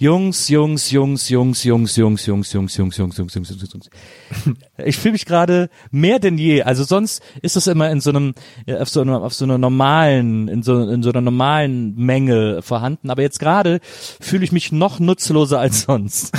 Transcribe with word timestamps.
Jungs, 0.00 0.48
Jungs, 0.48 0.92
Jungs, 0.92 1.28
Jungs, 1.28 1.64
Jungs, 1.64 1.96
Jungs, 1.96 2.24
Jungs, 2.24 2.52
Jungs, 2.52 2.76
Jungs, 2.76 2.96
Jungs, 2.96 3.16
Jungs, 3.16 3.16
Jungs, 3.34 3.50
Jungs, 3.50 3.72
Jungs. 3.72 3.90
Ich 4.84 4.96
fühle 4.96 5.12
mich 5.12 5.26
gerade 5.26 5.70
mehr 5.90 6.20
denn 6.20 6.38
je. 6.38 6.62
Also 6.62 6.84
sonst 6.84 7.20
ist 7.42 7.56
das 7.56 7.66
immer 7.66 7.90
in 7.90 8.00
so 8.00 8.10
einem, 8.10 8.34
auf 8.78 8.88
so 8.88 9.00
einer, 9.00 9.20
auf 9.22 9.34
so 9.34 9.44
einer 9.44 9.58
normalen, 9.58 10.46
in 10.46 10.62
so, 10.62 10.88
in 10.88 11.02
so 11.02 11.10
einer 11.10 11.20
normalen 11.20 11.96
Menge 11.96 12.62
vorhanden. 12.62 13.10
Aber 13.10 13.22
jetzt 13.22 13.40
gerade 13.40 13.80
fühle 14.20 14.44
ich 14.44 14.52
mich 14.52 14.70
noch 14.70 15.00
nutzloser 15.00 15.58
als 15.58 15.82
sonst. 15.82 16.32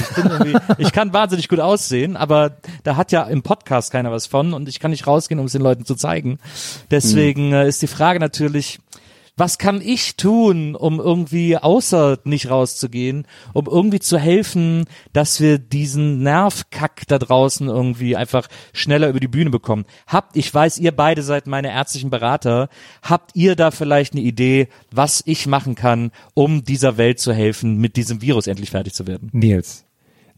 Ich, 0.77 0.93
kann 0.93 1.11
wahnsinnig 1.11 1.49
gut 1.49 1.59
aussehen, 1.59 2.15
aber 2.15 2.57
da 2.83 2.95
hat 2.95 3.11
ja 3.11 3.23
im 3.23 3.41
Podcast 3.41 3.91
keiner 3.91 4.11
was 4.11 4.25
von 4.25 4.53
und 4.53 4.69
ich 4.69 4.79
kann 4.79 4.91
nicht 4.91 5.05
rausgehen, 5.05 5.39
um 5.39 5.47
es 5.47 5.51
den 5.51 5.61
Leuten 5.61 5.83
zu 5.83 5.95
zeigen. 5.95 6.39
Deswegen 6.91 7.51
äh, 7.51 7.67
ist 7.67 7.81
die 7.81 7.87
Frage 7.87 8.19
natürlich, 8.19 8.79
was 9.39 9.57
kann 9.57 9.81
ich 9.81 10.17
tun, 10.17 10.75
um 10.75 10.99
irgendwie 10.99 11.57
außer 11.57 12.19
nicht 12.25 12.49
rauszugehen, 12.49 13.25
um 13.53 13.65
irgendwie 13.65 13.99
zu 13.99 14.17
helfen, 14.17 14.85
dass 15.13 15.39
wir 15.39 15.57
diesen 15.57 16.21
Nervkack 16.21 17.03
da 17.07 17.17
draußen 17.17 17.67
irgendwie 17.67 18.15
einfach 18.15 18.47
schneller 18.73 19.09
über 19.09 19.19
die 19.19 19.27
Bühne 19.27 19.49
bekommen? 19.49 19.85
Habt, 20.07 20.35
ich 20.35 20.53
weiß, 20.53 20.77
ihr 20.77 20.91
beide 20.91 21.23
seid 21.23 21.47
meine 21.47 21.71
ärztlichen 21.71 22.09
Berater, 22.09 22.69
habt 23.01 23.31
ihr 23.35 23.55
da 23.55 23.71
vielleicht 23.71 24.13
eine 24.13 24.21
Idee, 24.21 24.67
was 24.91 25.23
ich 25.25 25.47
machen 25.47 25.75
kann, 25.75 26.11
um 26.33 26.63
dieser 26.63 26.97
Welt 26.97 27.19
zu 27.19 27.33
helfen, 27.33 27.77
mit 27.77 27.95
diesem 27.95 28.21
Virus 28.21 28.47
endlich 28.47 28.71
fertig 28.71 28.93
zu 28.93 29.07
werden? 29.07 29.29
Nils, 29.33 29.85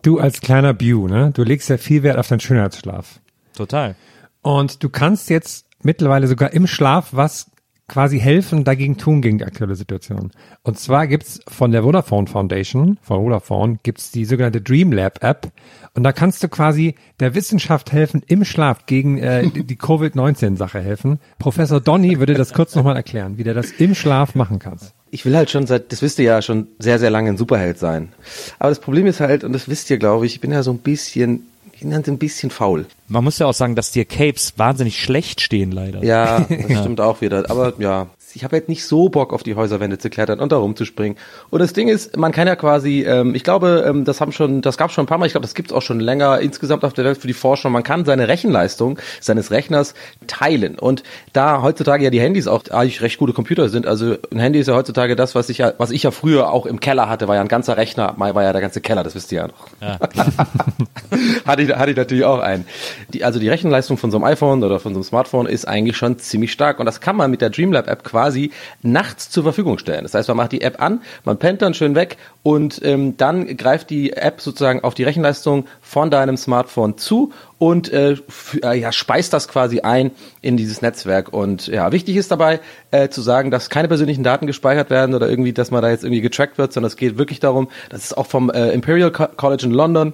du 0.01 0.19
als 0.19 0.41
kleiner 0.41 0.73
Bew, 0.73 1.07
ne, 1.07 1.31
du 1.33 1.43
legst 1.43 1.69
ja 1.69 1.77
viel 1.77 2.03
Wert 2.03 2.17
auf 2.17 2.27
deinen 2.27 2.39
Schönheitsschlaf. 2.39 3.19
Total. 3.55 3.95
Und 4.41 4.83
du 4.83 4.89
kannst 4.89 5.29
jetzt 5.29 5.65
mittlerweile 5.83 6.27
sogar 6.27 6.53
im 6.53 6.67
Schlaf 6.67 7.09
was 7.11 7.50
quasi 7.91 8.19
helfen, 8.19 8.63
dagegen 8.63 8.97
tun, 8.97 9.21
gegen 9.21 9.37
die 9.37 9.43
aktuelle 9.43 9.75
Situation. 9.75 10.31
Und 10.63 10.79
zwar 10.79 11.07
gibt's 11.07 11.41
von 11.47 11.71
der 11.71 11.83
Vodafone 11.83 12.25
Foundation, 12.25 12.97
von 13.01 13.21
Vodafone, 13.21 13.79
gibt's 13.83 14.11
die 14.11 14.23
sogenannte 14.23 14.61
Dream 14.61 14.93
Lab 14.93 15.21
App. 15.21 15.51
Und 15.93 16.03
da 16.03 16.13
kannst 16.13 16.41
du 16.41 16.47
quasi 16.47 16.95
der 17.19 17.35
Wissenschaft 17.35 17.91
helfen, 17.91 18.23
im 18.27 18.45
Schlaf 18.45 18.85
gegen 18.85 19.17
äh, 19.17 19.45
die 19.49 19.75
Covid-19-Sache 19.75 20.79
helfen. 20.79 21.19
Professor 21.37 21.81
Donny 21.81 22.17
würde 22.19 22.33
das 22.33 22.53
kurz 22.53 22.75
nochmal 22.75 22.95
erklären, 22.95 23.37
wie 23.37 23.43
der 23.43 23.53
das 23.53 23.71
im 23.71 23.93
Schlaf 23.93 24.35
machen 24.35 24.59
kannst. 24.59 24.93
Ich 25.09 25.25
will 25.25 25.35
halt 25.35 25.49
schon 25.49 25.67
seit, 25.67 25.91
das 25.91 26.01
wisst 26.01 26.17
ihr 26.19 26.25
ja, 26.25 26.41
schon 26.41 26.67
sehr, 26.79 26.97
sehr 26.97 27.09
lange 27.09 27.31
ein 27.31 27.37
Superheld 27.37 27.77
sein. 27.77 28.13
Aber 28.57 28.69
das 28.69 28.79
Problem 28.79 29.05
ist 29.05 29.19
halt, 29.19 29.43
und 29.43 29.51
das 29.51 29.67
wisst 29.67 29.89
ihr, 29.89 29.97
glaube 29.97 30.25
ich, 30.25 30.35
ich 30.35 30.39
bin 30.39 30.53
ja 30.53 30.63
so 30.63 30.71
ein 30.71 30.77
bisschen, 30.77 31.50
halt 31.89 32.07
ein 32.07 32.17
bisschen 32.17 32.49
faul. 32.49 32.85
Man 33.07 33.23
muss 33.23 33.39
ja 33.39 33.47
auch 33.47 33.53
sagen, 33.53 33.75
dass 33.75 33.91
dir 33.91 34.05
Capes 34.05 34.53
wahnsinnig 34.57 35.01
schlecht 35.01 35.41
stehen, 35.41 35.71
leider. 35.71 36.03
Ja, 36.03 36.41
das 36.49 36.79
stimmt 36.79 37.01
auch 37.01 37.21
wieder. 37.21 37.49
Aber 37.49 37.73
ja, 37.79 38.07
ich 38.35 38.43
habe 38.43 38.57
halt 38.57 38.69
nicht 38.69 38.85
so 38.85 39.09
Bock 39.09 39.33
auf 39.33 39.43
die 39.43 39.55
Häuserwände 39.55 39.97
zu 39.97 40.09
klettern 40.09 40.39
und 40.39 40.51
da 40.51 40.57
rumzuspringen. 40.57 41.17
Und 41.49 41.59
das 41.59 41.73
Ding 41.73 41.87
ist, 41.87 42.17
man 42.17 42.31
kann 42.31 42.47
ja 42.47 42.55
quasi, 42.55 43.03
ähm, 43.03 43.35
ich 43.35 43.43
glaube, 43.43 43.83
ähm, 43.87 44.05
das 44.05 44.21
haben 44.21 44.31
schon, 44.31 44.61
das 44.61 44.77
gab 44.77 44.91
schon 44.91 45.03
ein 45.03 45.07
paar 45.07 45.17
Mal, 45.17 45.25
ich 45.25 45.33
glaube, 45.33 45.45
das 45.45 45.53
gibt's 45.53 45.73
auch 45.73 45.81
schon 45.81 45.99
länger 45.99 46.39
insgesamt 46.39 46.83
auf 46.83 46.93
der 46.93 47.05
Welt 47.05 47.17
für 47.17 47.27
die 47.27 47.33
Forschung. 47.33 47.71
Man 47.71 47.83
kann 47.83 48.05
seine 48.05 48.27
Rechenleistung 48.27 48.99
seines 49.19 49.51
Rechners 49.51 49.93
teilen. 50.27 50.77
Und 50.79 51.03
da 51.33 51.61
heutzutage 51.61 52.03
ja 52.03 52.09
die 52.09 52.21
Handys 52.21 52.47
auch 52.47 52.63
eigentlich 52.69 53.01
recht 53.01 53.17
gute 53.17 53.33
Computer 53.33 53.69
sind, 53.69 53.87
also 53.87 54.15
ein 54.31 54.39
Handy 54.39 54.59
ist 54.59 54.67
ja 54.67 54.75
heutzutage 54.75 55.15
das, 55.15 55.35
was 55.35 55.49
ich 55.49 55.59
ja, 55.59 55.73
was 55.77 55.91
ich 55.91 56.03
ja 56.03 56.11
früher 56.11 56.51
auch 56.51 56.65
im 56.65 56.79
Keller 56.79 57.09
hatte, 57.09 57.27
war 57.27 57.35
ja 57.35 57.41
ein 57.41 57.47
ganzer 57.47 57.77
Rechner, 57.77 58.13
war 58.17 58.43
ja 58.43 58.53
der 58.53 58.61
ganze 58.61 58.81
Keller, 58.81 59.03
das 59.03 59.15
wisst 59.15 59.31
ihr 59.31 59.41
ja 59.41 59.47
noch. 59.47 59.67
Ja. 59.81 59.99
hatte, 61.45 61.61
ich, 61.61 61.69
hatte 61.69 61.91
ich 61.91 61.97
natürlich 61.97 62.25
auch 62.25 62.39
einen. 62.39 62.65
Die, 63.13 63.23
also 63.23 63.39
die 63.39 63.49
Rechenleistung 63.49 63.97
von 63.97 64.11
so 64.11 64.17
einem 64.17 64.25
iPhone 64.25 64.63
oder 64.63 64.79
von 64.79 64.93
so 64.93 64.99
einem 64.99 65.03
Smartphone 65.03 65.45
ist 65.47 65.67
eigentlich 65.67 65.97
schon 65.97 66.19
ziemlich 66.19 66.51
stark. 66.51 66.79
Und 66.79 66.85
das 66.85 67.01
kann 67.01 67.15
man 67.15 67.31
mit 67.31 67.41
der 67.41 67.49
Dreamlab 67.49 67.87
App 67.87 68.03
quasi 68.21 68.51
nachts 68.83 69.31
zur 69.31 69.41
Verfügung 69.41 69.79
stellen. 69.79 70.03
Das 70.03 70.13
heißt, 70.13 70.27
man 70.27 70.37
macht 70.37 70.51
die 70.51 70.61
App 70.61 70.79
an, 70.79 71.01
man 71.25 71.37
pennt 71.37 71.63
dann 71.63 71.73
schön 71.73 71.95
weg 71.95 72.17
und 72.43 72.79
ähm, 72.83 73.17
dann 73.17 73.57
greift 73.57 73.89
die 73.89 74.13
App 74.13 74.41
sozusagen 74.41 74.83
auf 74.83 74.93
die 74.93 75.03
Rechenleistung 75.03 75.65
von 75.81 76.11
deinem 76.11 76.37
Smartphone 76.37 76.97
zu 76.99 77.33
und 77.57 77.91
äh, 77.91 78.17
äh, 78.63 78.79
ja, 78.79 78.91
speist 78.91 79.33
das 79.33 79.47
quasi 79.47 79.79
ein 79.79 80.11
in 80.41 80.55
dieses 80.55 80.83
Netzwerk. 80.83 81.33
Und 81.33 81.65
ja, 81.65 81.91
wichtig 81.91 82.15
ist 82.15 82.29
dabei 82.29 82.59
äh, 82.91 83.09
zu 83.09 83.21
sagen, 83.21 83.49
dass 83.49 83.71
keine 83.71 83.87
persönlichen 83.87 84.23
Daten 84.23 84.45
gespeichert 84.45 84.91
werden 84.91 85.15
oder 85.15 85.27
irgendwie, 85.27 85.53
dass 85.53 85.71
man 85.71 85.81
da 85.81 85.89
jetzt 85.89 86.03
irgendwie 86.03 86.21
getrackt 86.21 86.59
wird, 86.59 86.73
sondern 86.73 86.89
es 86.89 86.97
geht 86.97 87.17
wirklich 87.17 87.39
darum, 87.39 87.69
das 87.89 88.03
ist 88.03 88.17
auch 88.17 88.27
vom 88.27 88.51
äh, 88.51 88.69
Imperial 88.69 89.11
Co- 89.11 89.29
College 89.35 89.65
in 89.65 89.71
London 89.71 90.13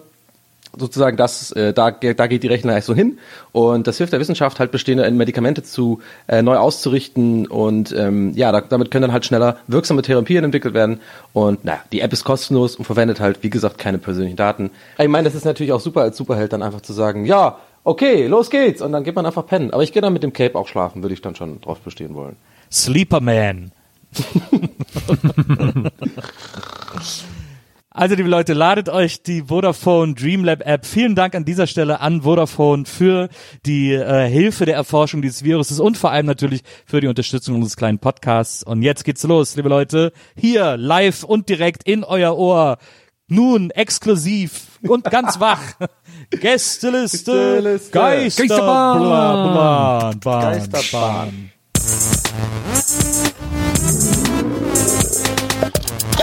sozusagen 0.79 1.17
das, 1.17 1.51
äh, 1.51 1.73
da, 1.73 1.91
da 1.91 2.27
geht 2.27 2.43
die 2.43 2.47
Rechenleistung 2.47 2.95
hin 2.95 3.19
und 3.51 3.87
das 3.87 3.97
hilft 3.97 4.13
der 4.13 4.19
Wissenschaft 4.19 4.59
halt 4.59 4.71
bestehende 4.71 5.09
Medikamente 5.11 5.63
zu 5.63 6.01
äh, 6.27 6.41
neu 6.41 6.57
auszurichten 6.57 7.47
und 7.47 7.93
ähm, 7.97 8.33
ja, 8.35 8.51
da, 8.51 8.61
damit 8.61 8.91
können 8.91 9.03
dann 9.03 9.11
halt 9.11 9.25
schneller 9.25 9.57
wirksame 9.67 10.01
Therapien 10.01 10.43
entwickelt 10.43 10.73
werden 10.73 10.99
und 11.33 11.65
naja, 11.65 11.79
die 11.91 12.01
App 12.01 12.13
ist 12.13 12.23
kostenlos 12.23 12.75
und 12.75 12.85
verwendet 12.85 13.19
halt, 13.19 13.43
wie 13.43 13.49
gesagt, 13.49 13.77
keine 13.77 13.97
persönlichen 13.97 14.37
Daten. 14.37 14.71
Ich 14.97 15.07
meine, 15.07 15.25
das 15.25 15.35
ist 15.35 15.45
natürlich 15.45 15.73
auch 15.73 15.81
super 15.81 16.01
als 16.01 16.17
Superheld 16.17 16.53
dann 16.53 16.63
einfach 16.63 16.81
zu 16.81 16.93
sagen, 16.93 17.25
ja, 17.25 17.57
okay, 17.83 18.27
los 18.27 18.49
geht's 18.49 18.81
und 18.81 18.91
dann 18.91 19.03
geht 19.03 19.15
man 19.15 19.25
einfach 19.25 19.45
pennen. 19.45 19.71
Aber 19.71 19.83
ich 19.83 19.93
gehe 19.93 20.01
dann 20.01 20.13
mit 20.13 20.23
dem 20.23 20.33
Cape 20.33 20.57
auch 20.57 20.67
schlafen, 20.67 21.03
würde 21.03 21.13
ich 21.13 21.21
dann 21.21 21.35
schon 21.35 21.61
drauf 21.61 21.79
bestehen 21.79 22.15
wollen. 22.15 22.35
Sleeperman. 22.71 23.71
Also, 27.97 28.13
liebe 28.13 28.29
Leute, 28.29 28.53
ladet 28.53 28.89
euch 28.89 29.23
die 29.23 29.45
Vodafone 29.47 30.13
Dreamlab 30.13 30.61
App. 30.67 30.85
Vielen 30.85 31.15
Dank 31.15 31.33
an 31.33 31.45
dieser 31.45 31.65
Stelle 31.65 31.99
an 31.99 32.21
Vodafone 32.21 32.85
für 32.85 33.27
die 33.65 33.91
äh, 33.91 34.29
Hilfe 34.29 34.65
der 34.65 34.75
Erforschung 34.75 35.23
dieses 35.23 35.43
Viruses 35.43 35.79
und 35.79 35.97
vor 35.97 36.11
allem 36.11 36.27
natürlich 36.27 36.61
für 36.85 37.01
die 37.01 37.07
Unterstützung 37.07 37.55
unseres 37.55 37.75
kleinen 37.75 37.97
Podcasts. 37.97 38.61
Und 38.61 38.83
jetzt 38.83 39.03
geht's 39.03 39.23
los, 39.23 39.55
liebe 39.55 39.69
Leute. 39.69 40.13
Hier, 40.35 40.77
live 40.77 41.23
und 41.23 41.49
direkt 41.49 41.87
in 41.87 42.03
euer 42.03 42.37
Ohr. 42.37 42.77
Nun 43.29 43.71
exklusiv 43.71 44.77
und 44.83 45.05
ganz 45.05 45.39
wach. 45.39 45.63
Gästeliste, 46.29 47.31
Gästeliste. 47.31 47.91
Geister, 47.93 48.43
Geisterbahn. 48.43 48.99
bla, 48.99 50.13
bla, 50.13 50.19
Bahn, 50.21 50.69
Geisterbahn. 50.69 51.51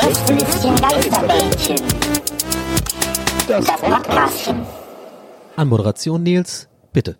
Geisterbällchen. 0.04 1.76
Das 3.48 3.64
Podcastchen. 3.64 4.66
Anmoderation 5.56 6.22
Nils, 6.22 6.68
bitte. 6.92 7.16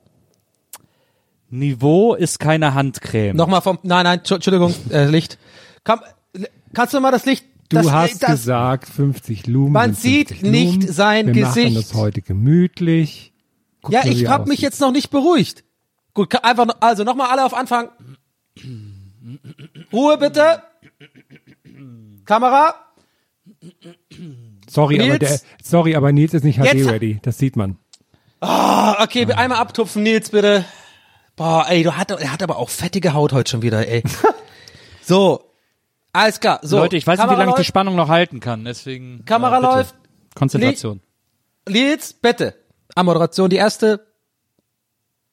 Niveau 1.49 2.15
ist 2.15 2.39
keine 2.41 2.75
Handcreme. 2.75 3.35
Nochmal 3.37 3.63
vom, 3.63 3.79
nein, 3.85 4.05
nein, 4.05 4.19
Entschu- 4.21 4.35
Entschuldigung, 4.35 4.75
äh, 4.91 5.07
Licht. 5.07 5.39
Komm, 5.83 6.01
kannst 6.75 6.93
du 6.93 7.01
mal 7.01 7.11
das 7.11 7.25
Licht, 7.25 7.47
Du 7.71 7.77
das, 7.77 7.91
hast 7.91 8.23
das, 8.23 8.31
gesagt 8.33 8.87
50 8.91 9.47
Lumen. 9.47 9.73
Man 9.73 9.95
sieht 9.95 10.29
50 10.29 10.51
nicht 10.51 10.83
Lumen. 10.83 10.93
sein 10.93 11.27
Wir 11.29 11.33
Gesicht. 11.33 11.73
machen 11.75 11.87
das 11.89 11.95
heute 11.95 12.21
gemütlich. 12.21 13.33
Guck 13.81 13.95
ja, 13.95 14.05
ich 14.05 14.25
er 14.25 14.31
hab 14.31 14.47
mich 14.47 14.61
jetzt 14.61 14.83
noch 14.83 14.93
nicht 14.93 15.09
beruhigt. 15.09 15.65
Gut, 16.13 16.35
einfach, 16.45 16.67
noch- 16.67 16.77
also 16.81 17.03
nochmal 17.03 17.31
alle 17.31 17.47
auf 17.47 17.55
Anfang. 17.55 17.89
Ruhe 19.91 20.19
bitte. 20.19 20.63
Kamera. 22.25 22.75
Sorry, 24.69 25.01
aber 25.01 25.19
Nils? 25.19 25.19
der, 25.19 25.41
sorry, 25.63 25.95
aber 25.97 26.13
Nils 26.13 26.35
ist 26.35 26.45
nicht 26.45 26.59
Jetzt- 26.59 26.85
HD 26.87 26.91
ready. 26.91 27.19
Das 27.23 27.39
sieht 27.39 27.57
man. 27.57 27.77
Ah, 28.41 29.03
okay, 29.03 29.31
einmal 29.33 29.59
abtupfen, 29.59 30.03
Nils, 30.03 30.31
bitte. 30.31 30.65
Boah, 31.37 31.67
ey, 31.69 31.83
du 31.83 31.97
hat, 31.97 32.11
er 32.11 32.33
hat 32.33 32.43
aber 32.43 32.59
auch 32.59 32.69
fettige 32.69 33.15
Haut 33.15 33.33
heute 33.33 33.51
schon 33.51 33.63
wieder, 33.63 33.89
ey. 33.89 34.03
so, 35.03 35.51
alles 36.13 36.41
klar. 36.41 36.61
So, 36.63 36.79
Leute, 36.79 36.97
ich 36.97 37.07
weiß 37.07 37.19
nicht, 37.19 37.25
wie 37.25 37.29
Kamera 37.29 37.39
lange 37.45 37.51
ich 37.53 37.57
die. 37.57 37.65
Spannung 37.65 37.97
noch 37.97 38.09
halten 38.09 38.41
kann, 38.41 38.65
deswegen. 38.65 39.25
Kamera 39.25 39.59
äh, 39.59 39.63
läuft. 39.63 39.95
Konzentration. 40.35 41.01
Nils, 41.69 42.13
bitte. 42.13 42.55
Ammoderation, 42.95 43.51
die 43.51 43.57
erste. 43.57 44.07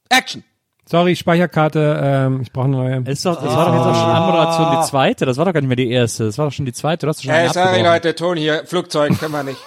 Action. 0.10 0.44
Sorry, 0.92 1.16
Speicherkarte, 1.16 2.02
ähm, 2.04 2.42
ich 2.42 2.52
brauche 2.52 2.66
eine 2.66 2.76
neue. 2.76 3.10
Ist 3.10 3.26
doch, 3.26 3.42
das 3.42 3.56
war 3.56 3.68
doch 3.68 3.76
jetzt 3.76 3.86
auch 3.86 3.96
schon 3.96 4.10
Anmoderation 4.10 4.78
die 4.82 4.88
zweite, 4.90 5.26
das 5.26 5.38
war 5.38 5.46
doch 5.46 5.54
gar 5.54 5.62
nicht 5.62 5.70
mehr 5.70 5.78
die 5.78 5.90
erste, 5.90 6.26
das 6.26 6.38
war 6.38 6.48
doch 6.48 6.52
schon 6.54 6.66
die 6.66 6.74
zweite, 6.74 7.06
du 7.06 7.10
hast 7.10 7.20
doch 7.20 7.24
schon 7.24 7.32
Hey, 7.34 7.46
eine 7.46 7.54
sorry. 7.54 7.82
Leute, 7.82 8.14
Ton 8.14 8.36
hier, 8.36 8.64
Flugzeug, 8.66 9.18
können 9.18 9.32
wir 9.32 9.44
nicht. 9.44 9.60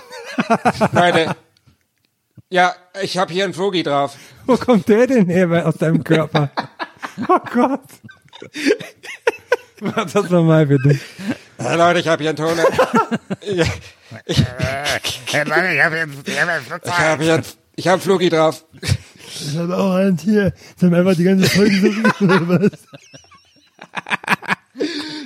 Leute, 0.92 1.34
ja, 2.50 2.74
ich 3.02 3.16
habe 3.16 3.32
hier 3.32 3.44
einen 3.44 3.54
Flogi 3.54 3.82
drauf. 3.82 4.16
Wo 4.44 4.58
kommt 4.58 4.86
der 4.86 5.06
denn 5.06 5.26
her 5.26 5.66
aus 5.66 5.76
deinem 5.78 6.04
Körper? 6.04 6.50
oh 7.28 7.38
Gott. 7.54 7.80
Mach 9.80 10.04
das 10.04 10.28
nochmal 10.28 10.66
bitte. 10.66 10.98
Hey, 11.56 11.76
Leute, 11.78 12.00
ich 12.00 12.08
habe 12.08 12.22
hier 12.22 12.30
einen 12.30 12.36
Ton. 12.36 12.58
Ja, 13.46 13.64
ich 14.26 14.44
Hey 15.32 15.48
Leute, 15.48 15.74
ich 15.74 15.82
habe 15.82 15.96
jetzt, 15.96 16.28
ich 16.28 16.40
hab 16.40 16.48
jetzt 16.50 16.86
ich 16.86 16.98
habe 16.98 17.24
hier 17.24 17.34
einen- 17.34 17.44
ich 17.76 17.86
hab 17.88 17.94
einen 17.94 18.02
Flogi 18.02 18.28
drauf. 18.28 18.64
Ich 19.40 19.56
habe 19.56 19.76
auch 19.76 19.94
einen 19.94 20.16
hier. 20.18 20.52
Das 20.74 20.82
haben 20.82 20.94
einfach 20.94 21.14
die 21.16 21.24
ganze 21.24 21.48
Folge 21.48 21.74
so 21.80 22.28
was? 22.28 22.70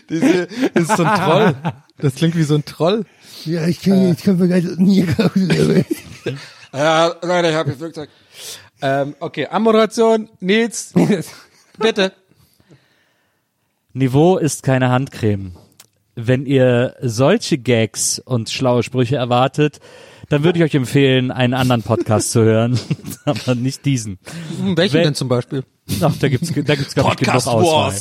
Diese, 0.09 0.47
das 0.75 0.83
ist 0.83 0.97
so 0.97 1.05
ein 1.05 1.21
Troll. 1.21 1.55
Das 1.99 2.15
klingt 2.15 2.37
wie 2.37 2.43
so 2.43 2.55
ein 2.55 2.65
Troll. 2.65 3.05
Ja, 3.45 3.67
ich 3.67 3.81
kann, 3.83 4.13
ich 4.13 4.23
kann 4.23 4.39
begeistert 4.39 4.79
nie 4.79 5.03
raus. 5.03 5.31
Ja, 6.73 7.15
Leute, 7.23 7.49
ich 7.49 7.55
habe 7.55 7.71
hier 7.71 7.75
ein 7.75 7.79
Flugzeug. 7.79 8.11
Ähm, 8.81 9.15
okay, 9.21 9.47
Ammoderation, 9.49 10.29
Nils, 10.41 10.93
bitte. 11.79 12.13
Niveau 13.93 14.37
ist 14.37 14.63
keine 14.63 14.91
Handcreme. 14.91 15.53
Wenn 16.15 16.47
ihr 16.47 16.95
solche 17.01 17.59
Gags 17.59 18.19
und 18.19 18.51
schlaue 18.51 18.83
Sprüche 18.83 19.17
erwartet, 19.17 19.81
dann 20.29 20.45
würde 20.45 20.59
ich 20.59 20.65
euch 20.65 20.75
empfehlen, 20.75 21.31
einen 21.31 21.55
anderen 21.55 21.83
Podcast 21.83 22.33
zu 22.33 22.43
hören, 22.43 22.79
aber 23.25 23.55
nicht 23.55 23.85
diesen. 23.85 24.19
Welchen 24.75 24.95
Wenn- 24.95 25.03
denn 25.05 25.15
zum 25.15 25.29
Beispiel? 25.29 25.65
Ach, 26.03 26.15
da 26.21 26.29
gibt's, 26.29 26.53
da 26.53 26.75
gibt's 26.75 26.95
glaube 26.95 27.13
ich 27.13 27.17
genug 27.27 27.47
Auswahl. 27.47 27.95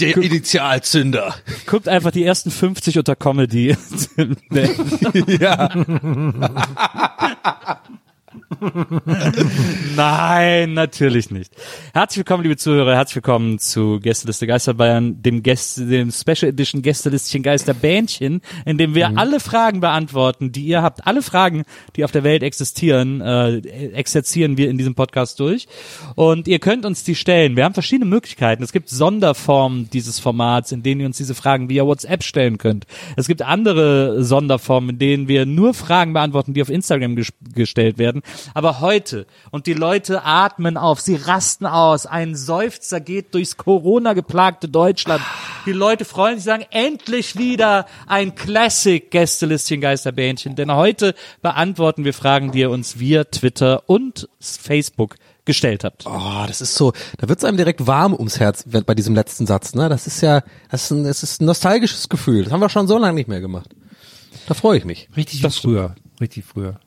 der 0.00 0.16
Initialzünder. 0.16 1.34
Guckt 1.66 1.86
einfach 1.86 2.10
die 2.10 2.24
ersten 2.24 2.50
50 2.50 2.98
unter 2.98 3.14
Comedy. 3.14 3.76
ja. 5.38 5.68
Nein, 9.96 10.74
natürlich 10.74 11.30
nicht. 11.30 11.52
Herzlich 11.92 12.18
willkommen, 12.18 12.44
liebe 12.44 12.56
Zuhörer, 12.56 12.94
herzlich 12.94 13.16
willkommen 13.16 13.58
zu 13.58 13.98
Gästeliste 14.00 14.46
Geisterbayern, 14.46 15.20
dem 15.20 15.42
Gäste, 15.42 15.84
dem 15.86 16.12
Special 16.12 16.50
Edition 16.50 16.80
Gästelistchen 16.82 17.42
Geisterbähnchen, 17.42 18.40
in 18.64 18.78
dem 18.78 18.94
wir 18.94 19.18
alle 19.18 19.40
Fragen 19.40 19.80
beantworten, 19.80 20.52
die 20.52 20.64
ihr 20.64 20.82
habt. 20.82 21.06
Alle 21.06 21.22
Fragen, 21.22 21.64
die 21.96 22.04
auf 22.04 22.12
der 22.12 22.22
Welt 22.22 22.44
existieren, 22.44 23.20
äh, 23.20 23.58
exerzieren 23.58 24.56
wir 24.56 24.70
in 24.70 24.78
diesem 24.78 24.94
Podcast 24.94 25.40
durch. 25.40 25.66
Und 26.14 26.46
ihr 26.46 26.60
könnt 26.60 26.86
uns 26.86 27.02
die 27.02 27.16
stellen. 27.16 27.56
Wir 27.56 27.64
haben 27.64 27.74
verschiedene 27.74 28.08
Möglichkeiten. 28.08 28.62
Es 28.62 28.72
gibt 28.72 28.88
Sonderformen 28.90 29.90
dieses 29.90 30.20
Formats, 30.20 30.70
in 30.70 30.84
denen 30.84 31.00
ihr 31.00 31.06
uns 31.06 31.16
diese 31.16 31.34
Fragen 31.34 31.68
via 31.68 31.84
WhatsApp 31.84 32.22
stellen 32.22 32.58
könnt. 32.58 32.86
Es 33.16 33.26
gibt 33.26 33.42
andere 33.42 34.22
Sonderformen, 34.22 34.90
in 34.90 34.98
denen 34.98 35.28
wir 35.28 35.46
nur 35.46 35.74
Fragen 35.74 36.12
beantworten, 36.12 36.54
die 36.54 36.62
auf 36.62 36.70
Instagram 36.70 37.16
ges 37.16 37.32
gestellt 37.54 37.98
werden. 37.98 38.22
Aber 38.54 38.80
heute, 38.80 39.26
und 39.50 39.66
die 39.66 39.74
Leute 39.74 40.24
atmen 40.24 40.76
auf, 40.76 41.00
sie 41.00 41.16
rasten 41.16 41.66
aus, 41.66 42.06
ein 42.06 42.34
Seufzer 42.34 43.00
geht 43.00 43.34
durchs 43.34 43.56
Corona-geplagte 43.56 44.68
Deutschland. 44.68 45.22
Die 45.66 45.72
Leute 45.72 46.04
freuen 46.04 46.36
sich, 46.36 46.44
sagen, 46.44 46.64
endlich 46.70 47.36
wieder 47.36 47.86
ein 48.06 48.34
Classic 48.34 49.10
Gästelistchen 49.10 49.80
Geisterbähnchen. 49.80 50.56
Denn 50.56 50.72
heute 50.72 51.14
beantworten 51.42 52.04
wir 52.04 52.14
Fragen, 52.14 52.52
die 52.52 52.60
ihr 52.60 52.70
uns 52.70 52.98
via 52.98 53.24
Twitter 53.24 53.82
und 53.86 54.28
Facebook 54.40 55.16
gestellt 55.44 55.84
habt. 55.84 56.06
Oh, 56.06 56.44
das 56.46 56.60
ist 56.60 56.74
so, 56.74 56.92
da 57.18 57.28
wird's 57.28 57.44
einem 57.44 57.56
direkt 57.56 57.86
warm 57.86 58.14
ums 58.14 58.40
Herz 58.40 58.64
wenn- 58.66 58.84
bei 58.84 58.94
diesem 58.96 59.14
letzten 59.14 59.46
Satz, 59.46 59.74
ne? 59.74 59.88
Das 59.88 60.06
ist 60.08 60.20
ja, 60.20 60.42
das 60.70 60.84
ist 60.84 60.90
ein, 60.90 61.04
das 61.04 61.22
ist 61.22 61.40
ein 61.40 61.44
nostalgisches 61.46 62.08
Gefühl. 62.08 62.42
Das 62.44 62.52
haben 62.52 62.60
wir 62.60 62.68
schon 62.68 62.88
so 62.88 62.98
lange 62.98 63.14
nicht 63.14 63.28
mehr 63.28 63.40
gemacht. 63.40 63.70
Da 64.48 64.54
freue 64.54 64.78
ich 64.78 64.84
mich. 64.84 65.08
Richtig 65.16 65.42
wie 65.44 65.50
früher. 65.50 65.94
Richtig 66.20 66.44
früher. 66.44 66.80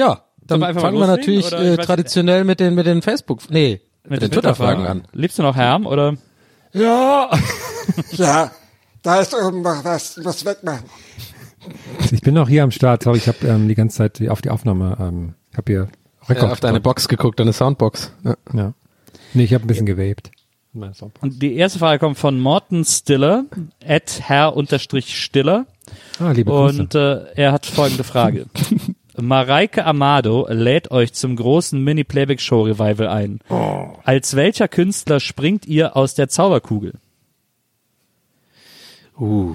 Ja, 0.00 0.22
dann 0.38 0.60
wir 0.60 0.74
fangen 0.80 0.98
wir 0.98 1.06
natürlich 1.06 1.52
äh, 1.52 1.76
traditionell 1.76 2.44
mit 2.44 2.58
den 2.58 2.74
mit 2.74 2.86
den 2.86 3.02
Facebook, 3.02 3.42
nee, 3.50 3.82
mit, 4.08 4.22
den 4.22 4.30
Twitter-Fragen 4.30 4.86
an. 4.86 5.04
Lebst 5.12 5.38
du 5.38 5.42
noch 5.42 5.56
Herm 5.56 5.84
oder? 5.84 6.14
Ja, 6.72 7.30
ja, 8.12 8.50
da 9.02 9.20
ist 9.20 9.34
oben 9.34 9.60
noch 9.60 9.84
was, 9.84 10.18
was 10.24 10.42
wegmachen. 10.46 10.84
Ich 12.10 12.22
bin 12.22 12.32
noch 12.32 12.48
hier 12.48 12.62
am 12.62 12.70
Start. 12.70 13.02
Sorry, 13.02 13.18
ich 13.18 13.28
habe 13.28 13.46
ähm, 13.46 13.68
die 13.68 13.74
ganze 13.74 13.98
Zeit 13.98 14.26
auf 14.30 14.40
die 14.40 14.48
Aufnahme, 14.48 14.96
ähm, 14.98 15.34
ich 15.50 15.58
habe 15.58 15.70
hier 15.70 15.88
Ja, 16.22 16.34
Rekord. 16.34 16.52
auf 16.52 16.60
deine 16.60 16.80
Box 16.80 17.06
geguckt, 17.06 17.38
deine 17.38 17.52
Soundbox. 17.52 18.10
Ja. 18.24 18.36
Ja. 18.54 18.72
Nee, 19.34 19.44
ich 19.44 19.52
habe 19.52 19.64
ein 19.64 19.66
bisschen. 19.66 20.16
Meine 20.72 20.94
Soundbox. 20.94 21.22
Und 21.22 21.42
die 21.42 21.56
erste 21.56 21.78
Frage 21.78 21.98
kommt 21.98 22.16
von 22.16 22.40
Morten 22.40 22.86
Stiller, 22.86 23.44
at 23.86 24.18
Herr 24.22 24.56
unterstrich 24.56 25.22
Stiller. 25.22 25.66
Ah, 26.18 26.30
liebe 26.30 26.50
Grüße. 26.50 26.80
Und 26.80 26.94
äh, 26.94 27.34
er 27.34 27.52
hat 27.52 27.66
folgende 27.66 28.04
Frage. 28.04 28.46
Mareike 29.18 29.84
Amado 29.84 30.46
lädt 30.50 30.90
euch 30.90 31.12
zum 31.12 31.36
großen 31.36 31.82
Mini-Playback-Show-Revival 31.82 33.08
ein. 33.08 33.40
Als 34.04 34.36
welcher 34.36 34.68
Künstler 34.68 35.20
springt 35.20 35.66
ihr 35.66 35.96
aus 35.96 36.14
der 36.14 36.28
Zauberkugel? 36.28 36.94
Uh. 39.18 39.54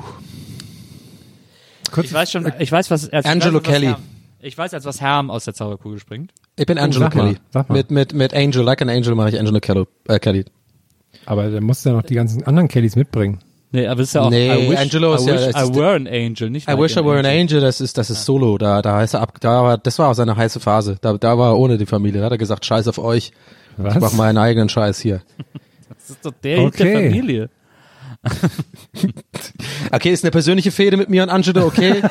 Ich 2.01 2.13
weiß 2.13 2.31
schon, 2.31 2.51
ich 2.59 2.71
weiß, 2.71 2.91
was 2.91 3.09
als 3.09 3.25
Angelo 3.25 3.59
weiß, 3.59 3.63
was 3.67 3.73
Kelly. 3.73 3.85
Herm- 3.87 4.03
Ich 4.41 4.57
weiß, 4.57 4.73
als 4.73 4.85
was 4.85 4.99
Herm 5.01 5.31
aus 5.31 5.45
der 5.45 5.53
Zauberkugel 5.53 5.99
springt. 5.99 6.31
Ich 6.57 6.65
bin 6.65 6.77
Angelo 6.77 7.05
sag 7.05 7.15
mal, 7.15 7.23
Kelly. 7.27 7.37
sag 7.51 7.69
mal. 7.69 7.75
Mit 7.75 7.91
mit 7.91 8.13
mit 8.13 8.33
Angel, 8.33 8.63
like 8.63 8.81
an 8.81 8.89
Angel 8.89 9.15
mache 9.15 9.29
ich 9.29 9.39
Angelo 9.39 9.59
Kelly. 9.59 9.85
Äh, 10.07 10.19
Kelly. 10.19 10.45
Aber 11.25 11.49
der 11.49 11.61
muss 11.61 11.83
ja 11.83 11.93
noch 11.93 12.03
die 12.03 12.15
ganzen 12.15 12.43
anderen 12.45 12.67
Kellys 12.67 12.95
mitbringen. 12.95 13.39
Nee, 13.71 13.88
aber 13.88 14.01
es 14.01 14.09
ist 14.09 14.13
ja 14.13 14.21
auch 14.21 14.29
Nee, 14.29 14.47
I 14.67 14.69
wish, 14.69 14.79
Angelo 14.79 15.12
I, 15.12 15.15
ist 15.15 15.27
ja- 15.27 15.33
wish 15.35 15.47
ist 15.47 15.56
I 15.57 15.75
were 15.75 15.95
an 15.95 16.07
angel, 16.07 16.50
nicht 16.50 16.67
I 16.67 16.71
like 16.71 16.79
wish 16.81 16.95
I 16.95 17.03
were 17.03 17.19
an 17.19 17.25
angel, 17.25 17.59
das 17.59 17.81
ist, 17.81 17.97
das 17.97 18.09
ist 18.09 18.23
Solo, 18.25 18.57
da, 18.57 18.81
da 18.81 18.95
heißt 18.97 19.15
er 19.15 19.21
ab, 19.21 19.38
da 19.41 19.63
war, 19.63 19.77
das 19.77 20.00
war 20.00 20.09
auch 20.09 20.13
seine 20.13 20.35
heiße 20.38 20.59
Phase, 20.59 20.97
da, 21.01 21.13
da 21.17 21.38
war 21.38 21.51
er 21.51 21.57
ohne 21.57 21.77
die 21.77 21.85
Familie, 21.85 22.19
da 22.21 22.25
hat 22.27 22.31
er 22.31 22.38
gesagt, 22.38 22.65
scheiß 22.65 22.88
auf 22.88 22.97
euch, 23.00 23.31
Was? 23.77 23.95
ich 23.95 24.01
mach 24.01 24.13
meinen 24.13 24.38
eigenen 24.38 24.69
Scheiß 24.69 25.00
hier. 25.00 25.22
Das 25.98 26.10
ist 26.12 26.25
doch 26.25 26.34
der 26.43 26.60
Hit 26.62 26.79
der 26.79 26.86
Okay. 26.88 27.10
Familie. 27.10 27.50
Okay, 29.91 30.12
ist 30.12 30.24
eine 30.24 30.31
persönliche 30.31 30.72
Fehde 30.72 30.98
mit 30.98 31.10
mir 31.10 31.24
und 31.24 31.29
Angelo, 31.29 31.65
okay? 31.65 32.01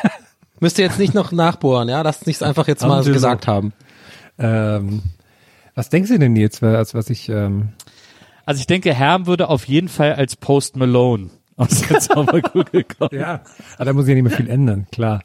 Müsst 0.60 0.78
ihr 0.78 0.84
jetzt 0.84 0.98
nicht 0.98 1.14
noch 1.14 1.32
nachbohren, 1.32 1.88
ja, 1.88 2.02
lasst 2.02 2.26
nich's 2.26 2.42
einfach 2.42 2.68
jetzt 2.68 2.82
mal 2.82 2.98
Angelo. 2.98 3.14
gesagt 3.14 3.46
haben. 3.46 3.72
Ähm, 4.38 5.02
was 5.74 5.88
denkst 5.88 6.10
du 6.10 6.18
denn 6.18 6.36
jetzt, 6.36 6.62
als 6.62 6.94
was 6.94 7.08
ich, 7.10 7.28
ähm, 7.28 7.70
Also 8.46 8.60
ich 8.60 8.66
denke, 8.66 8.92
Herm 8.94 9.26
würde 9.26 9.48
auf 9.48 9.66
jeden 9.66 9.88
Fall 9.88 10.14
als 10.14 10.36
Post 10.36 10.76
Malone 10.76 11.30
aus 11.56 11.82
der 11.82 11.98
Zauberkugel 12.00 12.84
kommen. 12.84 13.10
ja, 13.20 13.42
aber 13.76 13.84
da 13.84 13.92
muss 13.92 14.04
ich 14.04 14.08
ja 14.10 14.14
nicht 14.14 14.24
mehr 14.24 14.36
viel 14.36 14.48
ändern, 14.48 14.86
klar. 14.92 15.20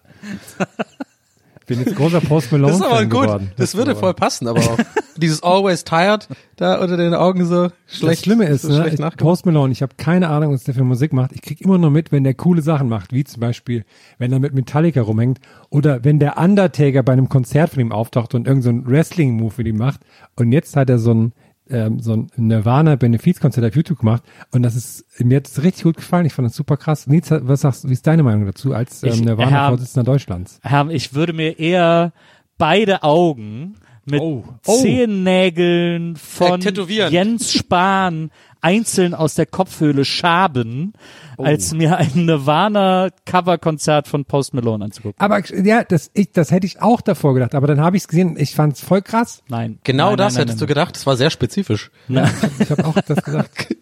Bin 1.68 1.80
jetzt 1.80 1.96
großer 1.96 2.22
Post 2.22 2.52
Malone 2.52 2.74
Das 2.74 2.80
ist 2.80 2.86
aber 2.86 3.02
gut, 3.06 3.24
geworden. 3.24 3.52
das 3.58 3.74
würde 3.74 3.92
aber- 3.92 4.00
voll 4.02 4.14
passen, 4.14 4.48
aber 4.48 4.60
auch 4.60 4.78
dieses 5.18 5.42
always 5.42 5.84
tired, 5.84 6.28
da 6.58 6.80
unter 6.80 6.96
den 6.96 7.16
Augen 7.16 7.44
so 7.46 7.70
schlecht. 7.88 8.20
das 8.20 8.24
Schlimme 8.24 8.46
ist, 8.46 8.62
so 8.62 8.68
ne, 8.70 8.82
schlecht 8.96 9.00
ich. 9.00 9.18
Post 9.18 9.48
Malone, 9.48 9.72
ich 9.72 9.82
habe 9.82 9.94
keine 9.98 10.30
Ahnung, 10.30 10.54
was 10.54 10.64
der 10.64 10.76
für 10.76 10.84
Musik 10.84 11.12
macht. 11.12 11.32
Ich 11.32 11.42
krieg 11.42 11.62
immer 11.62 11.80
nur 11.80 11.90
mit, 11.90 12.12
wenn 12.12 12.24
der 12.24 12.36
coole 12.36 12.62
Sachen 12.62 12.88
macht, 12.88 13.14
wie 13.14 13.24
zum 13.24 13.40
Beispiel, 13.40 13.84
wenn 14.20 14.32
er 14.32 14.38
mit 14.38 14.54
Metallica 14.54 15.02
rumhängt 15.02 15.40
oder 15.72 16.04
wenn 16.04 16.20
der 16.20 16.38
Undertaker 16.38 17.02
bei 17.02 17.14
einem 17.14 17.30
Konzert 17.30 17.72
von 17.72 17.80
ihm 17.80 17.92
auftaucht 17.92 18.36
und 18.36 18.46
irgendein 18.46 18.84
so 18.84 18.92
Wrestling-Move 18.92 19.54
mit 19.58 19.66
ihm 19.68 19.78
macht. 19.78 20.02
Und 20.36 20.52
jetzt 20.52 20.76
hat 20.76 20.92
er 20.92 21.00
so 21.00 21.16
ein 21.16 21.34
ähm, 21.70 22.00
so 22.00 22.14
ein 22.14 22.28
Nirvana-Benefizkonzert 22.36 23.66
auf 23.66 23.76
YouTube 23.76 24.00
gemacht 24.00 24.24
und 24.52 24.64
das 24.64 24.76
ist, 24.76 25.06
mir 25.20 25.38
hat 25.38 25.48
es 25.48 25.64
richtig 25.64 25.84
gut 25.84 25.98
gefallen. 25.98 26.26
Ich 26.26 26.34
fand 26.34 26.48
das 26.48 26.56
super 26.56 26.78
krass. 26.78 27.08
Nils, 27.08 27.30
was 27.32 27.62
sagst, 27.62 27.88
wie 27.88 27.94
ist 27.94 28.06
deine 28.06 28.24
Meinung 28.24 28.46
dazu 28.46 28.74
als 28.74 29.04
ähm, 29.04 29.22
Nirvana-Vorsitzender 29.22 30.12
Deutschlands? 30.12 30.60
Herm, 30.64 30.90
ich 30.90 31.14
würde 31.14 31.34
mir 31.34 31.60
eher 31.60 32.14
beide 32.58 33.04
Augen 33.04 33.76
mit 34.06 34.22
Oh. 34.22 34.44
Oh. 34.66 34.82
Zehennägeln 34.82 36.16
von 36.16 36.62
Äh. 36.62 37.10
Jens 37.10 37.52
Spahn 37.54 38.32
einzeln 38.62 39.14
aus 39.14 39.36
der 39.36 39.46
Kopfhöhle 39.46 40.06
schaben, 40.06 40.94
Oh. 41.38 41.44
als 41.44 41.74
mir 41.74 41.98
ein 41.98 42.26
Nirvana-Cover-Konzert 42.26 44.08
von 44.08 44.26
Post 44.26 44.54
Malone 44.54 44.86
anzugucken. 44.86 45.20
Aber 45.20 45.42
ja, 45.64 45.84
das, 45.84 46.10
ich, 46.14 46.32
das 46.32 46.50
hätte 46.50 46.66
ich 46.66 46.82
auch 46.82 47.02
davor 47.02 47.34
gedacht, 47.34 47.54
aber 47.56 47.68
dann 47.68 47.80
habe 47.82 47.98
ich 47.98 48.04
es 48.04 48.08
gesehen, 48.08 48.38
ich 48.40 48.56
fand 48.56 48.74
es 48.74 48.82
voll 48.82 49.02
krass. 49.02 49.44
Nein. 49.50 49.80
Genau 49.84 50.10
nein, 50.10 50.18
das 50.18 50.34
nein, 50.34 50.42
hättest 50.42 50.58
nein, 50.58 50.68
du 50.68 50.74
gedacht, 50.74 50.96
das 50.96 51.06
war 51.06 51.18
sehr 51.18 51.30
spezifisch. 51.30 51.92
Nein, 52.08 52.32
Ich 52.60 52.70
habe 52.72 52.86
auch 52.86 52.96
das 53.02 53.22
gesagt. 53.24 53.76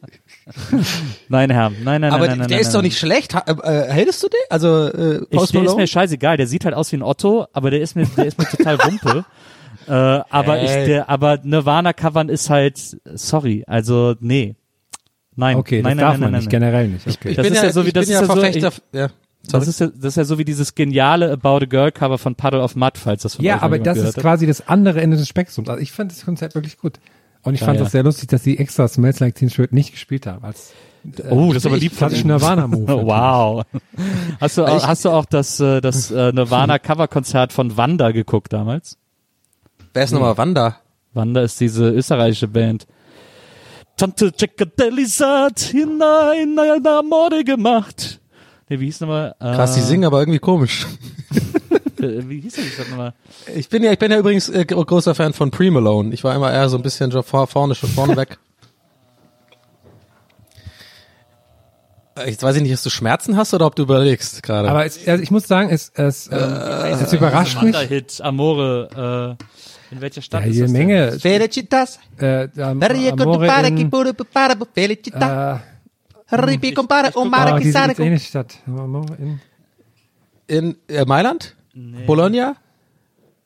nein, 1.29 1.49
Herm. 1.51 1.75
Nein, 1.83 2.01
nein, 2.01 2.11
aber 2.11 2.27
nein, 2.27 2.39
nein, 2.39 2.47
der 2.49 2.57
nein, 2.57 2.61
ist 2.61 2.67
nein, 2.67 2.73
doch 2.73 2.79
nein. 2.79 2.85
nicht 2.85 2.97
schlecht. 2.99 3.35
Ha, 3.35 3.43
äh, 3.47 3.91
hältst 3.93 4.21
du 4.23 4.27
den? 4.27 4.39
Also 4.49 4.87
äh, 4.87 5.23
Ich, 5.23 5.29
Post 5.29 5.53
der 5.53 5.61
ist 5.61 5.65
Malone? 5.67 5.81
mir 5.83 5.87
scheißegal, 5.87 6.37
der 6.37 6.47
sieht 6.47 6.65
halt 6.65 6.75
aus 6.75 6.91
wie 6.91 6.97
ein 6.97 7.03
Otto, 7.03 7.45
aber 7.53 7.71
der 7.71 7.79
ist 7.81 7.95
mir, 7.95 8.05
der 8.17 8.25
ist 8.25 8.37
mir 8.37 8.45
total 8.45 8.77
Wumpe. 8.79 9.25
Äh, 9.87 9.91
aber 9.91 10.61
ich, 10.63 10.69
Ey. 10.69 10.85
der, 10.87 11.09
aber 11.09 11.39
Nirvana 11.43 11.93
covern 11.93 12.29
ist 12.29 12.49
halt, 12.49 12.77
sorry, 13.13 13.63
also 13.67 14.15
nee. 14.19 14.55
Nein. 15.35 15.57
Okay, 15.57 15.81
das 15.81 15.89
nein, 15.89 15.97
darf 15.97 16.11
nein, 16.13 16.19
man 16.21 16.31
nein, 16.31 16.39
nicht, 16.41 16.51
nein, 16.51 16.61
nein. 16.61 16.71
generell 16.71 16.87
nicht. 16.89 17.07
Okay. 17.07 17.29
Ich 17.31 17.35
Das 17.37 17.43
bin 17.43 17.53
ist 17.53 17.59
ja, 17.61 17.67
ja 17.67 17.73
so 17.73 17.83
wie- 17.83 17.87
ich 17.87 17.93
das 17.93 18.05
bin 18.05 18.13
ist 18.15 18.21
ja 18.21 18.27
so- 18.27 18.33
Verfechter. 18.33 18.67
ich- 18.69 18.99
ja. 18.99 19.07
Das 19.51 19.67
ist, 19.67 19.79
ja, 19.81 19.87
das 19.87 20.05
ist 20.05 20.15
ja 20.15 20.23
so 20.23 20.37
wie 20.37 20.45
dieses 20.45 20.73
geniale 20.73 21.29
About 21.31 21.57
a 21.63 21.65
Girl 21.65 21.91
Cover 21.91 22.17
von 22.17 22.35
Puddle 22.35 22.61
of 22.61 22.75
Mud, 22.77 22.97
falls 22.97 23.23
das 23.23 23.35
von 23.35 23.43
Ja, 23.43 23.61
aber 23.61 23.77
das 23.77 23.97
ist 23.97 24.15
hat. 24.15 24.21
quasi 24.21 24.47
das 24.47 24.69
andere 24.69 25.01
Ende 25.01 25.17
des 25.17 25.27
Spektrums. 25.27 25.67
Also 25.67 25.81
ich 25.81 25.91
fand 25.91 26.11
das 26.11 26.23
Konzert 26.23 26.55
wirklich 26.55 26.77
gut. 26.77 26.93
Und 27.41 27.55
ich 27.55 27.59
Ja, 27.59 27.65
fand 27.67 27.77
es 27.79 27.87
ja. 27.87 27.89
sehr 27.89 28.03
lustig, 28.03 28.29
dass 28.29 28.41
sie 28.43 28.57
extra 28.57 28.87
Smells 28.87 29.19
Like 29.19 29.35
Teen 29.35 29.49
Spirit 29.49 29.73
nicht 29.73 29.91
gespielt 29.91 30.27
haben. 30.27 30.45
Als, 30.45 30.71
äh, 31.17 31.23
Oh, 31.29 31.47
das 31.49 31.57
ist 31.57 31.65
aber 31.65 31.75
lieb 31.75 31.91
von 31.93 32.13
Ihnen. 32.13 32.27
Nirvana-Move. 32.27 32.87
Wow. 33.05 33.63
Hast 34.39 34.57
du, 34.57 34.65
auch, 34.65 34.77
Ich- 34.77 34.87
hast 34.87 35.03
du 35.03 35.09
auch 35.09 35.25
das, 35.25 35.59
äh, 35.59 35.81
das 35.81 36.09
äh, 36.09 36.31
Nirvana 36.31 36.79
Coverkonzert 36.79 37.51
von 37.51 37.75
Wanda 37.75 38.11
geguckt 38.11 38.53
damals? 38.53 38.97
Wer 39.93 40.03
ist 40.03 40.11
nochmal 40.11 40.37
Wanda? 40.37 40.77
Wanda 41.13 41.41
ist 41.41 41.59
diese 41.59 41.89
österreichische 41.89 42.47
Band. 42.47 42.87
Tante 43.97 44.31
Chickadeli's 44.31 45.19
hat 45.19 45.59
hinein 45.59 46.57
eine 46.59 47.01
Morde 47.07 47.43
gemacht. 47.43 48.19
Nee, 48.69 48.79
wie 48.79 48.85
hieß 48.85 49.01
nochmal? 49.01 49.35
Äh, 49.39 49.53
Krass, 49.53 49.75
die 49.75 49.81
singen 49.81 50.05
aber 50.05 50.19
irgendwie 50.19 50.39
komisch. 50.39 50.87
äh, 51.99 52.27
Wie 52.27 52.39
hieß 52.41 52.55
das 52.77 52.89
nochmal? 52.89 53.13
Ich 53.55 53.69
bin 53.69 53.83
ja, 53.83 53.91
ich 53.91 53.99
bin 53.99 54.11
ja 54.11 54.17
übrigens 54.17 54.49
äh, 54.49 54.65
gro- 54.65 54.83
großer 54.83 55.13
Fan 55.13 55.33
von 55.33 55.51
Pre 55.51 55.69
Malone. 55.69 56.11
Ich 56.13 56.23
war 56.23 56.33
immer 56.35 56.51
eher 56.51 56.67
so 56.69 56.77
ein 56.77 56.81
bisschen 56.81 57.11
schon 57.11 57.21
vor, 57.23 57.45
vorne, 57.45 57.75
schon 57.75 57.89
vorne 57.89 58.15
weg. 58.17 58.39
Äh, 62.17 62.29
Jetzt 62.31 62.43
weiß 62.43 62.55
ich 62.55 62.61
nicht, 62.63 62.73
ob 62.75 62.81
du 62.81 62.89
Schmerzen 62.89 63.37
hast 63.37 63.53
oder 63.53 63.65
ob 63.67 63.75
du 63.75 63.83
überlegst 63.83 64.41
gerade. 64.43 64.69
Aber 64.69 64.85
es, 64.85 65.07
also 65.07 65.21
ich 65.21 65.31
muss 65.31 65.47
sagen, 65.47 65.69
es, 65.69 65.91
es, 65.95 66.27
ähm, 66.31 66.39
es 66.99 67.13
überrascht 67.13 67.61
mich. 67.61 67.73
Wanda-Hit, 67.75 68.21
Amore. 68.21 69.37
Äh, 69.39 69.43
in 69.93 70.01
welcher 70.01 70.21
Stadt 70.21 70.41
Ja, 70.43 70.49
ist 70.49 70.55
jede 70.55 70.65
das 70.67 70.73
Menge. 70.73 71.11
Felicitas. 71.19 71.99
Äh, 72.17 72.49
am, 72.61 72.79
Maria 72.79 73.13
Amore 73.13 73.67
in, 73.67 73.91
felicità. 74.73 75.61
äh, 76.29 76.71
compare 76.73 77.11
o 77.13 77.21
oh, 77.21 77.25
mare 77.25 77.51
die 77.57 77.57
chi 77.57 77.63
sind 77.63 77.73
sare 77.73 77.89
jetzt 77.89 77.99
eh 77.99 78.09
nicht 78.09 78.27
Stadt. 78.27 78.57
Amore 78.67 79.15
in, 79.19 79.39
In 80.47 80.75
äh, 80.87 81.05
Mailand? 81.05 81.55
Bologna? 82.05 82.55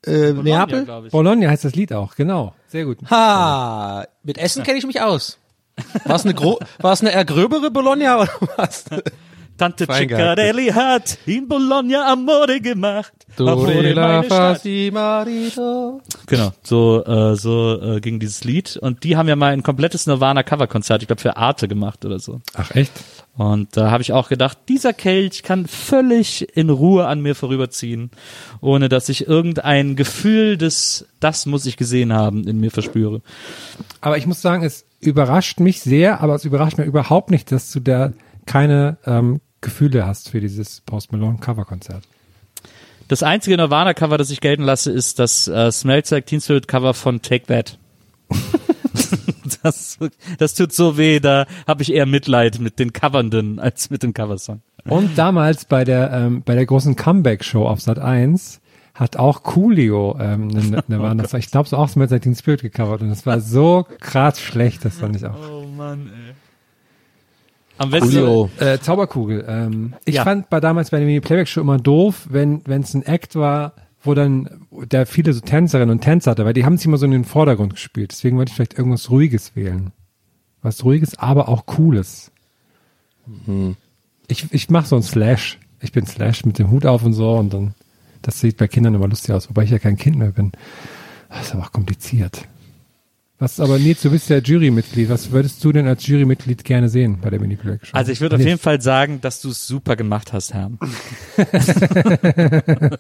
Äh, 0.06 0.34
Neapel? 0.34 0.86
glaub 0.86 1.06
ich. 1.06 1.12
Bologna 1.12 1.50
heißt 1.50 1.66
das 1.66 1.76
Lied 1.76 1.94
auch, 1.94 2.16
genau. 2.16 2.54
Sehr 2.68 2.86
gut. 2.86 2.98
Ha, 3.10 4.06
mit 4.24 4.38
Essen 4.38 4.64
kenne 4.64 4.78
ich 4.78 4.86
mich 4.86 5.02
aus. 5.02 5.38
War 6.06 6.16
es 6.16 6.24
eine, 6.24 6.34
gro 6.34 6.60
eine 6.82 7.12
eher 7.12 7.26
gröbere 7.26 7.70
Bologna 7.72 8.22
oder 8.22 8.32
was? 8.56 8.86
Tante 9.58 9.86
Ciccarelli 9.86 10.68
hat 10.68 11.18
in 11.26 11.48
Bologna 11.48 12.12
Amore 12.12 12.62
gemacht. 12.62 13.14
Amore, 13.38 13.94
meine 13.96 14.24
Stadt. 14.26 14.66
marito. 14.92 16.02
Genau, 16.28 16.52
so 16.64 17.04
äh, 17.04 17.36
so 17.36 17.82
äh, 17.82 18.00
ging 18.00 18.20
dieses 18.20 18.44
Lied 18.44 18.78
und 18.78 19.04
die 19.04 19.18
haben 19.18 19.28
ja 19.28 19.36
mal 19.36 19.54
ein 19.54 19.64
komplettes 19.64 20.06
Nirvana 20.06 20.44
Coverkonzert, 20.44 21.02
ich 21.02 21.08
glaube 21.08 21.22
für 21.22 21.38
Arte 21.38 21.68
gemacht 21.68 22.06
oder 22.06 22.20
so. 22.20 22.42
Ach 22.54 22.72
echt? 22.76 22.92
Und 23.36 23.78
da 23.78 23.92
habe 23.92 24.02
ich 24.02 24.14
auch 24.14 24.30
gedacht, 24.30 24.58
dieser 24.68 24.94
Kelch 24.94 25.44
kann 25.44 25.68
völlig 25.68 26.56
in 26.58 26.70
Ruhe 26.70 27.08
an 27.08 27.22
mir 27.22 27.36
vorüberziehen, 27.36 28.12
ohne 28.62 28.90
dass 28.90 29.10
ich 29.10 29.28
irgendein 29.28 29.96
Gefühl 29.96 30.58
des 30.58 31.08
das 31.20 31.46
muss 31.48 31.66
ich 31.66 31.78
gesehen 31.78 32.14
haben 32.14 32.48
in 32.48 32.60
mir 32.60 32.72
verspüre. 32.72 33.22
Aber 34.02 34.18
ich 34.18 34.28
muss 34.28 34.42
sagen, 34.42 34.64
es 34.64 34.86
überrascht 35.00 35.60
mich 35.60 35.82
sehr, 35.82 36.22
aber 36.22 36.36
es 36.36 36.46
überrascht 36.46 36.78
mich 36.78 36.88
überhaupt 36.88 37.32
nicht, 37.32 37.52
dass 37.52 37.72
du 37.72 37.80
da 37.80 38.14
keine 38.46 38.98
ähm, 39.06 39.42
Gefühle 39.68 40.08
hast 40.08 40.30
für 40.30 40.40
dieses 40.40 40.80
Post 40.82 41.12
Malone 41.12 41.40
Coverkonzert. 41.40 42.04
Das 43.10 43.22
einzige 43.22 43.58
Nirvana 43.58 43.94
Cover, 43.94 44.18
das 44.18 44.30
ich 44.30 44.40
gelten 44.40 44.64
lasse, 44.64 44.92
ist 44.92 45.20
das 45.20 45.50
äh, 45.50 45.72
Smells 45.74 46.10
Like 46.10 46.26
Teen 46.26 46.40
Spirit 46.40 46.70
Cover 46.70 46.94
von 46.94 47.22
Take 47.22 47.48
That. 47.48 47.78
das, 49.64 49.98
das 50.38 50.54
tut 50.56 50.72
so 50.72 50.98
weh, 50.98 51.20
da 51.20 51.48
habe 51.68 51.84
ich 51.84 51.92
eher 51.92 52.06
Mitleid 52.06 52.60
mit 52.60 52.80
den 52.80 52.94
Covernden 52.94 53.60
als 53.60 53.90
mit 53.90 54.04
dem 54.04 54.14
Coversong. 54.14 54.62
Und 54.86 55.18
damals 55.18 55.66
bei 55.66 55.84
der 55.84 56.12
ähm, 56.14 56.44
bei 56.46 56.56
der 56.56 56.66
großen 56.66 56.96
Comeback 56.96 57.44
Show 57.44 57.68
auf 57.68 57.82
Sat 57.82 58.00
1 58.00 58.62
hat 58.94 59.18
auch 59.18 59.44
Coolio 59.44 60.18
ähm, 60.18 60.50
eine, 60.50 61.16
das 61.18 61.34
war, 61.34 61.40
ich 61.40 61.52
glaube 61.52 61.68
so 61.68 61.76
auch 61.76 61.90
Smells 61.90 62.12
Like 62.12 62.22
Teen 62.22 62.36
Spirit 62.36 62.62
gecovert 62.62 63.02
und 63.02 63.10
das 63.10 63.26
war 63.26 63.42
so 63.42 63.86
krass 64.00 64.40
schlecht, 64.40 64.86
das 64.86 64.96
fand 64.96 65.18
ich 65.18 65.26
auch. 65.26 65.36
Oh 65.52 65.66
Mann, 65.68 66.08
ey. 66.08 66.27
Am 67.78 67.92
besten. 67.92 68.50
Äh, 68.60 68.80
Zauberkugel. 68.80 69.46
Ähm, 69.48 69.94
ich 70.06 70.16
Ja. 70.16 70.24
fand 70.24 70.50
bei 70.50 70.60
damals 70.60 70.90
bei 70.92 70.98
der 70.98 71.06
Mini-Playback-Show 71.08 71.62
immer 71.62 71.78
doof, 71.78 72.28
wenn 72.30 72.62
wenn 72.66 72.82
es 72.82 72.94
ein 72.94 73.04
Act 73.04 73.36
war, 73.36 73.74
wo 74.04 74.14
dann 74.14 74.50
der 74.72 75.06
viele 75.06 75.34
so 75.34 75.42
Tänzerinnen 75.42 75.90
und 75.92 76.02
Tänzer 76.02 76.32
hatte, 76.32 76.46
weil 76.46 76.54
die 76.54 76.66
haben 76.66 76.78
sich 76.78 76.86
immer 76.88 76.98
so 76.98 77.06
in 77.06 77.12
den 77.12 77.26
Vordergrund 77.26 77.74
gespielt. 77.74 78.12
Deswegen 78.12 78.38
wollte 78.38 78.50
ich 78.50 78.56
vielleicht 78.56 78.78
irgendwas 78.78 79.10
Ruhiges 79.10 79.56
wählen. 79.56 79.92
Was 80.62 80.84
Ruhiges, 80.84 81.18
aber 81.20 81.50
auch 81.50 81.66
Cooles. 81.66 82.32
Ich, 84.28 84.52
ich 84.52 84.70
mache 84.70 84.88
so 84.88 84.96
ein 84.96 85.04
Slash. 85.04 85.60
Ich 85.82 85.92
bin 85.92 86.06
Slash 86.06 86.46
mit 86.46 86.58
dem 86.60 86.72
Hut 86.72 86.86
auf 86.86 87.04
und 87.04 87.14
so 87.14 87.34
und 87.36 87.54
dann, 87.54 87.76
das 88.22 88.40
sieht 88.40 88.58
bei 88.58 88.68
Kindern 88.68 88.96
immer 88.96 89.08
lustig 89.08 89.34
aus, 89.36 89.50
wobei 89.50 89.64
ich 89.64 89.70
ja 89.70 89.80
kein 89.80 89.98
Kind 89.98 90.18
mehr 90.18 90.32
bin. 90.32 90.52
Das 91.30 91.48
ist 91.48 91.54
aber 91.56 91.64
auch 91.66 91.72
kompliziert. 91.72 92.48
Was 93.40 93.60
aber, 93.60 93.78
Nils, 93.78 94.02
du 94.02 94.10
bist 94.10 94.30
ja 94.30 94.38
Jurymitglied. 94.40 95.10
Was 95.10 95.32
würdest 95.32 95.64
du 95.64 95.72
denn 95.72 95.88
als 95.88 96.08
Jurymitglied 96.08 96.64
gerne 96.64 96.90
sehen 96.90 97.20
bei 97.22 97.30
der 97.30 97.40
Mini-Playback-Show? 97.40 97.96
Also 97.96 98.12
ich 98.12 98.20
würde 98.20 98.36
auf 98.38 98.42
jeden 98.42 98.58
Fall 98.58 98.82
sagen, 98.82 99.22
dass 99.22 99.42
du 99.42 99.50
es 99.50 99.68
super 99.68 99.96
gemacht 99.96 100.34
hast, 100.34 100.54
Herr. 100.56 100.72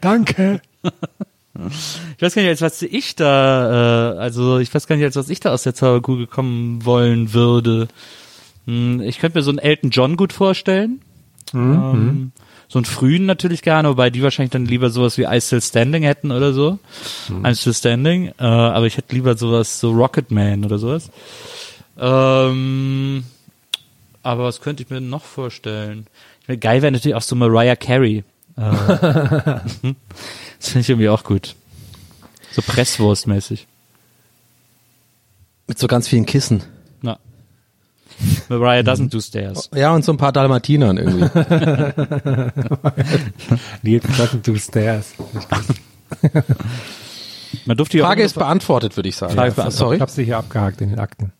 Danke. 0.00 0.60
Ich 2.16 2.22
weiß 2.22 2.34
gar 2.34 2.42
nicht, 2.42 2.48
als 2.48 2.62
was 2.62 2.82
ich 2.82 3.14
da, 3.16 4.14
äh, 4.14 4.18
also 4.18 4.58
ich 4.58 4.74
weiß 4.74 4.86
gar 4.86 4.96
nicht, 4.96 5.04
als 5.04 5.16
was 5.16 5.28
ich 5.28 5.40
da 5.40 5.52
aus 5.52 5.62
der 5.62 5.74
Zauberkugel 5.74 6.26
kommen 6.26 6.84
wollen 6.84 7.32
würde. 7.32 7.88
Hm, 8.66 9.00
Ich 9.02 9.18
könnte 9.18 9.38
mir 9.38 9.42
so 9.42 9.50
einen 9.50 9.58
Elton 9.58 9.90
John 9.90 10.16
gut 10.16 10.32
vorstellen. 10.32 11.00
Ähm, 11.54 12.32
so 12.70 12.78
einen 12.78 12.84
frühen 12.84 13.26
natürlich 13.26 13.62
gerne, 13.62 13.88
wobei 13.88 14.10
die 14.10 14.22
wahrscheinlich 14.22 14.52
dann 14.52 14.64
lieber 14.64 14.90
sowas 14.90 15.18
wie 15.18 15.24
I 15.24 15.40
Still 15.40 15.60
Standing 15.60 16.04
hätten 16.04 16.30
oder 16.30 16.52
so. 16.52 16.78
I'm 17.42 17.56
Still 17.56 17.74
Standing. 17.74 18.28
Äh, 18.38 18.44
aber 18.44 18.86
ich 18.86 18.96
hätte 18.96 19.12
lieber 19.12 19.36
sowas, 19.36 19.80
so 19.80 19.90
Rocket 19.90 20.30
Man 20.30 20.64
oder 20.64 20.78
sowas. 20.78 21.10
Ähm, 21.98 23.24
aber 24.22 24.44
was 24.44 24.60
könnte 24.60 24.84
ich 24.84 24.90
mir 24.90 25.00
noch 25.00 25.24
vorstellen? 25.24 26.06
Ich 26.42 26.48
meine, 26.48 26.58
geil 26.58 26.80
wäre 26.80 26.92
natürlich 26.92 27.16
auch 27.16 27.22
so 27.22 27.34
Mariah 27.34 27.74
Carey. 27.74 28.22
Äh, 28.56 28.62
das 28.62 29.64
finde 30.60 30.80
ich 30.80 30.90
irgendwie 30.90 31.08
auch 31.08 31.24
gut. 31.24 31.56
So 32.52 32.62
Presswurstmäßig. 32.62 33.66
Mit 35.66 35.76
so 35.76 35.88
ganz 35.88 36.06
vielen 36.06 36.24
Kissen. 36.24 36.62
Mariah 38.48 38.82
doesn't 38.82 39.10
do 39.10 39.20
stairs. 39.20 39.70
Ja, 39.74 39.94
und 39.94 40.04
so 40.04 40.12
ein 40.12 40.16
paar 40.16 40.32
Dalmatinern 40.32 40.96
irgendwie. 40.96 41.20
Nils 43.82 44.04
doesn't 44.04 44.42
do 44.46 44.56
stairs. 44.56 45.14
Man 47.66 47.76
durfte 47.76 47.98
ja 47.98 48.04
auch 48.04 48.08
Frage 48.08 48.22
ist 48.22 48.34
beantwortet, 48.34 48.96
würde 48.96 49.08
ich 49.08 49.16
sagen. 49.16 49.32
Ist 49.32 49.36
beantwortet. 49.36 49.72
Sorry. 49.72 49.96
Ich 49.96 50.02
habe 50.02 50.10
sie 50.10 50.24
hier 50.24 50.38
abgehakt 50.38 50.80
in 50.80 50.90
den 50.90 50.98
Akten. 50.98 51.32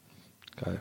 Geil. 0.57 0.79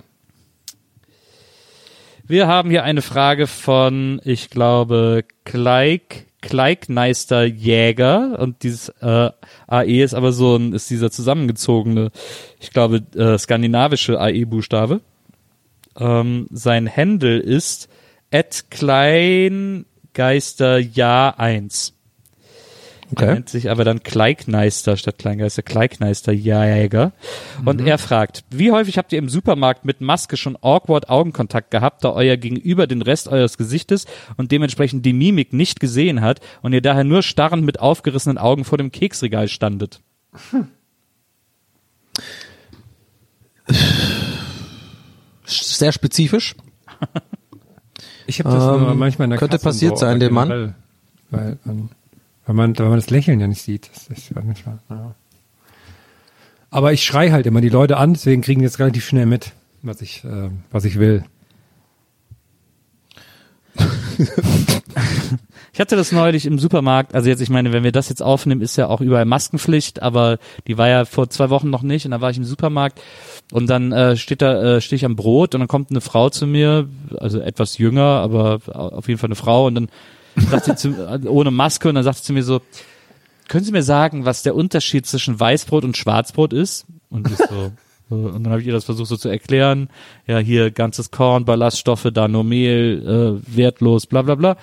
Wir 2.29 2.47
haben 2.47 2.69
hier 2.69 2.83
eine 2.83 3.01
Frage 3.01 3.47
von, 3.47 4.21
ich 4.23 4.51
glaube, 4.51 5.23
Kleik, 5.45 6.27
Kleikneister 6.41 7.43
Jäger 7.43 8.37
und 8.39 8.61
dieses 8.61 8.89
äh, 9.01 9.31
AE 9.67 10.03
ist 10.03 10.13
aber 10.13 10.31
so 10.31 10.55
ein, 10.55 10.73
ist 10.73 10.91
dieser 10.91 11.09
zusammengezogene, 11.09 12.11
ich 12.59 12.69
glaube, 12.69 12.97
äh, 13.15 13.37
skandinavische 13.39 14.19
AE-Buchstabe. 14.19 15.01
Ähm, 15.97 16.47
sein 16.51 16.93
Handle 16.93 17.39
ist 17.39 17.87
at 18.31 18.65
Kleingeisterjahr 18.69 21.39
1. 21.39 21.93
Er 23.11 23.11
Okay. 23.11 23.33
nennt 23.33 23.49
sich 23.49 23.71
aber 23.71 23.83
dann 23.83 24.03
Kleikneister 24.03 24.95
statt 24.95 25.17
Kleingeister, 25.17 25.63
Kleikneister 25.63 26.31
Jäger. 26.31 27.11
Und 27.65 27.81
er 27.81 27.97
fragt, 27.97 28.43
wie 28.51 28.71
häufig 28.71 28.99
habt 28.99 29.11
ihr 29.11 29.17
im 29.17 29.29
Supermarkt 29.29 29.83
mit 29.83 29.99
Maske 29.99 30.37
schon 30.37 30.55
awkward 30.61 31.09
Augenkontakt 31.09 31.71
gehabt, 31.71 32.03
da 32.03 32.11
euer 32.11 32.37
Gegenüber 32.37 32.85
den 32.85 33.01
Rest 33.01 33.27
eures 33.27 33.57
Gesichtes 33.57 34.05
und 34.37 34.51
dementsprechend 34.51 35.07
die 35.07 35.13
Mimik 35.13 35.53
nicht 35.53 35.79
gesehen 35.79 36.21
hat 36.21 36.39
und 36.61 36.73
ihr 36.73 36.81
daher 36.81 37.03
nur 37.03 37.23
starrend 37.23 37.65
mit 37.65 37.79
aufgerissenen 37.79 38.37
Augen 38.37 38.63
vor 38.63 38.77
dem 38.77 38.91
Keksregal 38.91 39.47
standet? 39.47 40.01
Sehr 45.49 45.91
spezifisch. 45.91 46.55
Ich 48.27 48.39
habe 48.39 48.49
das 48.49 48.63
Ähm, 48.63 48.81
nur 48.81 48.95
manchmal 48.95 49.25
in 49.25 49.31
der 49.31 49.39
könnte 49.39 49.57
Kasse 49.57 49.63
passiert 49.65 49.97
so, 49.97 50.05
sein, 50.05 50.19
dem 50.19 50.33
Mann. 50.33 50.75
Weil, 51.31 51.57
ähm, 51.65 51.89
weil, 52.45 52.55
man, 52.55 52.77
weil 52.77 52.89
man 52.89 52.99
das 52.99 53.09
Lächeln 53.09 53.39
ja 53.39 53.47
nicht 53.47 53.61
sieht. 53.61 53.89
Das 53.93 54.07
ist 54.07 54.29
ja 54.29 54.41
manchmal, 54.43 54.79
ja. 54.89 55.15
Aber 56.69 56.93
ich 56.93 57.03
schrei 57.03 57.31
halt 57.31 57.47
immer 57.47 57.61
die 57.61 57.69
Leute 57.69 57.97
an, 57.97 58.13
deswegen 58.13 58.41
kriegen 58.43 58.59
die 58.59 58.65
jetzt 58.65 58.77
relativ 58.79 59.05
schnell 59.05 59.25
mit, 59.25 59.53
was 59.81 60.01
ich, 60.01 60.23
äh, 60.23 60.51
was 60.71 60.85
ich 60.85 60.99
will. 60.99 61.23
Ich 65.79 65.81
hatte 65.81 65.95
das 65.95 66.11
neulich 66.11 66.45
im 66.45 66.59
Supermarkt, 66.59 67.15
also 67.15 67.29
jetzt, 67.29 67.39
ich 67.39 67.49
meine, 67.49 67.71
wenn 67.71 67.85
wir 67.85 67.93
das 67.93 68.09
jetzt 68.09 68.21
aufnehmen, 68.21 68.59
ist 68.59 68.75
ja 68.75 68.87
auch 68.87 68.99
überall 68.99 69.23
Maskenpflicht, 69.23 70.01
aber 70.01 70.37
die 70.67 70.77
war 70.77 70.89
ja 70.89 71.05
vor 71.05 71.29
zwei 71.29 71.49
Wochen 71.49 71.69
noch 71.69 71.83
nicht 71.83 72.03
und 72.03 72.11
da 72.11 72.19
war 72.19 72.29
ich 72.29 72.35
im 72.35 72.43
Supermarkt 72.43 72.99
und 73.53 73.69
dann 73.69 73.93
äh, 73.93 74.17
steht 74.17 74.41
da, 74.41 74.61
äh, 74.75 74.81
stehe 74.81 74.97
ich 74.97 75.05
am 75.05 75.15
Brot 75.15 75.55
und 75.55 75.61
dann 75.61 75.69
kommt 75.69 75.89
eine 75.89 76.01
Frau 76.01 76.29
zu 76.29 76.47
mir, 76.47 76.89
also 77.17 77.39
etwas 77.39 77.77
jünger, 77.77 78.03
aber 78.03 78.59
auf 78.67 79.07
jeden 79.07 79.19
Fall 79.19 79.29
eine 79.29 79.37
Frau 79.37 79.67
und 79.67 79.75
dann 79.75 79.87
sagt 80.49 80.65
sie 80.65 80.75
zu, 80.75 80.95
ohne 81.29 81.49
Maske 81.49 81.87
und 81.87 81.95
dann 81.95 82.03
sagt 82.03 82.17
sie 82.17 82.23
zu 82.25 82.33
mir 82.33 82.43
so, 82.43 82.59
können 83.47 83.63
Sie 83.63 83.71
mir 83.71 83.81
sagen, 83.81 84.25
was 84.25 84.43
der 84.43 84.55
Unterschied 84.55 85.05
zwischen 85.05 85.39
Weißbrot 85.39 85.85
und 85.85 85.95
Schwarzbrot 85.95 86.51
ist? 86.51 86.87
Und 87.09 87.31
ich 87.31 87.37
so, 87.37 87.71
äh, 88.11 88.15
und 88.15 88.43
dann 88.43 88.51
habe 88.51 88.59
ich 88.59 88.67
ihr 88.67 88.73
das 88.73 88.83
versucht 88.83 89.07
so 89.07 89.15
zu 89.15 89.29
erklären. 89.29 89.87
Ja, 90.27 90.39
hier 90.39 90.71
ganzes 90.71 91.09
Korn, 91.09 91.45
Ballaststoffe, 91.45 92.09
da 92.13 92.27
nur 92.27 92.43
Mehl, 92.43 93.39
äh, 93.47 93.55
wertlos, 93.55 94.07
bla 94.07 94.23
bla 94.23 94.35
bla. 94.35 94.57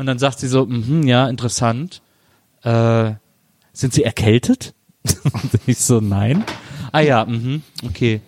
Und 0.00 0.06
dann 0.06 0.18
sagt 0.18 0.38
sie 0.38 0.48
so, 0.48 0.64
mhm, 0.64 1.02
ja, 1.02 1.28
interessant. 1.28 2.00
Äh, 2.62 3.12
sind 3.74 3.92
Sie 3.92 4.02
erkältet? 4.02 4.72
und 5.24 5.60
ich 5.66 5.76
so, 5.76 6.00
nein. 6.00 6.42
Ah 6.90 7.00
ja, 7.00 7.26
mhm, 7.26 7.62
okay. 7.84 8.22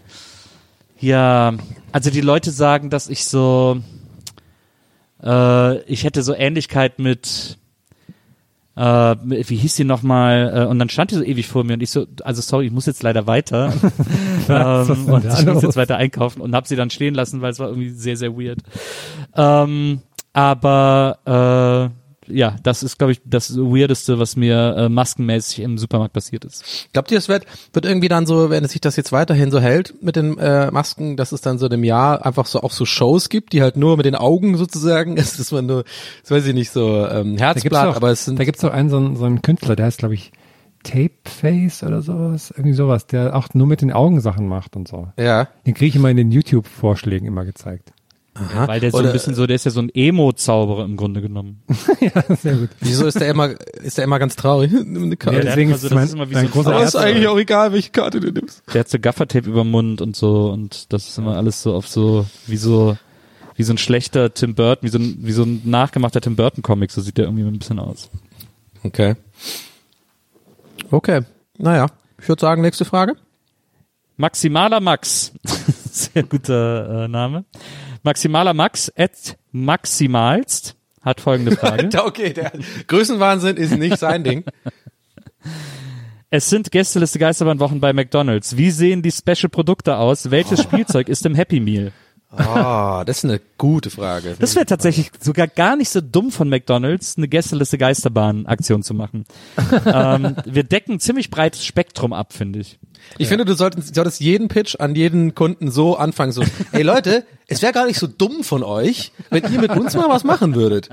Ja, 1.00 1.54
also 1.90 2.10
die 2.10 2.20
Leute 2.20 2.50
sagen, 2.50 2.90
dass 2.90 3.08
ich 3.08 3.24
so, 3.24 3.80
äh, 5.22 5.78
ich 5.84 6.04
hätte 6.04 6.22
so 6.22 6.34
Ähnlichkeit 6.34 6.98
mit, 6.98 7.56
äh, 8.76 8.82
wie 8.82 9.56
hieß 9.56 9.74
die 9.74 9.84
nochmal? 9.84 10.52
Äh, 10.54 10.66
und 10.66 10.78
dann 10.78 10.90
stand 10.90 11.12
die 11.12 11.14
so 11.14 11.22
ewig 11.22 11.48
vor 11.48 11.64
mir 11.64 11.72
und 11.72 11.82
ich 11.82 11.90
so, 11.90 12.06
also 12.22 12.42
sorry, 12.42 12.66
ich 12.66 12.72
muss 12.72 12.84
jetzt 12.84 13.02
leider 13.02 13.26
weiter. 13.26 13.72
Ähm, 14.48 15.06
und 15.06 15.24
ich 15.24 15.46
muss 15.46 15.62
jetzt 15.62 15.76
weiter 15.76 15.96
einkaufen 15.96 16.40
und 16.40 16.52
habe 16.52 16.66
sie 16.66 16.74
dann 16.74 16.90
stehen 16.90 17.14
lassen, 17.14 17.42
weil 17.42 17.52
es 17.52 17.60
war 17.60 17.68
irgendwie 17.68 17.90
sehr, 17.90 18.16
sehr 18.16 18.36
weird. 18.36 18.58
Ähm, 19.36 20.02
aber 20.32 21.92
äh, 21.92 22.02
ja, 22.32 22.56
das 22.62 22.82
ist, 22.82 22.98
glaube 22.98 23.12
ich, 23.12 23.20
das 23.24 23.56
Weirdeste, 23.56 24.18
was 24.18 24.36
mir 24.36 24.76
äh, 24.76 24.88
maskenmäßig 24.88 25.60
im 25.60 25.78
Supermarkt 25.78 26.14
passiert 26.14 26.44
ist. 26.44 26.88
Glaubt 26.92 27.10
ihr, 27.10 27.18
es 27.18 27.28
wird, 27.28 27.46
wird 27.72 27.84
irgendwie 27.84 28.08
dann 28.08 28.26
so, 28.26 28.50
wenn 28.50 28.66
sich 28.66 28.80
das 28.80 28.96
jetzt 28.96 29.12
weiterhin 29.12 29.50
so 29.50 29.60
hält 29.60 30.02
mit 30.02 30.16
den 30.16 30.38
äh, 30.38 30.70
Masken, 30.70 31.16
dass 31.16 31.32
es 31.32 31.40
dann 31.40 31.58
so 31.58 31.66
in 31.66 31.72
einem 31.72 31.84
Jahr 31.84 32.24
einfach 32.24 32.46
so 32.46 32.62
auch 32.62 32.72
so 32.72 32.84
Shows 32.84 33.28
gibt, 33.28 33.52
die 33.52 33.62
halt 33.62 33.76
nur 33.76 33.96
mit 33.96 34.06
den 34.06 34.14
Augen 34.14 34.56
sozusagen, 34.56 35.16
ist, 35.18 35.38
dass 35.38 35.52
man 35.52 35.66
nur, 35.66 35.84
das 36.22 36.30
weiß 36.30 36.46
ich 36.46 36.54
nicht, 36.54 36.70
so 36.70 37.06
ähm, 37.06 37.36
Herzblatt, 37.38 37.88
doch, 37.88 37.96
aber 37.96 38.10
es 38.10 38.24
sind 38.24 38.38
da 38.38 38.44
gibt's 38.44 38.60
doch 38.60 38.72
einen 38.72 38.90
so, 38.90 38.96
einen 38.96 39.16
so 39.16 39.24
einen 39.24 39.42
Künstler, 39.42 39.76
der 39.76 39.86
heißt, 39.86 39.98
glaube 39.98 40.14
ich, 40.14 40.32
Tapeface 40.84 41.84
oder 41.84 42.02
sowas, 42.02 42.50
irgendwie 42.50 42.74
sowas, 42.74 43.06
der 43.06 43.36
auch 43.36 43.48
nur 43.54 43.68
mit 43.68 43.82
den 43.82 43.92
Augen 43.92 44.20
Sachen 44.20 44.48
macht 44.48 44.74
und 44.74 44.88
so. 44.88 45.08
ja. 45.16 45.48
Den 45.66 45.74
kriege 45.74 45.88
ich 45.90 45.96
immer 45.96 46.10
in 46.10 46.16
den 46.16 46.32
YouTube-Vorschlägen 46.32 47.26
immer 47.26 47.44
gezeigt. 47.44 47.92
Aha. 48.34 48.66
Weil 48.66 48.80
der 48.80 48.90
so 48.90 48.98
Oder- 48.98 49.08
ein 49.08 49.12
bisschen 49.12 49.34
so, 49.34 49.46
der 49.46 49.56
ist 49.56 49.64
ja 49.64 49.70
so 49.70 49.80
ein 49.80 49.90
Emo-Zauberer 49.92 50.84
im 50.86 50.96
Grunde 50.96 51.20
genommen. 51.20 51.62
ja, 52.00 52.34
sehr 52.34 52.56
gut. 52.56 52.70
Wieso 52.80 53.06
ist 53.06 53.20
der 53.20 53.28
immer, 53.28 53.50
ist 53.82 53.98
der 53.98 54.04
immer 54.04 54.18
ganz 54.18 54.36
traurig? 54.36 54.72
Nimm 54.72 55.02
eine 55.04 55.16
Karte. 55.18 55.38
Ja, 55.38 55.44
deswegen 55.44 55.68
immer 55.70 55.76
ist 55.76 55.82
so- 55.82 55.88
es 55.88 55.90
das 55.90 55.94
mein, 55.96 56.04
ist 56.06 56.14
immer 56.14 56.30
wie 56.30 56.34
so 56.34 56.40
ein 56.40 56.50
großer 56.50 56.72
aber 56.74 56.82
ist 56.84 56.96
eigentlich 56.96 57.28
auch 57.28 57.38
egal, 57.38 57.72
welche 57.74 57.90
Karte 57.90 58.20
du 58.20 58.32
nimmst. 58.32 58.62
Der 58.72 58.80
hat 58.80 58.88
so 58.88 58.98
Gaffertape 58.98 59.48
über 59.48 59.64
den 59.64 59.70
Mund 59.70 60.00
und 60.00 60.16
so 60.16 60.50
und 60.50 60.92
das 60.94 61.08
ist 61.08 61.18
immer 61.18 61.36
alles 61.36 61.62
so 61.62 61.74
auf 61.74 61.86
so, 61.88 62.24
wie 62.46 62.56
so, 62.56 62.96
wie 63.56 63.64
so 63.64 63.74
ein 63.74 63.78
schlechter 63.78 64.32
Tim 64.32 64.54
Burton, 64.54 64.86
wie 64.86 64.90
so 64.90 64.98
ein, 64.98 65.18
wie 65.20 65.32
so 65.32 65.42
ein 65.42 65.60
nachgemachter 65.64 66.22
Tim 66.22 66.34
Burton 66.34 66.62
Comic, 66.62 66.90
so 66.90 67.02
sieht 67.02 67.18
der 67.18 67.26
irgendwie 67.26 67.44
ein 67.44 67.58
bisschen 67.58 67.78
aus. 67.78 68.08
Okay. 68.82 69.14
Okay. 70.90 71.20
Naja, 71.58 71.86
ich 72.18 72.28
würde 72.28 72.40
sagen, 72.40 72.62
nächste 72.62 72.84
Frage. 72.86 73.14
Maximaler 74.16 74.80
Max. 74.80 75.32
Sehr 75.90 76.22
guter 76.22 77.04
äh, 77.04 77.08
Name. 77.08 77.44
Maximaler 78.02 78.54
Max 78.54 78.92
at 78.96 79.36
maximalst 79.52 80.76
hat 81.02 81.20
folgende 81.20 81.56
Frage. 81.56 81.90
okay, 82.04 82.32
der 82.32 82.52
Größenwahnsinn 82.86 83.56
ist 83.56 83.76
nicht 83.76 83.98
sein 83.98 84.24
Ding. 84.24 84.44
Es 86.30 86.48
sind 86.48 86.70
Gästeliste 86.70 87.18
Geisterbahn-Wochen 87.18 87.80
bei 87.80 87.92
McDonalds. 87.92 88.56
Wie 88.56 88.70
sehen 88.70 89.02
die 89.02 89.10
Special-Produkte 89.10 89.96
aus? 89.96 90.30
Welches 90.30 90.62
Spielzeug 90.64 91.08
ist 91.08 91.26
im 91.26 91.34
Happy 91.34 91.60
Meal? 91.60 91.92
Ah, 92.34 93.04
das 93.04 93.18
ist 93.18 93.24
eine 93.24 93.40
gute 93.58 93.90
Frage. 93.90 94.36
Das 94.38 94.54
wäre 94.54 94.64
tatsächlich 94.64 95.10
sogar 95.20 95.46
gar 95.46 95.76
nicht 95.76 95.90
so 95.90 96.00
dumm 96.00 96.30
von 96.30 96.48
McDonalds, 96.48 97.16
eine 97.18 97.28
Gästeliste 97.28 97.76
Geisterbahn-Aktion 97.76 98.82
zu 98.82 98.94
machen. 98.94 99.24
ähm, 99.86 100.36
wir 100.46 100.64
decken 100.64 100.94
ein 100.94 101.00
ziemlich 101.00 101.30
breites 101.30 101.64
Spektrum 101.64 102.12
ab, 102.12 102.32
finde 102.32 102.60
ich. 102.60 102.78
Ich 103.18 103.28
finde, 103.28 103.44
du 103.44 103.54
solltest, 103.54 103.94
solltest 103.94 104.20
jeden 104.20 104.48
Pitch 104.48 104.76
an 104.78 104.94
jeden 104.94 105.34
Kunden 105.34 105.70
so 105.70 105.96
anfangen, 105.96 106.32
so, 106.32 106.42
ey 106.72 106.82
Leute, 106.82 107.24
es 107.48 107.60
wäre 107.60 107.72
gar 107.72 107.86
nicht 107.86 107.98
so 107.98 108.06
dumm 108.06 108.44
von 108.44 108.62
euch, 108.62 109.12
wenn 109.28 109.52
ihr 109.52 109.60
mit 109.60 109.72
uns 109.72 109.94
mal 109.94 110.08
was 110.08 110.24
machen 110.24 110.54
würdet. 110.54 110.88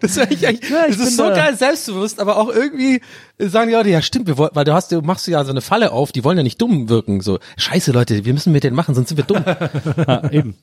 Das, 0.00 0.12
ist 0.12 0.18
eigentlich, 0.18 0.46
eigentlich, 0.46 0.70
Ja, 0.70 0.86
das 0.86 0.96
ist 0.98 1.16
so 1.16 1.24
finde- 1.24 1.38
geil 1.40 1.56
selbstbewusst, 1.56 2.20
aber 2.20 2.36
auch 2.36 2.48
irgendwie 2.48 3.00
sagen 3.38 3.68
die 3.68 3.74
Leute, 3.74 3.90
ja 3.90 4.02
stimmt, 4.02 4.26
wir 4.26 4.36
wollen, 4.38 4.50
weil 4.54 4.64
du 4.64 4.72
hast, 4.72 4.92
du 4.92 5.00
machst 5.02 5.26
ja 5.26 5.44
so 5.44 5.50
eine 5.50 5.60
Falle 5.60 5.92
auf, 5.92 6.12
die 6.12 6.24
wollen 6.24 6.36
ja 6.36 6.42
nicht 6.42 6.60
dumm 6.60 6.88
wirken, 6.88 7.20
so, 7.20 7.38
scheiße 7.56 7.92
Leute, 7.92 8.24
wir 8.24 8.32
müssen 8.32 8.52
mit 8.52 8.64
denen 8.64 8.76
machen, 8.76 8.94
sonst 8.94 9.08
sind 9.10 9.18
wir 9.18 9.24
dumm. 9.24 9.44
Ah, 10.06 10.28
eben. 10.30 10.56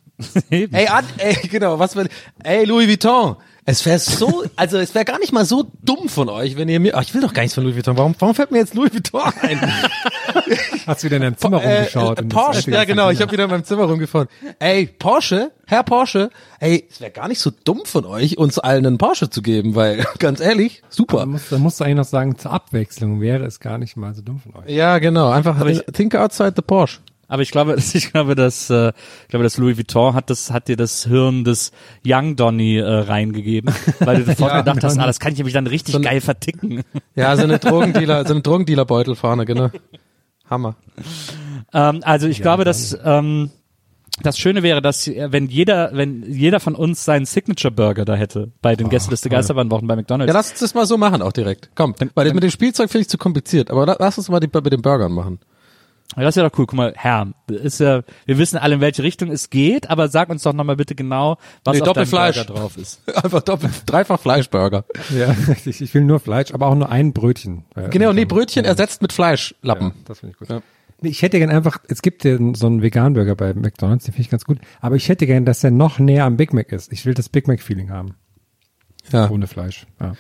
eben. 0.51 0.73
ey, 0.73 0.87
an, 0.87 1.05
ey, 1.17 1.35
genau, 1.49 1.79
was 1.79 1.95
will, 1.95 2.09
ey, 2.43 2.65
Louis 2.65 2.87
Vuitton, 2.87 3.35
es 3.69 3.85
wäre 3.85 3.99
so, 3.99 4.45
also 4.55 4.77
es 4.77 4.95
wäre 4.95 5.03
gar 5.05 5.19
nicht 5.19 5.33
mal 5.33 5.45
so 5.45 5.69
dumm 5.83 6.07
von 6.09 6.29
euch, 6.29 6.55
wenn 6.57 6.69
ihr 6.69 6.79
mir, 6.79 6.95
ach, 6.97 7.03
ich 7.03 7.13
will 7.13 7.21
doch 7.21 7.33
gar 7.33 7.41
nichts 7.43 7.53
von 7.53 7.63
Louis 7.65 7.75
Vuitton, 7.75 7.97
warum, 7.97 8.15
warum 8.17 8.33
fällt 8.33 8.49
mir 8.49 8.57
jetzt 8.59 8.73
Louis 8.73 8.91
Vuitton 8.93 9.21
ein? 9.41 9.59
Hast 10.87 11.03
du 11.03 11.07
wieder 11.07 11.17
in 11.17 11.21
deinem 11.23 11.37
Zimmer 11.37 11.61
Äh, 11.61 11.75
rumgeschaut? 11.79 12.19
äh, 12.19 12.23
Porsche, 12.23 12.71
ja 12.71 12.83
genau, 12.85 13.09
ich 13.09 13.21
habe 13.21 13.31
wieder 13.31 13.43
in 13.43 13.49
meinem 13.49 13.63
Zimmer 13.65 13.83
rumgefahren. 13.83 14.29
Ey, 14.59 14.87
Porsche, 14.87 15.51
Herr 15.65 15.83
Porsche, 15.83 16.29
ey, 16.59 16.87
es 16.89 17.01
wäre 17.01 17.11
gar 17.11 17.27
nicht 17.27 17.39
so 17.39 17.51
dumm 17.65 17.81
von 17.85 18.05
euch, 18.05 18.37
uns 18.37 18.57
allen 18.57 18.85
einen 18.85 18.97
Porsche 18.97 19.29
zu 19.29 19.41
geben, 19.41 19.75
weil, 19.75 20.05
ganz 20.19 20.39
ehrlich, 20.39 20.81
super. 20.89 21.25
musst, 21.25 21.51
da 21.51 21.57
musst 21.57 21.79
du 21.79 21.83
eigentlich 21.83 21.97
noch 21.97 22.05
sagen, 22.05 22.37
zur 22.37 22.51
Abwechslung 22.51 23.19
wäre 23.21 23.45
es 23.45 23.59
gar 23.59 23.77
nicht 23.77 23.97
mal 23.97 24.13
so 24.13 24.21
dumm 24.21 24.39
von 24.39 24.55
euch. 24.63 24.69
Ja, 24.69 24.97
genau, 24.99 25.29
einfach 25.29 25.63
ich- 25.65 25.83
think 25.93 26.15
outside 26.15 26.53
the 26.55 26.61
Porsche. 26.61 26.99
Aber 27.29 27.41
ich 27.41 27.51
glaube, 27.51 27.75
ich 27.93 28.11
glaube, 28.11 28.35
dass, 28.35 28.69
äh, 28.69 28.89
ich 29.23 29.27
glaube, 29.29 29.43
dass 29.43 29.57
Louis 29.57 29.77
Vuitton 29.77 30.13
hat 30.13 30.29
das, 30.29 30.51
hat 30.51 30.67
dir 30.67 30.77
das 30.77 31.05
Hirn 31.05 31.43
des 31.43 31.71
Young 32.05 32.35
Donny 32.35 32.77
äh, 32.77 32.83
reingegeben, 32.85 33.73
weil 33.99 34.17
du 34.17 34.25
sofort 34.25 34.51
Ja, 34.51 34.59
gedacht 34.61 34.83
hast, 34.83 34.97
ah, 34.99 35.05
das 35.05 35.19
kann 35.19 35.33
ich 35.33 35.37
nämlich 35.39 35.53
dann 35.53 35.67
richtig 35.67 35.93
So 35.93 36.01
geil 36.01 36.21
verticken. 36.21 36.83
Ja, 37.15 37.35
so 37.35 37.43
eine 37.43 37.59
Drogendealer, 37.59 38.25
so 38.25 38.33
eine 38.33 38.41
Drogendealer-Beutel 38.41 39.15
vorne, 39.15 39.45
genau. 39.45 39.69
Hammer. 40.49 40.75
ähm, 41.73 41.99
also 42.03 42.27
ich 42.27 42.41
glaube, 42.41 42.63
dass 42.63 42.97
ähm, 43.03 43.51
das 44.23 44.39
Schöne 44.39 44.63
wäre, 44.63 44.81
dass 44.81 45.07
äh, 45.07 45.27
wenn 45.31 45.47
jeder, 45.47 45.91
wenn 45.93 46.23
jeder 46.31 46.59
von 46.61 46.73
uns 46.75 47.03
seinen 47.03 47.25
Signature 47.25 47.71
Burger 47.71 48.05
da 48.05 48.15
hätte 48.15 48.51
bei 48.61 48.75
den 48.77 48.87
Gästeliste 48.89 49.29
Geisterbahnwochen 49.29 49.87
bei 49.87 49.95
McDonald's. 49.97 50.29
Ja, 50.31 50.33
lass 50.39 50.51
uns 50.51 50.59
das 50.61 50.73
mal 50.73 50.85
so 50.85 50.97
machen 50.97 51.21
auch 51.21 51.33
direkt. 51.33 51.69
Komm, 51.75 51.93
weil 52.15 52.33
mit 52.33 52.43
dem 52.43 52.49
Spielzeug 52.51 52.89
finde 52.89 53.01
ich 53.01 53.09
zu 53.09 53.17
kompliziert, 53.17 53.69
aber 53.69 53.85
la- 53.85 53.97
lass 53.99 54.17
uns 54.17 54.29
mal 54.29 54.39
die, 54.39 54.47
mit 54.53 54.71
den 54.71 54.81
Burgern 54.81 55.11
machen. 55.11 55.39
Ja, 56.15 56.23
das 56.23 56.35
ist 56.35 56.41
ja 56.41 56.49
doch 56.49 56.57
cool. 56.57 56.65
Guck 56.65 56.77
mal, 56.77 56.93
Herr, 56.95 57.27
ist 57.49 57.79
ja, 57.79 58.01
wir 58.25 58.37
wissen 58.37 58.57
alle, 58.57 58.75
in 58.75 58.81
welche 58.81 59.03
Richtung 59.03 59.29
es 59.29 59.49
geht, 59.49 59.89
aber 59.89 60.07
sag 60.07 60.29
uns 60.29 60.41
doch 60.43 60.53
nochmal 60.53 60.75
bitte 60.77 60.95
genau, 60.95 61.37
was 61.63 61.75
Nee, 61.75 61.81
auf 61.81 61.85
deinem 61.93 62.05
Doppelfleisch. 62.09 62.35
Burger 62.37 62.53
drauf 62.53 62.77
ist. 62.77 63.01
Einfach 63.23 63.41
doppelt, 63.41 63.71
dreifach 63.85 64.19
Fleischburger. 64.19 64.85
Ja, 65.15 65.35
richtig. 65.47 65.81
Ich 65.81 65.93
will 65.93 66.03
nur 66.03 66.19
Fleisch, 66.19 66.53
aber 66.53 66.67
auch 66.67 66.75
nur 66.75 66.89
ein 66.89 67.13
Brötchen. 67.13 67.65
Genau, 67.91 68.13
nee, 68.13 68.25
Brötchen 68.25 68.63
ja, 68.63 68.71
ersetzt 68.71 69.01
mit 69.01 69.11
Fleischlappen. 69.13 69.87
Ja, 69.89 69.93
das 70.05 70.19
finde 70.21 70.31
ich 70.33 70.39
gut. 70.39 70.49
Ja. 70.49 70.61
Nee, 71.01 71.09
Ich 71.09 71.21
hätte 71.21 71.37
gern 71.37 71.51
einfach, 71.51 71.77
es 71.89 72.01
gibt 72.01 72.23
ja 72.23 72.37
so 72.53 72.65
einen 72.67 72.81
Vegan-Burger 72.81 73.35
bei 73.35 73.53
McDonalds, 73.53 74.05
den 74.05 74.13
finde 74.13 74.21
ich 74.21 74.29
ganz 74.31 74.45
gut, 74.45 74.57
aber 74.81 74.95
ich 74.95 75.09
hätte 75.09 75.27
gern, 75.27 75.45
dass 75.45 75.59
der 75.59 75.69
noch 75.71 75.99
näher 75.99 76.23
am 76.25 76.37
Big 76.37 76.53
Mac 76.53 76.71
ist. 76.71 76.91
Ich 76.91 77.05
will 77.05 77.13
das 77.13 77.29
Big 77.29 77.47
Mac-Feeling 77.47 77.91
haben, 77.91 78.15
Ja. 79.11 79.29
ohne 79.29 79.45
Fleisch. 79.45 79.85
Ja. 79.99 80.13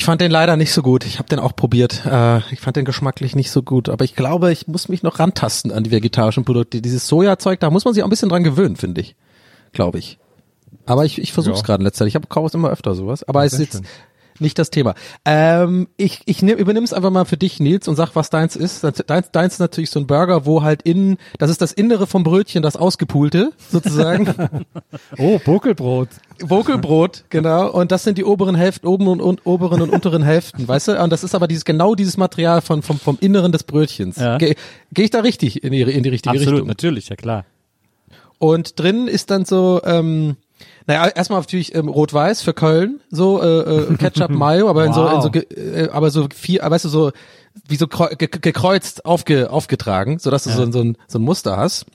Ich 0.00 0.06
fand 0.06 0.22
den 0.22 0.30
leider 0.30 0.56
nicht 0.56 0.72
so 0.72 0.80
gut. 0.80 1.04
Ich 1.04 1.18
habe 1.18 1.28
den 1.28 1.38
auch 1.38 1.54
probiert. 1.54 2.06
Äh, 2.06 2.38
ich 2.54 2.60
fand 2.60 2.74
den 2.76 2.86
geschmacklich 2.86 3.36
nicht 3.36 3.50
so 3.50 3.62
gut. 3.62 3.90
Aber 3.90 4.02
ich 4.02 4.16
glaube, 4.16 4.50
ich 4.50 4.66
muss 4.66 4.88
mich 4.88 5.02
noch 5.02 5.18
rantasten 5.18 5.70
an 5.72 5.84
die 5.84 5.90
vegetarischen 5.90 6.46
Produkte. 6.46 6.80
Dieses 6.80 7.06
Sojazeug, 7.06 7.60
da 7.60 7.68
muss 7.68 7.84
man 7.84 7.92
sich 7.92 8.02
auch 8.02 8.06
ein 8.06 8.10
bisschen 8.10 8.30
dran 8.30 8.42
gewöhnen, 8.42 8.76
finde 8.76 9.02
ich. 9.02 9.14
Glaube 9.72 9.98
ich. 9.98 10.18
Aber 10.86 11.04
ich, 11.04 11.20
ich 11.20 11.34
versuche 11.34 11.52
es 11.52 11.60
Ja. 11.60 11.66
gerade 11.66 11.92
Zeit. 11.92 12.08
Ich 12.08 12.14
habe 12.14 12.26
es 12.46 12.54
immer 12.54 12.70
öfter 12.70 12.94
sowas. 12.94 13.24
Aber 13.28 13.44
es 13.44 13.52
ist 13.52 13.58
jetzt. 13.58 13.82
Nicht 14.40 14.58
das 14.58 14.70
Thema. 14.70 14.94
Ähm, 15.24 15.88
ich 15.96 16.20
ich 16.26 16.42
nehm, 16.42 16.58
übernimm 16.58 16.84
es 16.84 16.92
einfach 16.92 17.10
mal 17.10 17.24
für 17.24 17.36
dich, 17.36 17.60
Nils, 17.60 17.88
und 17.88 17.96
sag, 17.96 18.14
was 18.14 18.30
deins 18.30 18.56
ist. 18.56 18.84
Deins, 18.84 19.30
deins 19.30 19.54
ist 19.54 19.58
natürlich 19.58 19.90
so 19.90 20.00
ein 20.00 20.06
Burger, 20.06 20.46
wo 20.46 20.62
halt 20.62 20.82
innen, 20.82 21.18
das 21.38 21.50
ist 21.50 21.60
das 21.60 21.72
Innere 21.72 22.06
vom 22.06 22.24
Brötchen, 22.24 22.62
das 22.62 22.76
Ausgepulte, 22.76 23.52
sozusagen. 23.70 24.34
Oh, 25.18 25.38
Buckelbrot. 25.44 26.08
Vogelbrot, 26.46 27.24
genau. 27.28 27.70
Und 27.70 27.92
das 27.92 28.04
sind 28.04 28.18
die 28.18 28.24
oberen 28.24 28.54
Hälften, 28.54 28.86
oben 28.86 29.08
und, 29.08 29.20
und 29.20 29.44
oberen 29.46 29.82
und 29.82 29.90
unteren 29.90 30.22
Hälften, 30.22 30.66
weißt 30.66 30.88
du? 30.88 31.02
Und 31.02 31.10
das 31.10 31.24
ist 31.24 31.34
aber 31.34 31.46
dieses 31.46 31.64
genau 31.64 31.94
dieses 31.94 32.16
Material 32.16 32.60
von 32.60 32.82
vom 32.82 32.98
vom 32.98 33.18
Inneren 33.20 33.52
des 33.52 33.64
Brötchens. 33.64 34.16
Ja. 34.16 34.38
Gehe 34.38 34.54
geh 34.92 35.04
ich 35.04 35.10
da 35.10 35.20
richtig 35.20 35.62
in 35.62 35.72
die 35.72 35.82
in 35.82 36.02
die 36.02 36.08
richtige 36.08 36.34
Absolut, 36.34 36.54
Richtung? 36.54 36.68
natürlich, 36.68 37.08
ja 37.08 37.16
klar. 37.16 37.44
Und 38.38 38.80
drin 38.80 39.06
ist 39.06 39.30
dann 39.30 39.44
so, 39.44 39.82
ähm, 39.84 40.36
naja, 40.90 41.08
erstmal 41.08 41.40
natürlich 41.40 41.74
ähm, 41.74 41.88
Rot-Weiß 41.88 42.42
für 42.42 42.52
Köln, 42.52 43.00
so 43.10 43.40
äh, 43.42 43.46
äh, 43.92 43.96
Ketchup, 43.96 44.30
Mayo, 44.30 44.68
aber 44.68 44.84
in 44.84 44.92
so, 44.92 45.06
in 45.06 45.20
so, 45.22 45.28
äh, 45.30 45.88
aber 45.90 46.10
so 46.10 46.26
vier, 46.34 46.62
weißt 46.62 46.84
du, 46.84 46.88
so 46.88 47.12
wie 47.68 47.76
so 47.76 47.86
kreu- 47.86 48.14
ge 48.16 48.28
gekreuzt 48.28 49.04
aufge, 49.04 49.50
aufgetragen, 49.50 50.18
so 50.18 50.30
dass 50.30 50.44
du 50.44 50.50
so, 50.50 50.70
so, 50.70 50.80
ein, 50.80 50.96
so 51.08 51.18
ein 51.18 51.22
Muster 51.22 51.56
hast. 51.56 51.86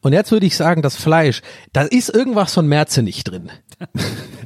Und 0.00 0.12
jetzt 0.12 0.32
würde 0.32 0.44
ich 0.46 0.56
sagen, 0.56 0.82
das 0.82 0.96
Fleisch, 0.96 1.42
da 1.72 1.82
ist 1.82 2.08
irgendwas 2.08 2.52
von 2.54 2.66
Merze 2.66 3.02
nicht 3.02 3.24
drin. 3.24 3.50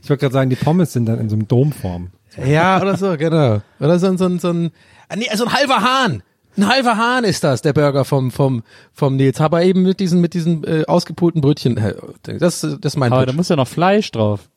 Ich 0.02 0.10
wollte 0.10 0.20
gerade 0.20 0.32
sagen, 0.34 0.50
die 0.50 0.56
Pommes 0.56 0.92
sind 0.92 1.06
dann 1.06 1.18
in 1.18 1.28
so 1.28 1.34
einem 1.34 1.48
Domform. 1.48 2.10
Ja, 2.44 2.80
oder 2.80 2.96
so, 2.96 3.16
genau. 3.16 3.60
Oder 3.80 3.98
so, 3.98 4.06
ein- 4.06 4.18
so, 4.18 4.26
ein- 4.26 4.38
so 4.38 4.50
ein, 4.50 4.70
ah, 5.08 5.16
nee, 5.16 5.26
so 5.34 5.44
ein 5.46 5.52
halber 5.52 5.80
Hahn. 5.80 6.22
Ein 6.56 6.68
halber 6.68 6.96
Hahn 6.96 7.24
ist 7.24 7.44
das, 7.44 7.62
der 7.62 7.72
Burger 7.72 8.04
vom, 8.04 8.30
vom, 8.30 8.62
vom 8.92 9.16
Nils. 9.16 9.40
Aber 9.40 9.62
eben 9.62 9.82
mit 9.82 10.00
diesen, 10.00 10.20
mit 10.20 10.34
diesen 10.34 10.64
äh, 10.64 10.84
ausgepulten 10.86 11.40
Brötchen. 11.40 11.76
äh, 11.76 11.94
Das, 12.38 12.60
das 12.60 12.72
ist 12.82 12.96
mein 12.96 13.12
Aber 13.12 13.22
da 13.22 13.26
Pitch. 13.32 13.36
muss 13.36 13.48
ja 13.48 13.56
noch 13.56 13.68
Fleisch 13.68 14.10
drauf. 14.10 14.48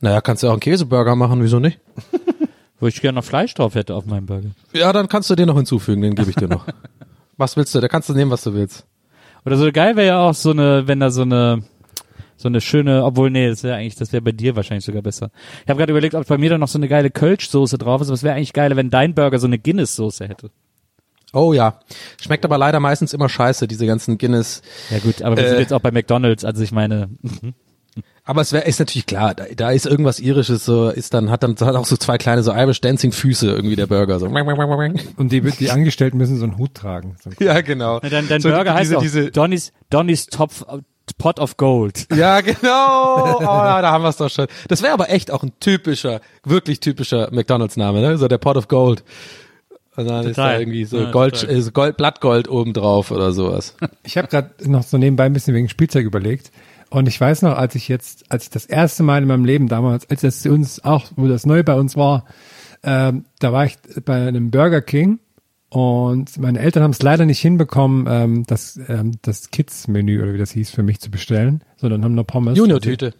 Naja, 0.00 0.20
kannst 0.20 0.42
du 0.42 0.48
auch 0.48 0.52
einen 0.52 0.60
Käseburger 0.60 1.16
machen, 1.16 1.42
wieso 1.42 1.58
nicht? 1.58 1.78
Wo 2.80 2.86
ich 2.88 3.00
gerne 3.00 3.16
noch 3.16 3.24
Fleisch 3.24 3.54
drauf 3.54 3.74
hätte 3.74 3.94
auf 3.94 4.06
meinem 4.06 4.26
Burger. 4.26 4.50
Ja, 4.72 4.92
dann 4.92 5.08
kannst 5.08 5.30
du 5.30 5.34
den 5.36 5.46
noch 5.46 5.56
hinzufügen, 5.56 6.02
den 6.02 6.14
gebe 6.14 6.30
ich 6.30 6.36
dir 6.36 6.48
noch. 6.48 6.66
was 7.36 7.56
willst 7.56 7.74
du? 7.74 7.80
Da 7.80 7.88
kannst 7.88 8.08
du 8.08 8.12
nehmen, 8.14 8.30
was 8.30 8.42
du 8.42 8.54
willst. 8.54 8.84
Oder 9.44 9.56
so 9.56 9.70
geil 9.72 9.96
wäre 9.96 10.06
ja 10.08 10.18
auch 10.20 10.34
so 10.34 10.50
eine, 10.50 10.86
wenn 10.86 11.00
da 11.00 11.10
so 11.10 11.22
eine 11.22 11.62
so 12.36 12.48
eine 12.48 12.60
schöne, 12.60 13.04
obwohl 13.04 13.30
nee, 13.30 13.48
das 13.48 13.62
wäre 13.62 13.76
eigentlich, 13.76 13.94
das 13.94 14.12
wäre 14.12 14.20
bei 14.20 14.32
dir 14.32 14.56
wahrscheinlich 14.56 14.84
sogar 14.84 15.00
besser. 15.02 15.30
Ich 15.62 15.68
habe 15.70 15.78
gerade 15.78 15.92
überlegt, 15.92 16.16
ob 16.16 16.26
bei 16.26 16.38
mir 16.38 16.50
da 16.50 16.58
noch 16.58 16.66
so 16.66 16.76
eine 16.76 16.88
geile 16.88 17.08
Kölsch-Soße 17.10 17.78
drauf 17.78 18.00
ist, 18.00 18.08
aber 18.08 18.14
es 18.14 18.24
wäre 18.24 18.34
eigentlich 18.34 18.52
geiler, 18.52 18.74
wenn 18.74 18.90
dein 18.90 19.14
Burger 19.14 19.38
so 19.38 19.46
eine 19.46 19.60
Guinness-Soße 19.60 20.26
hätte. 20.26 20.50
Oh 21.32 21.52
ja. 21.52 21.80
Schmeckt 22.20 22.44
aber 22.44 22.58
leider 22.58 22.78
meistens 22.80 23.12
immer 23.14 23.28
scheiße, 23.28 23.66
diese 23.66 23.86
ganzen 23.86 24.18
Guinness. 24.18 24.62
Ja 24.90 24.98
gut, 24.98 25.22
aber 25.22 25.36
wir 25.36 25.44
Äh. 25.44 25.48
sind 25.50 25.58
jetzt 25.60 25.72
auch 25.72 25.80
bei 25.80 25.90
McDonalds, 25.90 26.44
also 26.44 26.62
ich 26.62 26.72
meine, 26.72 27.08
Aber 28.24 28.40
es 28.40 28.52
wär, 28.52 28.66
ist 28.66 28.78
natürlich 28.78 29.06
klar, 29.06 29.34
da, 29.34 29.44
da 29.56 29.70
ist 29.72 29.84
irgendwas 29.84 30.20
irisches, 30.20 30.64
so 30.64 30.90
ist 30.90 31.12
dann, 31.12 31.30
hat 31.30 31.42
dann 31.42 31.56
hat 31.58 31.74
auch 31.74 31.86
so 31.86 31.96
zwei 31.96 32.18
kleine 32.18 32.42
so 32.44 32.52
Irish 32.52 32.80
Dancing 32.80 33.10
Füße 33.12 33.50
irgendwie 33.50 33.74
der 33.76 33.86
Burger. 33.88 34.20
So. 34.20 34.26
Und 34.26 35.32
die, 35.32 35.40
die 35.40 35.70
Angestellten 35.70 36.18
müssen 36.18 36.38
so 36.38 36.44
einen 36.44 36.56
Hut 36.56 36.74
tragen. 36.74 37.16
So 37.22 37.30
einen 37.30 37.36
Ja, 37.40 37.60
genau. 37.62 37.98
Na, 38.02 38.08
dein, 38.08 38.28
dein 38.28 38.40
So 38.40 38.50
Burger 38.50 38.74
heißt 38.74 38.90
diese, 38.90 38.98
auch 38.98 39.02
diese, 39.02 39.30
Donny's, 39.32 39.72
Donny's 39.90 40.26
Top, 40.26 40.52
Pot 41.18 41.40
of 41.40 41.56
Gold. 41.56 42.06
Ja, 42.14 42.40
genau. 42.42 43.38
Oh, 43.38 43.42
ja, 43.42 43.82
da 43.82 43.90
haben 43.90 44.04
wir 44.04 44.08
es 44.10 44.16
doch 44.18 44.30
schon. 44.30 44.46
Das 44.68 44.82
wäre 44.82 44.92
aber 44.92 45.10
echt 45.10 45.32
auch 45.32 45.42
ein 45.42 45.52
typischer, 45.58 46.20
wirklich 46.44 46.78
typischer 46.78 47.28
McDonalds-Name, 47.32 48.00
ne? 48.00 48.18
So 48.18 48.28
der 48.28 48.38
Pot 48.38 48.56
of 48.56 48.68
Gold. 48.68 49.02
Und 49.94 50.06
dann 50.08 50.26
ist 50.26 50.38
da 50.38 50.44
Total. 50.44 50.60
irgendwie 50.60 50.84
so 50.86 50.98
Ja, 51.00 51.10
Gold, 51.10 51.40
total. 51.40 51.56
äh, 51.56 51.70
Gold, 51.70 51.96
Blattgold 51.98 52.48
oben 52.48 52.72
drauf 52.72 53.10
oder 53.10 53.32
sowas. 53.32 53.76
Ich 54.04 54.16
habe 54.18 54.28
gerade 54.28 54.50
noch 54.64 54.82
so 54.82 54.96
nebenbei 54.98 55.24
ein 55.24 55.32
bisschen 55.32 55.54
wegen 55.54 55.68
Spielzeug 55.68 56.04
überlegt. 56.06 56.50
Und 56.90 57.08
ich 57.08 57.20
weiß 57.20 57.42
noch, 57.42 57.56
als 57.56 57.74
ich 57.74 57.88
jetzt, 57.88 58.24
als 58.30 58.44
ich 58.44 58.50
das 58.50 58.66
erste 58.66 59.02
Mal 59.02 59.22
in 59.22 59.28
meinem 59.28 59.44
Leben 59.44 59.68
damals, 59.68 60.08
als 60.10 60.22
das 60.22 60.40
zu 60.42 60.50
uns 60.50 60.82
auch, 60.84 61.04
wo 61.16 61.26
das 61.28 61.46
neu 61.46 61.62
bei 61.62 61.74
uns 61.74 61.96
war, 61.96 62.24
ähm, 62.82 63.24
da 63.38 63.52
war 63.52 63.64
ich 63.64 63.76
bei 64.04 64.26
einem 64.28 64.50
Burger 64.50 64.82
King 64.82 65.20
und 65.68 66.36
meine 66.38 66.58
Eltern 66.58 66.82
haben 66.82 66.90
es 66.90 67.00
leider 67.02 67.24
nicht 67.24 67.40
hinbekommen, 67.40 68.06
ähm, 68.10 68.44
das, 68.46 68.78
ähm, 68.88 69.12
das 69.22 69.50
Kids-Menü 69.50 70.22
oder 70.22 70.34
wie 70.34 70.38
das 70.38 70.50
hieß, 70.50 70.70
für 70.70 70.82
mich 70.82 71.00
zu 71.00 71.10
bestellen, 71.10 71.62
sondern 71.76 72.04
haben 72.04 72.14
nur 72.14 72.24
Pommes. 72.26 72.58
Junior-Tüte. 72.58 73.14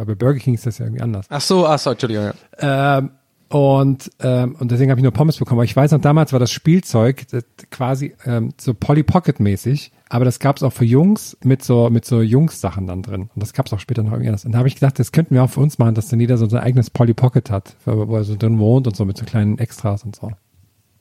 Aber 0.00 0.16
Burger 0.16 0.38
King 0.40 0.54
ist 0.54 0.64
das 0.66 0.78
ja 0.78 0.86
irgendwie 0.86 1.02
anders. 1.02 1.26
Ach 1.28 1.40
so, 1.40 1.66
ach 1.66 1.78
so, 1.78 1.90
Entschuldigung. 1.90 2.30
Ja. 2.60 2.98
Ähm, 2.98 3.10
und, 3.48 4.10
ähm, 4.20 4.56
und 4.58 4.70
deswegen 4.70 4.90
habe 4.90 5.00
ich 5.00 5.02
nur 5.02 5.12
Pommes 5.12 5.38
bekommen. 5.38 5.58
Aber 5.58 5.64
ich 5.64 5.74
weiß 5.74 5.92
noch, 5.92 6.00
damals 6.00 6.32
war 6.32 6.40
das 6.40 6.50
Spielzeug 6.50 7.26
das 7.30 7.44
quasi 7.70 8.14
ähm, 8.26 8.52
so 8.60 8.74
Polly 8.74 9.02
Pocket 9.02 9.40
mäßig, 9.40 9.92
aber 10.10 10.26
das 10.26 10.38
gab 10.38 10.58
es 10.58 10.62
auch 10.62 10.72
für 10.72 10.84
Jungs 10.84 11.36
mit 11.42 11.64
so 11.64 11.88
mit 11.88 12.04
so 12.04 12.20
Jungs-Sachen 12.20 12.86
dann 12.86 13.02
drin. 13.02 13.30
Und 13.34 13.42
das 13.42 13.54
gab 13.54 13.66
es 13.66 13.72
auch 13.72 13.80
später 13.80 14.02
noch 14.02 14.12
irgendwie 14.12 14.28
anders. 14.28 14.44
Und 14.44 14.52
da 14.52 14.58
habe 14.58 14.68
ich 14.68 14.74
gedacht, 14.74 14.98
das 14.98 15.12
könnten 15.12 15.34
wir 15.34 15.42
auch 15.44 15.50
für 15.50 15.60
uns 15.60 15.78
machen, 15.78 15.94
dass 15.94 16.08
dann 16.08 16.20
jeder 16.20 16.36
so 16.36 16.48
sein 16.48 16.62
eigenes 16.62 16.90
Polly 16.90 17.14
Pocket 17.14 17.50
hat, 17.50 17.76
wo 17.86 18.16
er 18.16 18.24
so 18.24 18.36
drin 18.36 18.58
wohnt 18.58 18.86
und 18.86 18.96
so 18.96 19.04
mit 19.06 19.16
so 19.16 19.24
kleinen 19.24 19.58
Extras 19.58 20.04
und 20.04 20.14
so. 20.14 20.30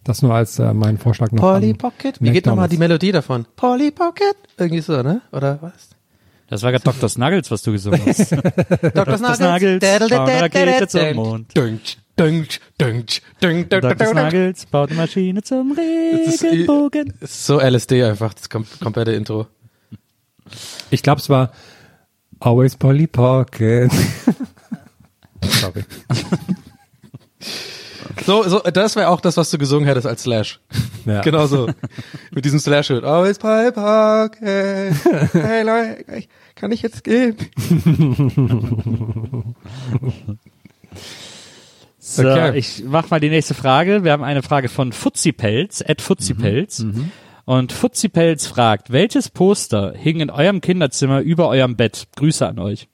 Das 0.06 0.22
nur 0.22 0.34
als 0.34 0.58
äh, 0.58 0.74
mein 0.74 0.98
Vorschlag 0.98 1.34
noch. 1.34 1.42
Polly 1.42 1.74
Pocket? 1.74 2.22
Wie 2.22 2.32
geht 2.32 2.46
nochmal 2.46 2.70
die 2.70 2.78
Melodie 2.78 3.12
davon? 3.12 3.46
Polly 3.58 3.92
Pocket? 3.92 4.38
Irgendwie 4.58 4.82
so, 4.82 5.02
ne? 5.02 5.22
Oder 5.34 5.60
was? 5.62 5.90
Das 6.50 6.64
war 6.64 6.72
gerade 6.72 6.86
Dr. 6.86 7.10
Snuggles, 7.10 7.52
was 7.52 7.62
du 7.62 7.74
gesungen 7.74 8.02
hast. 8.06 8.32
Dr. 8.32 9.18
Snuggles, 9.18 9.80
bauen 10.10 10.30
eine 10.30 10.42
Rakete 10.44 10.88
zum 10.88 11.14
Mond. 11.16 11.54
Dünsch, 12.20 12.60
dünsch, 12.82 13.22
dünsch, 13.44 13.70
dünsch, 13.70 13.72
Dr. 13.98 14.08
Snuggles 14.08 14.66
baut 14.66 14.90
eine 14.90 15.02
Maschine 15.02 15.44
zum 15.44 15.72
Regenbogen. 15.72 17.14
Das 17.20 17.30
ist 17.32 17.46
so 17.46 17.60
LSD 17.60 18.04
einfach, 18.04 18.34
das 18.34 18.50
kom 18.50 18.66
komplette 18.82 19.12
Intro. 19.12 19.46
Ich 20.90 21.04
glaube, 21.04 21.22
es 21.22 21.30
war 21.30 21.52
Always 22.40 22.76
Polly 22.76 23.06
Pocket. 23.06 23.92
Sorry. 25.44 25.84
So, 28.26 28.50
so, 28.50 28.60
das 28.62 28.96
wäre 28.96 29.10
auch 29.10 29.22
das, 29.22 29.38
was 29.38 29.52
du 29.52 29.60
gesungen 29.60 29.88
hättest 29.88 30.08
als 30.08 30.24
Slash. 30.24 30.60
Ja. 31.06 31.22
Genau 31.28 31.46
so. 31.48 31.70
Mit 32.32 32.46
diesem 32.46 32.60
Slash-Hit. 32.60 33.04
Always 33.04 33.38
Polly 33.38 33.72
Pocket. 33.72 34.94
Hey 35.34 35.64
Leute, 35.64 36.28
kann 36.56 36.72
ich 36.72 36.82
jetzt 36.82 37.04
gehen? 37.04 37.36
So, 42.10 42.22
Okay. 42.24 42.58
ich 42.58 42.84
mach 42.86 43.10
mal 43.10 43.20
die 43.20 43.30
nächste 43.30 43.54
Frage. 43.54 44.06
Wir 44.06 44.14
haben 44.14 44.24
eine 44.24 44.42
Frage 44.42 44.70
von 44.70 44.94
Fuzzipelz, 44.94 45.84
at 45.86 46.02
Fuzzipelz. 46.02 46.86
Und 47.44 47.74
Fuzzipelz 47.74 48.48
fragt, 48.48 48.92
welches 48.94 49.30
Poster 49.30 49.94
hing 49.94 50.22
in 50.22 50.30
eurem 50.30 50.62
Kinderzimmer 50.62 51.20
über 51.20 51.50
eurem 51.50 51.76
Bett? 51.76 52.08
Grüße 52.16 52.48
an 52.48 52.60
euch. 52.60 52.88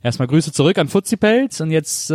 Erstmal 0.00 0.28
Grüße 0.28 0.52
zurück 0.52 0.78
an 0.78 0.86
Fuzzipelz 0.86 1.60
und 1.60 1.72
jetzt 1.72 2.08
äh, 2.10 2.14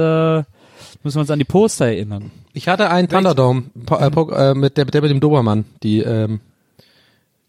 müssen 1.04 1.18
wir 1.18 1.20
uns 1.22 1.32
an 1.32 1.40
die 1.40 1.46
Poster 1.46 1.88
erinnern. 1.88 2.32
Ich 2.54 2.70
hatte 2.70 2.90
einen 2.90 3.10
Thunderdome 3.10 3.64
äh, 3.90 4.06
äh, 4.06 4.54
mit 4.54 4.78
der, 4.78 4.86
der 4.86 5.02
mit 5.02 5.12
dem 5.12 5.20
Dobermann. 5.20 5.66
Die, 5.84 6.00
ähm, 6.00 6.40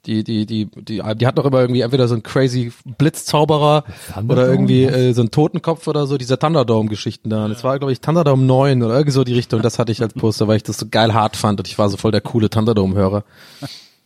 die, 0.09 0.25
die, 0.25 0.47
die, 0.47 0.67
die, 0.67 1.03
die 1.17 1.27
hat 1.27 1.37
noch 1.37 1.45
immer 1.45 1.61
irgendwie 1.61 1.83
entweder 1.83 2.09
so 2.09 2.15
einen 2.15 2.23
crazy 2.23 2.73
Blitzzauberer 2.97 3.85
oder 4.27 4.49
irgendwie 4.49 4.85
äh, 4.85 5.13
so 5.13 5.21
einen 5.21 5.31
Totenkopf 5.31 5.87
oder 5.87 6.07
so, 6.07 6.17
diese 6.17 6.39
Thunderdome-Geschichten 6.39 7.29
da. 7.29 7.45
Und 7.45 7.51
es 7.51 7.63
war, 7.63 7.79
glaube 7.79 7.93
ich, 7.93 8.01
Thunderdome 8.01 8.43
9 8.43 8.83
oder 8.83 8.95
irgendwie 8.95 9.13
so 9.13 9.23
die 9.23 9.35
Richtung. 9.35 9.61
Das 9.61 9.79
hatte 9.79 9.93
ich 9.93 10.01
als 10.01 10.15
Poster, 10.15 10.49
weil 10.49 10.57
ich 10.57 10.63
das 10.63 10.79
so 10.79 10.87
geil 10.91 11.13
hart 11.13 11.37
fand 11.37 11.61
und 11.61 11.69
ich 11.69 11.79
war 11.79 11.91
so 11.91 11.99
voll 11.99 12.11
der 12.11 12.23
coole 12.23 12.49
Thunderdome-Hörer. 12.49 13.25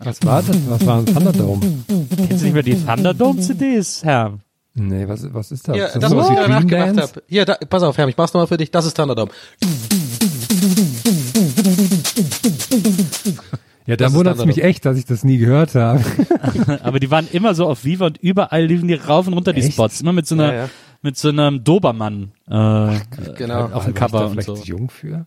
Was 0.00 0.26
war 0.26 0.42
das? 0.42 0.56
Was 0.68 0.84
war 0.84 0.98
ein 0.98 1.06
Thunderdome? 1.06 1.60
Kennst 1.86 2.40
du 2.40 2.44
nicht 2.46 2.54
mehr 2.54 2.64
die 2.64 2.84
Thunderdome-CDs, 2.84 4.02
Herr? 4.02 4.38
Nee, 4.74 5.06
was, 5.06 5.32
was 5.32 5.52
ist 5.52 5.68
das? 5.68 5.76
Ja, 5.76 5.88
das, 5.96 6.10
sowas 6.10 6.28
was 6.28 6.30
ich 6.30 6.42
danach 6.42 6.66
gedacht 6.66 6.96
habe. 6.96 7.22
Hier, 7.28 7.44
da, 7.44 7.54
pass 7.68 7.82
auf, 7.84 7.96
Herr, 7.96 8.08
ich 8.08 8.16
mach's 8.16 8.32
nochmal 8.32 8.48
für 8.48 8.56
dich. 8.56 8.70
Das 8.70 8.86
ist 8.86 8.96
Thunderdome. 8.96 9.30
Ja, 13.86 13.96
da 13.96 14.12
wundert 14.12 14.38
es 14.38 14.44
mich 14.44 14.62
echt, 14.62 14.84
dass 14.86 14.96
ich 14.96 15.04
das 15.06 15.24
nie 15.24 15.38
gehört 15.38 15.74
habe. 15.74 16.02
Aber 16.84 17.00
die 17.00 17.10
waren 17.10 17.26
immer 17.32 17.54
so 17.54 17.66
auf 17.66 17.84
Viva 17.84 18.06
und 18.06 18.18
überall 18.18 18.64
liefen 18.64 18.86
die 18.88 18.94
rauf 18.94 19.26
und 19.26 19.32
runter 19.34 19.52
die 19.52 19.60
Echt? 19.62 19.72
Spots. 19.72 20.00
Immer 20.00 20.12
mit 20.12 20.26
so 20.26 20.34
einer, 20.36 20.52
Ja, 20.52 20.58
ja. 20.64 20.68
mit 21.02 21.16
so 21.16 21.28
einem 21.30 21.64
Dobermann 21.64 22.30
äh, 22.48 22.52
Genau. 23.36 23.64
auf 23.72 23.84
dem 23.84 23.86
War 23.86 23.88
ich 23.88 23.94
Cover 23.94 24.18
da 24.20 24.24
und 24.26 24.30
vielleicht 24.32 24.46
so. 24.46 24.54
zu 24.54 24.64
jung 24.66 24.88
für? 24.88 25.26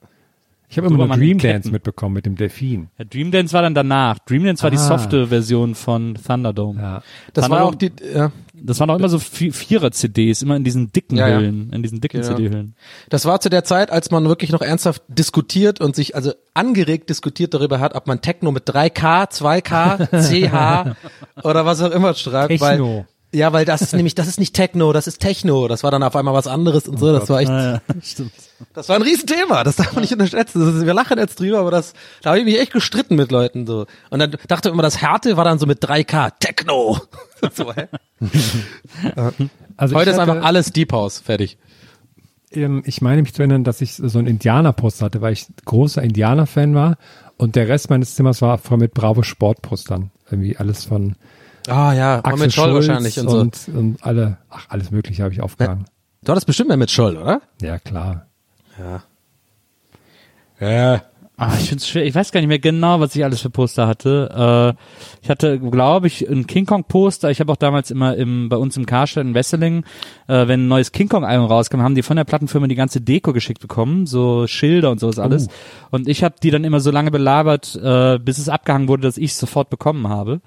Ich 0.69 0.77
habe 0.77 0.87
immer 0.87 1.05
nur 1.05 1.15
Dream 1.15 1.37
Ketten. 1.37 1.53
Dance 1.53 1.71
mitbekommen 1.71 2.15
mit 2.15 2.25
dem 2.25 2.35
Delfin. 2.35 2.87
Ja, 2.97 3.05
Dream 3.05 3.29
Dance 3.31 3.53
war 3.53 3.61
dann 3.61 3.75
danach. 3.75 4.17
Dream 4.19 4.43
Dance 4.45 4.63
war 4.63 4.71
die 4.71 4.77
Ah. 4.77 4.87
softe 4.87 5.27
Version 5.27 5.75
von 5.75 6.15
Thunderdome. 6.15 6.81
Ja. 6.81 7.03
Das 7.33 7.49
war 7.49 7.59
Thunderdome- 7.59 7.63
auch 7.69 7.75
die, 7.75 7.91
ja. 8.15 8.31
Das 8.63 8.79
waren 8.79 8.89
auch 8.89 8.97
immer 8.97 9.09
so 9.09 9.17
Vi- 9.17 9.51
Vierer-CDs, 9.51 10.41
immer 10.41 10.55
in 10.55 10.63
diesen 10.63 10.91
dicken 10.91 11.17
Ja, 11.17 11.27
ja. 11.27 11.37
Hüllen, 11.39 11.71
in 11.73 11.83
diesen 11.83 12.01
dicken 12.01 12.21
Genau. 12.21 12.35
CD-Hüllen. 12.35 12.75
Das 13.09 13.25
war 13.25 13.39
zu 13.41 13.49
der 13.49 13.63
Zeit, 13.63 13.91
als 13.91 14.11
man 14.11 14.25
wirklich 14.27 14.51
noch 14.51 14.61
ernsthaft 14.61 15.03
diskutiert 15.07 15.81
und 15.81 15.95
sich 15.95 16.15
also 16.15 16.33
angeregt 16.53 17.09
diskutiert 17.09 17.53
darüber 17.53 17.79
hat, 17.79 17.95
ob 17.95 18.07
man 18.07 18.21
Techno 18.21 18.51
mit 18.51 18.67
3K, 18.67 19.29
2K, 19.29 20.07
CH 20.21 20.95
oder 21.43 21.65
was 21.65 21.81
auch 21.81 21.91
immer 21.91 22.13
schreibt. 22.13 22.49
Techno. 22.49 22.65
Weil, 22.99 23.07
ja, 23.35 23.51
weil 23.51 23.65
das 23.65 23.81
ist 23.81 23.93
nämlich, 23.93 24.15
das 24.15 24.27
ist 24.27 24.39
nicht 24.39 24.55
Techno, 24.55 24.93
das 24.93 25.07
ist 25.07 25.19
Techno. 25.19 25.67
Das 25.67 25.83
war 25.83 25.91
dann 25.91 26.03
auf 26.03 26.15
einmal 26.15 26.33
was 26.33 26.47
anderes 26.47 26.87
und 26.87 26.97
so. 26.97 27.11
Das 27.11 27.29
war 27.29 27.41
echt, 27.41 27.49
ja, 27.49 27.81
stimmt. 28.01 28.31
das 28.73 28.87
war 28.87 28.95
ein 28.95 29.01
Riesenthema. 29.01 29.63
Das 29.65 29.75
darf 29.75 29.93
man 29.93 30.01
nicht 30.01 30.13
unterschätzen. 30.13 30.61
Das 30.61 30.75
ist, 30.75 30.85
wir 30.85 30.93
lachen 30.93 31.17
jetzt 31.17 31.39
drüber, 31.39 31.59
aber 31.59 31.71
das, 31.71 31.93
da 32.21 32.29
habe 32.29 32.39
ich 32.39 32.45
mich 32.45 32.59
echt 32.59 32.71
gestritten 32.71 33.15
mit 33.15 33.31
Leuten 33.31 33.67
so. 33.67 33.87
Und 34.09 34.19
dann 34.19 34.35
dachte 34.47 34.69
ich 34.69 34.73
immer, 34.73 34.83
das 34.83 35.01
Härte 35.01 35.35
war 35.35 35.43
dann 35.43 35.59
so 35.59 35.65
mit 35.65 35.83
3K, 35.83 36.31
Techno. 36.39 36.97
so, 37.53 37.73
hä? 37.73 37.87
Also 39.77 39.95
Heute 39.95 40.11
ist 40.11 40.19
einfach 40.19 40.41
alles 40.41 40.71
Deep 40.71 40.93
House, 40.93 41.19
fertig. 41.19 41.57
ähm, 42.53 42.81
ich 42.85 43.01
meine 43.01 43.21
mich 43.21 43.33
zu 43.33 43.41
erinnern, 43.41 43.65
dass 43.65 43.81
ich 43.81 43.95
so 43.95 44.19
ein 44.19 44.25
Indianer-Poster 44.25 45.07
hatte, 45.07 45.19
weil 45.19 45.33
ich 45.33 45.47
großer 45.65 46.01
Indianer-Fan 46.01 46.73
war 46.73 46.95
und 47.35 47.57
der 47.57 47.67
Rest 47.67 47.89
meines 47.89 48.15
Zimmers 48.15 48.41
war 48.41 48.57
voll 48.57 48.77
mit 48.77 48.93
Bravo 48.93 49.21
Sportpostern. 49.21 50.11
Irgendwie 50.31 50.55
alles 50.55 50.85
von 50.85 51.15
Ah 51.67 51.93
ja, 51.93 52.19
Axel 52.23 52.37
mit 52.39 52.53
Scholl 52.53 52.71
Schulz 52.71 52.87
wahrscheinlich 52.87 53.19
und 53.19 53.29
so. 53.29 53.39
und, 53.39 53.67
und 53.69 54.03
alle, 54.03 54.37
ach, 54.49 54.65
alles 54.69 54.91
mögliche 54.91 55.23
habe 55.23 55.33
ich 55.33 55.41
aufgehangen. 55.41 55.85
Du 56.23 56.31
hattest 56.31 56.47
bestimmt 56.47 56.69
mehr 56.69 56.77
mit 56.77 56.91
Scholl, 56.91 57.17
oder? 57.17 57.41
Ja, 57.61 57.79
klar. 57.79 58.27
Ja. 58.77 59.03
Ah, 61.37 61.51
ich 61.59 61.67
find's 61.67 61.87
schwer. 61.87 62.05
Ich 62.05 62.15
weiß 62.15 62.31
gar 62.31 62.39
nicht 62.39 62.47
mehr 62.47 62.59
genau, 62.59 63.01
was 63.01 63.13
ich 63.13 63.23
alles 63.23 63.41
für 63.41 63.49
Poster 63.49 63.87
hatte. 63.87 64.75
Äh, 64.77 65.21
ich 65.21 65.29
hatte, 65.29 65.59
glaube 65.59 66.07
ich, 66.07 66.29
ein 66.29 66.47
King 66.47 66.65
Kong 66.65 66.85
Poster. 66.85 67.29
Ich 67.29 67.41
habe 67.41 67.51
auch 67.51 67.57
damals 67.57 67.91
immer 67.91 68.15
im 68.15 68.47
bei 68.47 68.55
uns 68.55 68.77
im 68.77 68.85
Karstadt 68.85 69.25
in 69.25 69.33
Wesseling, 69.33 69.83
äh, 70.27 70.47
wenn 70.47 70.65
ein 70.65 70.67
neues 70.69 70.93
King 70.93 71.09
Kong 71.09 71.25
Album 71.25 71.47
rauskam, 71.47 71.81
haben 71.81 71.93
die 71.95 72.03
von 72.03 72.15
der 72.15 72.23
Plattenfirma 72.23 72.67
die 72.67 72.75
ganze 72.75 73.01
Deko 73.01 73.33
geschickt 73.33 73.59
bekommen, 73.59 74.05
so 74.05 74.47
Schilder 74.47 74.91
und 74.91 75.01
sowas 75.01 75.19
alles. 75.19 75.49
Und 75.91 76.07
ich 76.07 76.23
habe 76.23 76.35
die 76.41 76.51
dann 76.51 76.63
immer 76.63 76.79
so 76.79 76.89
lange 76.89 77.11
belabert, 77.11 77.75
äh, 77.75 78.17
bis 78.17 78.37
es 78.37 78.47
abgehangen 78.47 78.87
wurde, 78.87 79.03
dass 79.03 79.17
ich 79.17 79.31
es 79.31 79.37
sofort 79.37 79.69
bekommen 79.69 80.07
habe. 80.07 80.39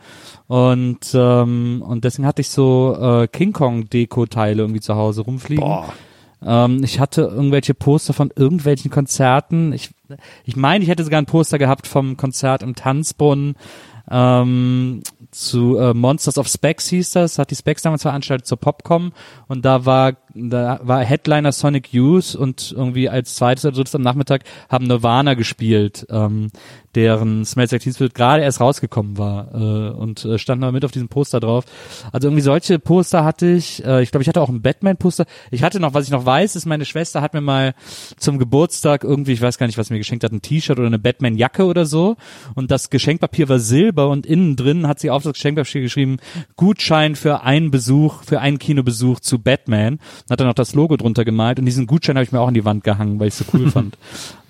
Und 0.46 1.10
ähm, 1.12 1.84
und 1.86 2.04
deswegen 2.04 2.26
hatte 2.26 2.40
ich 2.40 2.48
so 2.48 2.96
äh, 2.98 3.28
King 3.28 3.52
Kong 3.52 3.90
Deko 3.90 4.24
Teile 4.24 4.62
irgendwie 4.62 4.80
zu 4.80 4.94
Hause 4.94 5.20
rumfliegen. 5.20 5.62
Boah. 5.62 5.92
Ähm, 6.44 6.82
ich 6.84 7.00
hatte 7.00 7.22
irgendwelche 7.22 7.74
Poster 7.74 8.12
von 8.12 8.30
irgendwelchen 8.34 8.90
Konzerten. 8.90 9.72
Ich, 9.72 9.90
ich 10.44 10.56
meine, 10.56 10.84
ich 10.84 10.90
hätte 10.90 11.04
sogar 11.04 11.20
ein 11.20 11.26
Poster 11.26 11.58
gehabt 11.58 11.86
vom 11.86 12.16
Konzert 12.16 12.62
im 12.62 12.74
Tanzbrunnen 12.74 13.56
ähm, 14.10 15.02
zu 15.30 15.76
äh, 15.76 15.92
Monsters 15.92 16.38
of 16.38 16.48
Specs 16.48 16.88
hieß 16.88 17.10
das, 17.12 17.38
hat 17.38 17.50
die 17.50 17.56
Specs 17.56 17.82
damals 17.82 18.02
veranstaltet 18.02 18.46
zur 18.46 18.58
Popcom. 18.58 19.12
Und 19.48 19.64
da 19.64 19.84
war 19.84 20.14
da 20.34 20.80
war 20.82 21.04
Headliner 21.04 21.52
Sonic 21.52 21.92
Youth 21.92 22.34
und 22.34 22.72
irgendwie 22.72 23.08
als 23.08 23.34
zweites 23.34 23.64
oder 23.64 23.74
drittes 23.74 23.94
am 23.94 24.02
Nachmittag 24.02 24.44
haben 24.68 24.86
Nirvana 24.86 25.34
gespielt, 25.34 26.06
ähm, 26.10 26.50
deren 26.98 27.44
Smells 27.44 27.70
Like 27.70 27.80
Teen 27.80 27.94
Spirit 27.94 28.12
gerade 28.12 28.42
erst 28.42 28.60
rausgekommen 28.60 29.18
war 29.18 29.54
äh, 29.54 29.90
und 29.90 30.24
äh, 30.24 30.36
stand 30.36 30.60
noch 30.60 30.72
mit 30.72 30.84
auf 30.84 30.90
diesem 30.90 31.08
Poster 31.08 31.38
drauf. 31.38 31.64
Also 32.10 32.26
irgendwie 32.26 32.42
solche 32.42 32.80
Poster 32.80 33.24
hatte 33.24 33.46
ich. 33.46 33.84
Äh, 33.84 34.02
ich 34.02 34.10
glaube, 34.10 34.22
ich 34.22 34.28
hatte 34.28 34.42
auch 34.42 34.48
ein 34.48 34.62
Batman-Poster. 34.62 35.24
Ich 35.52 35.62
hatte 35.62 35.78
noch, 35.78 35.94
was 35.94 36.06
ich 36.06 36.10
noch 36.10 36.26
weiß, 36.26 36.56
ist 36.56 36.66
meine 36.66 36.84
Schwester 36.84 37.22
hat 37.22 37.34
mir 37.34 37.40
mal 37.40 37.74
zum 38.16 38.40
Geburtstag 38.40 39.04
irgendwie, 39.04 39.30
ich 39.30 39.40
weiß 39.40 39.58
gar 39.58 39.68
nicht, 39.68 39.78
was 39.78 39.90
mir 39.90 39.98
geschenkt 39.98 40.24
hat, 40.24 40.32
ein 40.32 40.42
T-Shirt 40.42 40.76
oder 40.76 40.88
eine 40.88 40.98
Batman-Jacke 40.98 41.66
oder 41.66 41.86
so. 41.86 42.16
Und 42.56 42.72
das 42.72 42.90
Geschenkpapier 42.90 43.48
war 43.48 43.60
silber 43.60 44.08
und 44.08 44.26
innen 44.26 44.56
drin 44.56 44.88
hat 44.88 44.98
sie 44.98 45.10
auf 45.10 45.22
das 45.22 45.34
Geschenkpapier 45.34 45.82
geschrieben, 45.82 46.16
Gutschein 46.56 47.14
für 47.14 47.42
einen 47.42 47.70
Besuch, 47.70 48.24
für 48.24 48.40
einen 48.40 48.58
Kinobesuch 48.58 49.20
zu 49.20 49.38
Batman. 49.38 49.94
Und 49.94 50.30
hat 50.30 50.40
dann 50.40 50.48
noch 50.48 50.54
das 50.54 50.74
Logo 50.74 50.96
drunter 50.96 51.24
gemalt 51.24 51.60
und 51.60 51.64
diesen 51.64 51.86
Gutschein 51.86 52.16
habe 52.16 52.24
ich 52.24 52.32
mir 52.32 52.40
auch 52.40 52.48
an 52.48 52.54
die 52.54 52.64
Wand 52.64 52.82
gehangen, 52.82 53.20
weil 53.20 53.28
ich 53.28 53.34
so 53.34 53.44
cool 53.54 53.70
fand. 53.70 53.96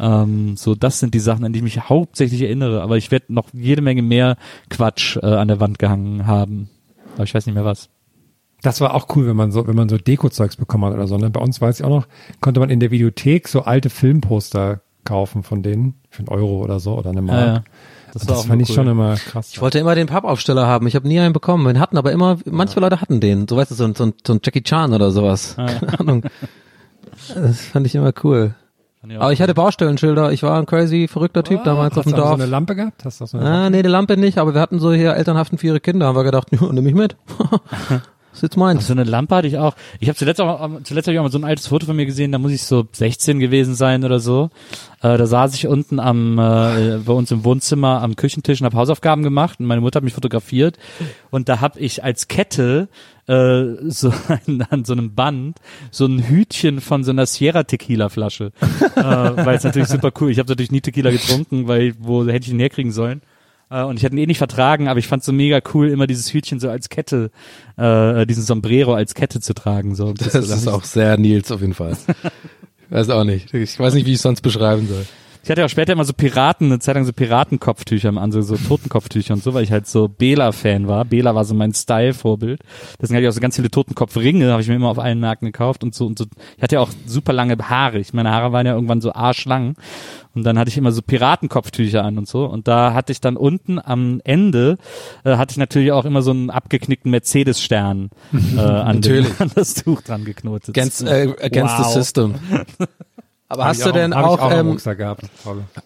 Ähm, 0.00 0.56
so, 0.56 0.74
das 0.74 0.98
sind 1.00 1.12
die 1.12 1.20
Sachen, 1.20 1.44
an 1.44 1.52
die 1.52 1.58
ich 1.58 1.62
mich 1.62 1.90
hauptsächlich 1.90 2.38
erinnere. 2.42 2.83
Aber 2.83 2.96
ich 2.96 3.11
werde 3.11 3.33
noch 3.33 3.48
jede 3.53 3.83
Menge 3.83 4.03
mehr 4.03 4.37
Quatsch 4.70 5.16
äh, 5.16 5.27
an 5.27 5.48
der 5.48 5.61
Wand 5.61 5.79
gehangen 5.79 6.27
haben. 6.27 6.68
Aber 7.14 7.24
ich 7.24 7.35
weiß 7.35 7.46
nicht 7.46 7.55
mehr 7.55 7.64
was. 7.64 7.88
Das 8.62 8.81
war 8.81 8.94
auch 8.94 9.14
cool, 9.14 9.27
wenn 9.27 9.37
man 9.37 9.53
so, 9.53 9.66
wenn 9.66 9.77
man 9.77 9.88
so 9.88 9.98
Deko-Zeugs 9.98 10.57
bekommen 10.57 10.85
hat 10.85 10.94
oder 10.94 11.07
so. 11.07 11.16
Ne? 11.16 11.31
Bei 11.31 11.40
uns 11.40 11.61
weiß 11.61 11.81
ich 11.81 11.87
auch 11.87 11.90
noch, 11.90 12.09
konnte 12.40 12.61
man 12.61 12.70
in 12.70 12.81
der 12.81 12.90
Videothek 12.90 13.46
so 13.48 13.62
alte 13.62 13.88
Filmposter 13.88 14.81
kaufen 15.05 15.42
von 15.42 15.62
denen 15.62 15.94
für 16.11 16.20
einen 16.20 16.29
Euro 16.29 16.62
oder 16.62 16.81
so 16.81 16.98
oder 16.98 17.11
eine 17.11 17.22
Mark. 17.22 17.46
Ja, 17.46 17.46
ja. 17.46 17.64
Das, 18.12 18.27
war 18.27 18.35
das 18.35 18.44
auch 18.44 18.48
fand 18.48 18.62
ich 18.62 18.68
cool. 18.70 18.74
schon 18.74 18.88
immer 18.88 19.16
krass. 19.16 19.51
Ich 19.53 19.61
wollte 19.61 19.79
immer 19.79 19.94
den 19.94 20.07
Pappaufsteller 20.07 20.66
haben. 20.66 20.87
Ich 20.87 20.96
habe 20.96 21.07
nie 21.07 21.20
einen 21.20 21.33
bekommen. 21.33 21.72
Wir 21.72 21.81
hatten 21.81 21.96
aber 21.96 22.11
immer, 22.12 22.38
manche 22.46 22.81
Leute 22.81 23.01
hatten 23.01 23.20
den. 23.20 23.46
So 23.46 23.57
weißt 23.57 23.70
du, 23.70 23.74
so 23.74 23.85
ein, 23.85 23.94
so 23.94 24.07
ein, 24.07 24.14
so 24.27 24.33
ein 24.33 24.40
Jackie 24.42 24.62
Chan 24.62 24.92
oder 24.92 25.11
sowas. 25.11 25.55
Keine 25.57 25.98
Ahnung. 26.01 26.22
Das 27.35 27.61
fand 27.61 27.87
ich 27.87 27.94
immer 27.94 28.12
cool. 28.24 28.55
Aber 29.18 29.32
ich 29.32 29.40
hatte 29.40 29.54
Baustellenschilder. 29.54 30.32
Ich 30.32 30.42
war 30.42 30.58
ein 30.58 30.66
crazy, 30.66 31.08
verrückter 31.08 31.44
Typ 31.44 31.64
damals 31.64 31.96
auf 31.96 32.04
Hast 32.04 32.12
dem 32.12 32.16
du 32.16 32.22
auch 32.22 32.28
Dorf. 32.28 32.38
so 32.38 32.42
eine 32.42 32.50
Lampe 32.50 32.74
gehabt? 32.74 33.04
Hast 33.04 33.20
du 33.20 33.26
so 33.26 33.38
eine 33.38 33.48
Ah, 33.48 33.70
nee, 33.70 33.82
die 33.82 33.88
Lampe 33.88 34.16
nicht, 34.16 34.38
aber 34.38 34.54
wir 34.54 34.61
hatten 34.61 34.80
so 34.80 34.92
hier 34.92 35.14
Elternhaften 35.14 35.58
für 35.58 35.68
ihre 35.68 35.80
Kinder. 35.80 36.06
Haben 36.06 36.16
wir 36.16 36.24
gedacht, 36.24 36.48
ja, 36.52 36.72
nimm 36.72 36.84
mich 36.84 36.94
mit. 36.94 37.16
ist 38.32 38.42
jetzt 38.42 38.56
meins. 38.56 38.87
So 38.87 38.92
eine 38.92 39.04
Lampe 39.04 39.34
hatte 39.37 39.48
ich 39.48 39.58
auch. 39.58 39.74
Ich 40.00 40.08
habe 40.08 40.16
zuletzt 40.16 40.40
auch, 40.40 40.68
zuletzt 40.84 41.06
habe 41.06 41.14
ich 41.14 41.18
auch 41.18 41.24
mal 41.24 41.30
so 41.32 41.38
ein 41.38 41.44
altes 41.44 41.68
Foto 41.68 41.87
von 41.87 41.96
mir 41.96 42.06
gesehen, 42.06 42.32
da 42.32 42.38
muss 42.38 42.52
ich 42.52 42.62
so 42.62 42.87
16 42.90 43.38
gewesen 43.40 43.74
sein 43.74 44.04
oder 44.04 44.20
so. 44.20 44.50
Äh, 45.00 45.16
da 45.16 45.26
saß 45.26 45.54
ich 45.54 45.66
unten 45.66 46.00
am, 46.00 46.38
äh, 46.38 46.98
bei 47.04 47.12
uns 47.12 47.30
im 47.30 47.44
Wohnzimmer 47.44 48.02
am 48.02 48.16
Küchentisch 48.16 48.61
und 48.61 48.64
habe 48.66 48.76
Hausaufgaben 48.76 49.22
gemacht 49.22 49.61
und 49.61 49.66
meine 49.66 49.80
Mutter 49.80 49.98
hat 49.98 50.04
mich 50.04 50.14
fotografiert 50.14 50.76
und 51.30 51.48
da 51.48 51.61
habe 51.61 51.78
ich 51.80 52.04
als 52.04 52.28
Kette 52.28 52.88
äh, 53.29 53.77
so 53.88 54.12
ein, 54.29 54.62
an 54.71 54.85
so 54.85 54.95
einem 54.95 55.14
Band 55.14 55.59
so 55.91 56.07
ein 56.07 56.29
Hütchen 56.29 56.81
von 56.81 57.05
so 57.05 57.11
einer 57.11 57.27
Sierra 57.27 57.62
Tequila 57.62 58.09
Flasche, 58.09 58.53
äh, 58.97 59.03
weil 59.03 59.57
es 59.57 59.64
natürlich 59.64 59.88
super 59.88 60.11
cool. 60.21 60.31
Ich 60.31 60.38
habe 60.38 60.49
natürlich 60.49 60.73
nie 60.73 60.81
Tequila 60.81 61.11
getrunken, 61.11 61.69
weil 61.69 61.95
wo 61.99 62.27
hätte 62.27 62.47
ich 62.47 62.53
ihn 62.53 62.59
herkriegen 62.59 62.93
sollen? 62.93 63.23
Äh, 63.71 63.83
und 63.83 63.97
ich 63.97 64.03
hätte 64.03 64.17
ihn 64.17 64.23
eh 64.23 64.27
nicht 64.27 64.38
vertragen, 64.38 64.88
aber 64.88 64.99
ich 64.99 65.07
fand 65.07 65.23
so 65.23 65.33
mega 65.33 65.61
cool, 65.75 65.88
immer 65.88 66.07
dieses 66.07 66.33
Hütchen 66.33 66.59
so 66.59 66.71
als 66.71 66.88
Kette, 66.88 67.31
äh, 67.77 68.27
diesen 68.27 68.43
Sombrero 68.43 68.95
als 68.95 69.14
Kette 69.14 69.41
zu 69.41 69.55
tragen. 69.55 69.95
So. 69.95 70.12
Das 70.12 70.35
ist 70.35 70.69
auch 70.69 70.85
sehr 70.85 71.17
Nils 71.19 71.53
auf 71.53 71.61
jeden 71.61 71.75
Fall. 71.75 71.97
Weiß 72.91 73.11
auch 73.11 73.25
nicht. 73.25 73.53
Ich 73.53 73.79
weiß 73.79 73.93
nicht, 73.93 74.07
wie 74.07 74.12
ich 74.12 74.17
es 74.17 74.23
sonst 74.23 74.41
beschreiben 74.41 74.88
soll. 74.88 75.05
Ich 75.48 75.50
hatte 75.50 75.62
ja 75.62 75.64
auch 75.64 75.70
später 75.70 75.94
immer 75.94 76.04
so 76.04 76.12
Piraten, 76.12 76.66
eine 76.66 76.78
Zeit 76.78 76.94
lang 76.94 77.06
so 77.06 77.14
Piratenkopftücher 77.14 78.14
an, 78.14 78.32
so, 78.32 78.42
so 78.42 78.54
Totenkopftücher 78.58 79.32
und 79.32 79.42
so, 79.42 79.54
weil 79.54 79.64
ich 79.64 79.72
halt 79.72 79.87
so 79.87 80.06
Bela-Fan 80.06 80.88
war. 80.88 81.06
Bela 81.06 81.34
war 81.34 81.46
so 81.46 81.54
mein 81.54 81.72
Style-Vorbild. 81.72 82.61
Deswegen 83.00 83.16
hatte 83.16 83.22
ich 83.22 83.30
auch 83.30 83.34
so 83.34 83.40
ganz 83.40 83.56
viele 83.56 83.70
Totenkopfringe, 83.70 84.52
habe 84.52 84.61
ich 84.61 84.68
mir 84.68 84.74
immer 84.74 84.90
auf 84.90 84.98
allen 84.98 85.20
Märkten 85.20 85.46
gekauft 85.46 85.82
und 85.84 85.94
so 85.94 86.04
und 86.04 86.18
so. 86.18 86.26
Ich 86.58 86.62
hatte 86.62 86.74
ja 86.74 86.82
auch 86.82 86.90
super 87.06 87.32
lange 87.32 87.56
Haare. 87.56 87.98
Ich 87.98 88.12
meine 88.12 88.30
Haare 88.30 88.52
waren 88.52 88.66
ja 88.66 88.74
irgendwann 88.74 89.00
so 89.00 89.14
arschlang. 89.14 89.76
Und 90.34 90.44
dann 90.44 90.58
hatte 90.58 90.68
ich 90.68 90.76
immer 90.76 90.92
so 90.92 91.00
Piratenkopftücher 91.00 92.04
an 92.04 92.18
und 92.18 92.28
so. 92.28 92.44
Und 92.44 92.68
da 92.68 92.92
hatte 92.92 93.12
ich 93.12 93.22
dann 93.22 93.38
unten 93.38 93.78
am 93.82 94.20
Ende, 94.24 94.76
äh, 95.24 95.38
hatte 95.38 95.52
ich 95.52 95.56
natürlich 95.56 95.92
auch 95.92 96.04
immer 96.04 96.20
so 96.20 96.30
einen 96.30 96.50
abgeknickten 96.50 97.11
Mercedes-Stern 97.11 98.11
äh, 98.54 98.61
an, 98.61 99.00
an 99.38 99.50
das 99.54 99.72
Tuch 99.72 100.02
dran 100.02 100.26
geknotet. 100.26 100.76
Against, 100.76 101.04
äh, 101.04 101.34
against 101.40 101.78
Wow. 101.78 101.87
the 101.87 101.92
system. 101.94 102.34
Aber 103.50 103.62
Hab 103.62 103.70
hast 103.70 103.87
du 103.87 103.92
denn 103.92 104.12
auch, 104.12 104.38
auch 104.40 104.52
ähm, 104.52 104.76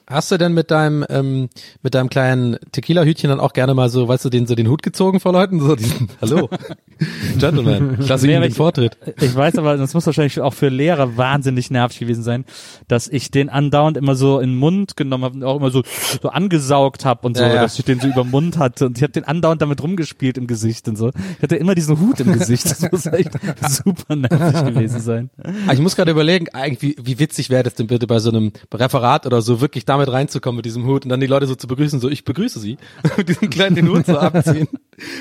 hast 0.08 0.30
du 0.32 0.36
denn 0.36 0.52
mit 0.52 0.72
deinem 0.72 1.04
ähm, 1.08 1.48
mit 1.82 1.94
deinem 1.94 2.08
kleinen 2.08 2.56
Tequila-Hütchen 2.72 3.30
dann 3.30 3.38
auch 3.38 3.52
gerne 3.52 3.72
mal 3.74 3.88
so, 3.88 4.08
weißt 4.08 4.24
du, 4.24 4.30
den 4.30 4.48
so 4.48 4.56
den 4.56 4.66
Hut 4.68 4.82
gezogen 4.82 5.20
vor 5.20 5.32
Leuten, 5.32 5.60
so 5.60 5.76
diesen 5.76 6.08
Hallo, 6.20 6.48
Gentleman, 7.38 7.98
ich 8.00 8.08
lasse 8.08 8.26
Nee, 8.26 8.32
Ihnen 8.32 8.42
den 8.42 8.50
ich- 8.50 8.56
Vortritt. 8.56 8.96
Ich 9.20 9.34
weiß 9.34 9.58
aber, 9.58 9.76
das 9.76 9.94
muss 9.94 10.04
wahrscheinlich 10.06 10.40
auch 10.40 10.54
für 10.54 10.68
Lehrer 10.70 11.16
wahnsinnig 11.16 11.70
nervig 11.70 12.00
gewesen 12.00 12.24
sein, 12.24 12.44
dass 12.88 13.06
ich 13.06 13.30
den 13.30 13.48
andauernd 13.48 13.96
immer 13.96 14.16
so 14.16 14.40
in 14.40 14.50
den 14.50 14.58
Mund 14.58 14.96
genommen 14.96 15.22
habe 15.24 15.34
und 15.36 15.44
auch 15.44 15.56
immer 15.56 15.70
so, 15.70 15.82
so 16.20 16.30
angesaugt 16.30 17.04
habe 17.04 17.26
und 17.26 17.36
so, 17.36 17.44
Ja, 17.44 17.54
ja. 17.54 17.62
dass 17.62 17.78
ich 17.78 17.84
den 17.84 18.00
so 18.00 18.08
über 18.08 18.22
den 18.22 18.30
Mund 18.32 18.58
hatte 18.58 18.86
und 18.86 18.96
ich 18.96 19.02
habe 19.04 19.12
den 19.12 19.24
andauernd 19.24 19.62
damit 19.62 19.80
rumgespielt 19.82 20.36
im 20.36 20.48
Gesicht 20.48 20.88
und 20.88 20.96
so. 20.96 21.10
Ich 21.36 21.42
hatte 21.42 21.56
immer 21.56 21.76
diesen 21.76 22.00
Hut 22.00 22.18
im 22.18 22.32
Gesicht. 22.32 22.64
Das 22.68 22.90
muss 22.90 23.06
echt 23.06 23.30
super 23.68 24.16
nervig 24.16 24.64
gewesen 24.74 25.00
sein. 25.00 25.30
Aber 25.64 25.74
ich 25.74 25.80
muss 25.80 25.94
gerade 25.96 26.10
überlegen, 26.10 26.48
eigentlich, 26.52 26.82
wie, 26.82 26.96
wie 27.06 27.18
witzig 27.20 27.50
wäre 27.52 27.62
das 27.62 27.74
denn 27.74 27.86
bitte 27.86 28.08
bei 28.08 28.18
so 28.18 28.30
einem 28.30 28.50
Referat 28.74 29.26
oder 29.26 29.40
so, 29.40 29.60
wirklich 29.60 29.84
damit 29.84 30.10
reinzukommen 30.10 30.56
mit 30.56 30.64
diesem 30.66 30.84
Hut 30.86 31.04
und 31.04 31.10
dann 31.10 31.20
die 31.20 31.28
Leute 31.28 31.46
so 31.46 31.54
zu 31.54 31.68
begrüßen, 31.68 32.00
so, 32.00 32.08
ich 32.08 32.24
begrüße 32.24 32.58
sie, 32.58 32.78
mit 33.16 33.28
diesem 33.28 33.48
kleinen 33.48 33.76
den 33.76 33.88
Hut 33.88 34.06
so 34.06 34.18
abziehen. 34.18 34.68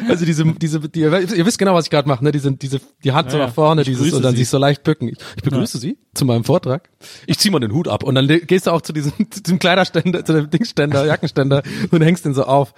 Also 0.08 0.26
diese, 0.26 0.46
diese, 0.46 0.80
die, 0.80 1.00
ihr 1.00 1.46
wisst 1.46 1.58
genau, 1.58 1.74
was 1.74 1.86
ich 1.86 1.90
gerade 1.90 2.08
mache, 2.08 2.24
ne, 2.24 2.32
diese, 2.32 2.52
diese, 2.52 2.82
die 3.04 3.14
Hand 3.14 3.32
so 3.32 3.38
Ja, 3.38 3.48
nach 3.48 3.54
vorne, 3.54 3.84
dieses, 3.84 4.14
und 4.14 4.22
dann 4.22 4.34
Sie. 4.34 4.40
sich 4.40 4.50
so 4.50 4.58
leicht 4.58 4.84
bücken. 4.84 5.08
Ich, 5.08 5.18
ich 5.38 5.44
begrüße 5.44 5.78
sie 5.80 5.98
zu 6.14 6.26
meinem 6.26 6.44
Vortrag. 6.44 6.90
Ich 7.26 7.40
zieh 7.40 7.50
mal 7.50 7.60
den 7.60 7.72
Hut 7.74 7.88
ab 7.88 8.04
und 8.04 8.14
dann 8.16 8.28
gehst 8.28 8.68
du 8.68 8.72
auch 8.72 8.82
zu 8.82 8.94
diesem, 8.94 9.14
zu 9.32 9.42
diesem 9.42 9.60
Kleiderständer, 9.60 10.24
zu 10.26 10.34
dem 10.34 10.50
Dingständer, 10.50 11.06
Jackenständer 11.06 11.64
und 11.90 12.02
hängst 12.02 12.26
den 12.26 12.34
so 12.34 12.44
auf. 12.44 12.74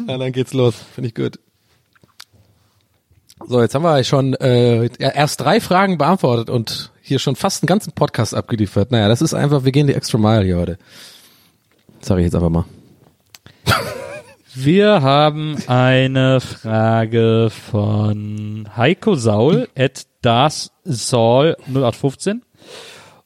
Und 0.00 0.08
dann 0.08 0.32
geht's 0.32 0.52
los. 0.54 0.74
Finde 0.94 1.08
ich 1.08 1.14
gut. 1.14 1.38
So, 3.46 3.60
jetzt 3.60 3.74
haben 3.74 3.82
wir 3.82 4.02
schon 4.02 4.34
äh, 4.34 4.88
erst 4.98 5.40
drei 5.42 5.60
Fragen 5.60 5.98
beantwortet 5.98 6.50
und 6.50 6.90
hier 7.06 7.18
schon 7.20 7.36
fast 7.36 7.62
einen 7.62 7.68
ganzen 7.68 7.92
Podcast 7.92 8.34
abgeliefert. 8.34 8.90
Naja, 8.90 9.08
das 9.08 9.22
ist 9.22 9.32
einfach, 9.32 9.64
wir 9.64 9.70
gehen 9.72 9.86
die 9.86 9.94
extra 9.94 10.18
Mile 10.18 10.44
hier 10.44 10.56
heute. 10.56 10.78
Sag 12.00 12.18
ich 12.18 12.24
jetzt 12.24 12.34
einfach 12.34 12.50
mal. 12.50 12.64
Wir 14.54 15.02
haben 15.02 15.56
eine 15.66 16.40
Frage 16.40 17.50
von 17.50 18.68
Heiko 18.76 19.14
Saul 19.14 19.68
at 19.76 20.06
das 20.22 20.72
Saul 20.82 21.56
0815. 21.68 22.42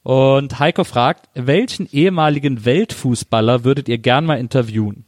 Und 0.03 0.59
Heiko 0.59 0.85
fragt, 0.85 1.29
welchen 1.35 1.89
ehemaligen 1.91 2.65
Weltfußballer 2.65 3.65
würdet 3.65 3.89
ihr 3.89 3.99
gern 3.99 4.27
mal 4.27 4.39
interviewen? 4.39 5.05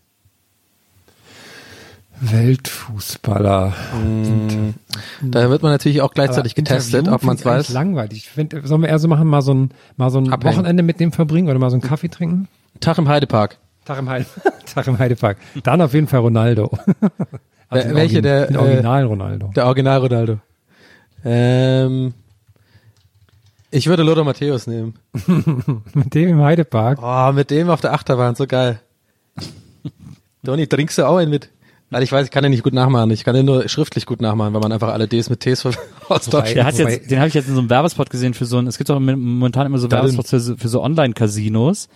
Weltfußballer. 2.23 3.75
Da 5.23 5.51
wird 5.51 5.63
man 5.63 5.73
natürlich 5.73 6.01
auch 6.03 6.15
gleichzeitig 6.15 6.53
Aber 6.53 6.63
getestet, 6.63 7.09
ob 7.09 7.23
man 7.25 7.35
es 7.37 7.43
find 7.43 7.55
weiß. 7.55 7.69
langweilig. 7.71 8.19
Ich 8.19 8.31
finde, 8.31 8.67
sollen 8.67 8.83
wir 8.83 8.89
eher 8.89 8.99
so 8.99 9.09
machen, 9.09 9.27
mal 9.27 9.43
so 9.43 9.53
ein, 9.55 9.71
mal 9.97 10.11
so 10.11 10.19
ein 10.21 10.33
Abhängen. 10.33 10.57
Wochenende 10.57 10.83
mit 10.83 11.01
dem 11.01 11.13
verbringen 11.13 11.49
oder 11.49 11.59
mal 11.59 11.71
so 11.71 11.75
einen 11.75 11.83
Kaffee 11.83 12.09
trinken? 12.09 12.49
Tag 12.81 12.99
im 12.99 13.09
Heidepark. 13.09 13.59
Tag 13.85 13.99
im, 13.99 14.09
Heide, 14.09 14.27
Tag 14.73 14.87
im 14.87 14.99
Heidepark. 14.99 15.39
Dann 15.65 15.81
auf 15.81 15.93
jeden 15.95 16.07
Fall 16.07 16.21
Ronaldo. 16.21 16.71
Also 17.69 17.89
den 17.89 17.97
welche 17.97 18.21
der, 18.21 18.49
Den 18.49 18.57
äh, 18.57 18.59
Original 18.59 19.05
Ronaldo. 19.07 19.51
Der 19.57 19.65
Original 19.65 19.99
Ronaldo. 20.01 20.39
Ähm, 21.25 22.13
ich 23.71 23.87
würde 23.87 24.03
Lothar 24.03 24.25
Matthäus 24.25 24.67
nehmen. 24.67 24.93
Mit 25.95 26.15
dem 26.15 26.29
im 26.29 26.43
Heidepark. 26.43 26.99
Oh, 27.03 27.33
mit 27.33 27.51
dem 27.51 27.71
auf 27.71 27.81
der 27.81 27.95
Achterbahn, 27.95 28.35
so 28.35 28.47
geil. 28.47 28.79
Donny, 30.43 30.67
trinkst 30.67 30.99
du 30.99 31.07
auch 31.07 31.17
einen 31.17 31.31
mit? 31.31 31.49
Weil 31.93 32.03
ich 32.03 32.11
weiß, 32.11 32.25
ich 32.25 32.31
kann 32.31 32.43
den 32.43 32.51
nicht 32.51 32.63
gut 32.65 32.73
nachmachen. 32.75 33.11
Ich 33.11 33.23
kann 33.23 33.35
den 33.35 33.47
nur 33.47 33.69
schriftlich 33.69 34.07
gut 34.07 34.21
nachmachen, 34.21 34.53
weil 34.55 34.61
man 34.61 34.73
einfach 34.73 34.89
alle 34.93 35.07
Ds 35.07 35.31
mit 35.31 35.41
Ts 35.41 35.65
austauscht. 36.09 36.55
Der 36.57 36.65
hat 36.65 36.75
jetzt, 36.79 37.11
den 37.11 37.19
habe 37.19 37.29
ich 37.29 37.35
jetzt 37.35 37.49
in 37.49 37.55
so 37.55 37.61
einem 37.61 37.71
Werbespot 37.71 38.11
gesehen 38.11 38.35
für 38.35 38.47
so 38.47 38.59
ein, 38.59 38.67
es 38.67 38.79
gibt 38.79 38.91
auch 38.91 38.99
momentan 38.99 39.67
immer 39.67 39.79
so 39.79 39.89
Werbespots 39.91 40.31
für, 40.31 40.41
so- 40.41 40.57
für 40.57 40.69
so 40.69 40.83
Online-Casinos. 40.83 41.89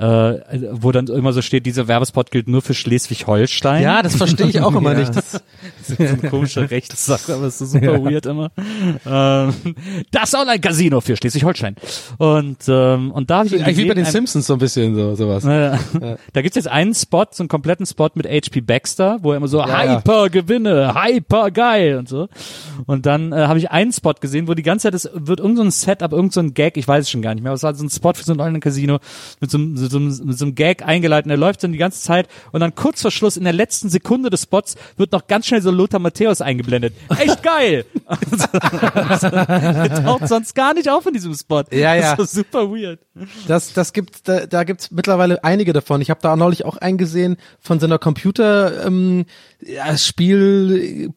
Äh, 0.00 0.40
wo 0.72 0.92
dann 0.92 1.06
immer 1.08 1.32
so 1.34 1.42
steht, 1.42 1.66
dieser 1.66 1.86
Werbespot 1.86 2.30
gilt 2.30 2.48
nur 2.48 2.62
für 2.62 2.72
Schleswig-Holstein. 2.74 3.82
Ja, 3.82 4.02
das 4.02 4.16
verstehe 4.16 4.46
ich 4.48 4.60
auch 4.60 4.74
immer 4.74 4.94
nicht. 4.94 5.14
Das, 5.14 5.32
Das 5.32 5.90
ist 5.90 5.98
so 5.98 6.04
eine 6.04 6.30
komische 6.30 6.70
Rechtssache, 6.70 7.34
aber 7.34 7.44
es 7.44 7.60
ist 7.60 7.72
super 7.72 8.02
weird 8.04 8.24
immer. 8.26 8.50
Ähm, 9.06 9.52
das 10.10 10.34
Online-Casino 10.34 11.00
für 11.00 11.16
Schleswig-Holstein. 11.16 11.76
Und, 12.18 12.58
ähm, 12.68 13.10
und 13.12 13.30
da 13.30 13.38
habe 13.38 13.48
ich 13.48 13.62
eigentlich 13.62 13.76
wie 13.76 13.88
bei 13.88 13.94
den 13.94 14.04
Simpsons 14.06 14.46
so 14.46 14.54
ein 14.54 14.58
bisschen 14.58 14.94
so 14.94 15.14
sowas. 15.16 15.44
äh, 15.44 15.76
Da 16.32 16.42
gibt's 16.42 16.56
jetzt 16.56 16.68
einen 16.68 16.94
Spot, 16.94 17.26
so 17.30 17.42
einen 17.42 17.48
kompletten 17.48 17.86
Spot 17.86 18.08
mit 18.14 18.26
HP 18.26 18.60
Baxter, 18.62 19.18
wo 19.22 19.32
er 19.32 19.36
immer 19.36 19.48
so 19.48 19.58
Ja, 19.58 19.96
hyper 19.98 20.30
Gewinne, 20.30 20.94
hyper 20.94 21.50
geil 21.50 21.98
und 21.98 22.08
so. 22.08 22.28
Und 22.86 23.06
dann 23.06 23.32
äh, 23.32 23.36
habe 23.46 23.58
ich 23.58 23.70
einen 23.70 23.92
Spot 23.92 24.14
gesehen, 24.14 24.48
wo 24.48 24.54
die 24.54 24.62
ganze 24.62 24.84
Zeit, 24.84 24.94
es 24.94 25.10
wird 25.12 25.40
irgendein 25.40 25.56
so 25.56 25.62
ein 25.64 25.70
Setup, 25.70 26.12
irgendein 26.12 26.30
so 26.32 26.40
ein 26.40 26.54
Gag, 26.54 26.76
ich 26.76 26.88
weiß 26.88 27.04
es 27.04 27.10
schon 27.10 27.22
gar 27.22 27.34
nicht 27.34 27.42
mehr, 27.42 27.50
aber 27.50 27.56
es 27.56 27.62
war 27.62 27.74
so 27.74 27.84
ein 27.84 27.90
Spot 27.90 28.14
für 28.14 28.24
so 28.24 28.32
ein 28.32 28.40
Online-Casino 28.40 28.98
mit 29.40 29.50
so, 29.50 29.58
einem- 29.58 29.76
so, 29.76 29.88
einem- 29.98 30.20
mit 30.24 30.38
so 30.38 30.44
einem 30.44 30.54
Gag 30.54 30.82
eingeleitet 30.86 31.30
der 31.30 31.36
läuft 31.36 31.62
dann 31.62 31.72
die 31.72 31.78
ganze 31.78 32.00
Zeit 32.02 32.28
und 32.52 32.60
dann 32.60 32.74
kurz 32.74 33.02
vor 33.02 33.10
Schluss 33.10 33.36
in 33.36 33.44
der 33.44 33.52
letzten 33.52 33.88
Sekunde 33.88 34.30
des 34.30 34.42
Spots 34.42 34.76
wird 34.96 35.12
noch 35.12 35.26
ganz 35.26 35.46
schnell 35.46 35.62
so 35.62 35.70
Lothar 35.70 36.00
Matthäus 36.00 36.40
eingeblendet. 36.40 36.94
Echt 37.18 37.42
geil! 37.42 37.84
der 39.22 40.04
taucht 40.04 40.28
sonst 40.28 40.54
gar 40.54 40.74
nicht 40.74 40.88
auf 40.88 41.06
in 41.06 41.12
diesem 41.14 41.34
Spot. 41.34 41.64
Ja, 41.70 41.94
ja. 41.94 42.16
Das 42.16 42.26
ist 42.28 42.34
so 42.34 42.40
super 42.42 42.70
weird. 42.70 43.00
Das, 43.46 43.72
das 43.72 43.92
gibt, 43.92 44.28
da, 44.28 44.46
da 44.46 44.64
gibt's 44.64 44.90
mittlerweile 44.90 45.44
einige 45.44 45.72
davon. 45.72 46.00
Ich 46.00 46.10
habe 46.10 46.20
da 46.22 46.36
neulich 46.36 46.64
auch 46.64 46.76
eingesehen 46.76 47.36
von 47.60 47.80
so 47.80 47.86
einer 47.86 47.98
Computer 47.98 48.86
ähm, 48.86 49.26
ja, 49.62 49.96
Spiel, 49.98 51.10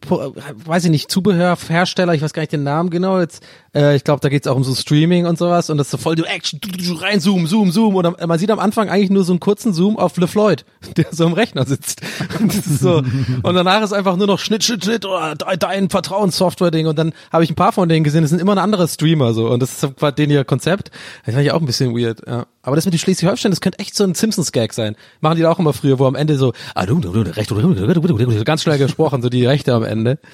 weiß 0.66 0.86
ich 0.86 0.92
nicht, 0.92 1.10
Zubehörhersteller, 1.10 2.14
ich 2.14 2.22
weiß 2.22 2.34
gar 2.34 2.42
nicht 2.42 2.52
den 2.52 2.64
Namen 2.64 2.90
genau. 2.90 3.20
Jetzt, 3.20 3.44
äh, 3.74 3.96
ich 3.96 4.04
glaube, 4.04 4.20
da 4.20 4.30
geht's 4.30 4.48
auch 4.48 4.56
um 4.56 4.64
so 4.64 4.76
Streaming 4.76 5.26
und 5.26 5.38
sowas 5.38 5.70
und 5.70 5.78
das 5.78 5.88
ist 5.88 5.92
so 5.92 5.98
voll 5.98 6.16
die 6.16 6.24
Action, 6.24 6.60
rein 7.00 7.20
zoom, 7.20 7.48
zoom, 7.48 7.72
zoom. 7.72 7.96
Und 7.96 8.28
man 8.28 8.40
sieht 8.40 8.52
am 8.52 8.60
Anfang 8.60 8.90
eigentlich 8.90 9.10
nur 9.10 9.24
so 9.24 9.32
einen 9.32 9.40
kurzen 9.40 9.74
Zoom 9.74 9.98
auf 9.98 10.18
LeFloid, 10.18 10.66
der 10.98 11.06
so 11.12 11.26
im 11.26 11.34
Rechner 11.34 11.66
sitzt. 11.66 12.02
Und, 12.40 12.50
das 12.56 12.68
ist 12.68 12.80
so, 12.80 12.98
und 13.44 13.56
danach 13.56 13.82
ist 13.84 13.94
einfach 13.94 14.16
nur 14.16 14.28
noch 14.28 14.40
Schnitt, 14.40 14.64
Schnitt, 14.64 14.84
Schnitt, 14.84 15.06
oder 15.06 15.36
de- 15.36 15.58
dein 15.58 15.90
Vertrauenssoftware-Ding. 15.90 16.88
Und 16.88 16.98
dann 16.98 17.14
habe 17.32 17.44
ich 17.44 17.52
ein 17.52 17.56
paar 17.56 17.72
von 17.72 17.88
denen 17.88 18.04
gesehen, 18.04 18.22
das 18.22 18.32
sind 18.32 18.40
immer 18.40 18.54
ein 18.54 18.58
anderer 18.58 18.88
Streamer 18.88 19.34
so. 19.34 19.48
Und 19.50 19.62
das 19.62 19.84
ist 19.84 19.96
quasi 19.98 20.16
denen 20.16 20.32
ihr 20.32 20.44
Konzept. 20.44 20.92
Das 21.26 21.34
fand 21.36 21.46
ich 21.46 21.52
auch 21.52 21.60
ein 21.60 21.66
bisschen 21.66 21.93
weird, 21.96 22.22
ja. 22.28 22.46
Aber 22.62 22.76
das 22.76 22.86
mit 22.86 22.94
dem 22.94 23.00
Schleswig-Holstein, 23.00 23.52
das 23.52 23.62
könnte 23.62 23.80
echt 23.80 23.96
so 23.96 24.04
ein 24.04 24.16
Simpsons-Gag 24.16 24.74
sein. 24.74 24.96
Machen 25.22 25.38
die 25.38 25.42
da 25.42 25.52
auch 25.52 25.60
immer 25.60 25.74
früher, 25.74 26.00
wo 26.00 26.06
am 26.06 26.16
Ende 26.16 26.38
so, 26.38 26.54
ah, 26.76 26.86
du, 26.86 27.00
du, 27.00 27.12
du, 27.12 27.22
recht, 27.36 27.52
du, 27.52 27.56
du, 27.56 27.74
du, 27.74 27.88
du, 27.88 28.02
du, 28.02 28.18
du, 28.18 28.44
ganz 28.44 28.64
schnell 28.64 28.78
gesprochen, 28.78 29.22
so 29.22 29.30
die 29.30 29.46
Rechte 29.46 29.74
am 29.74 29.84
Ende. 29.84 30.20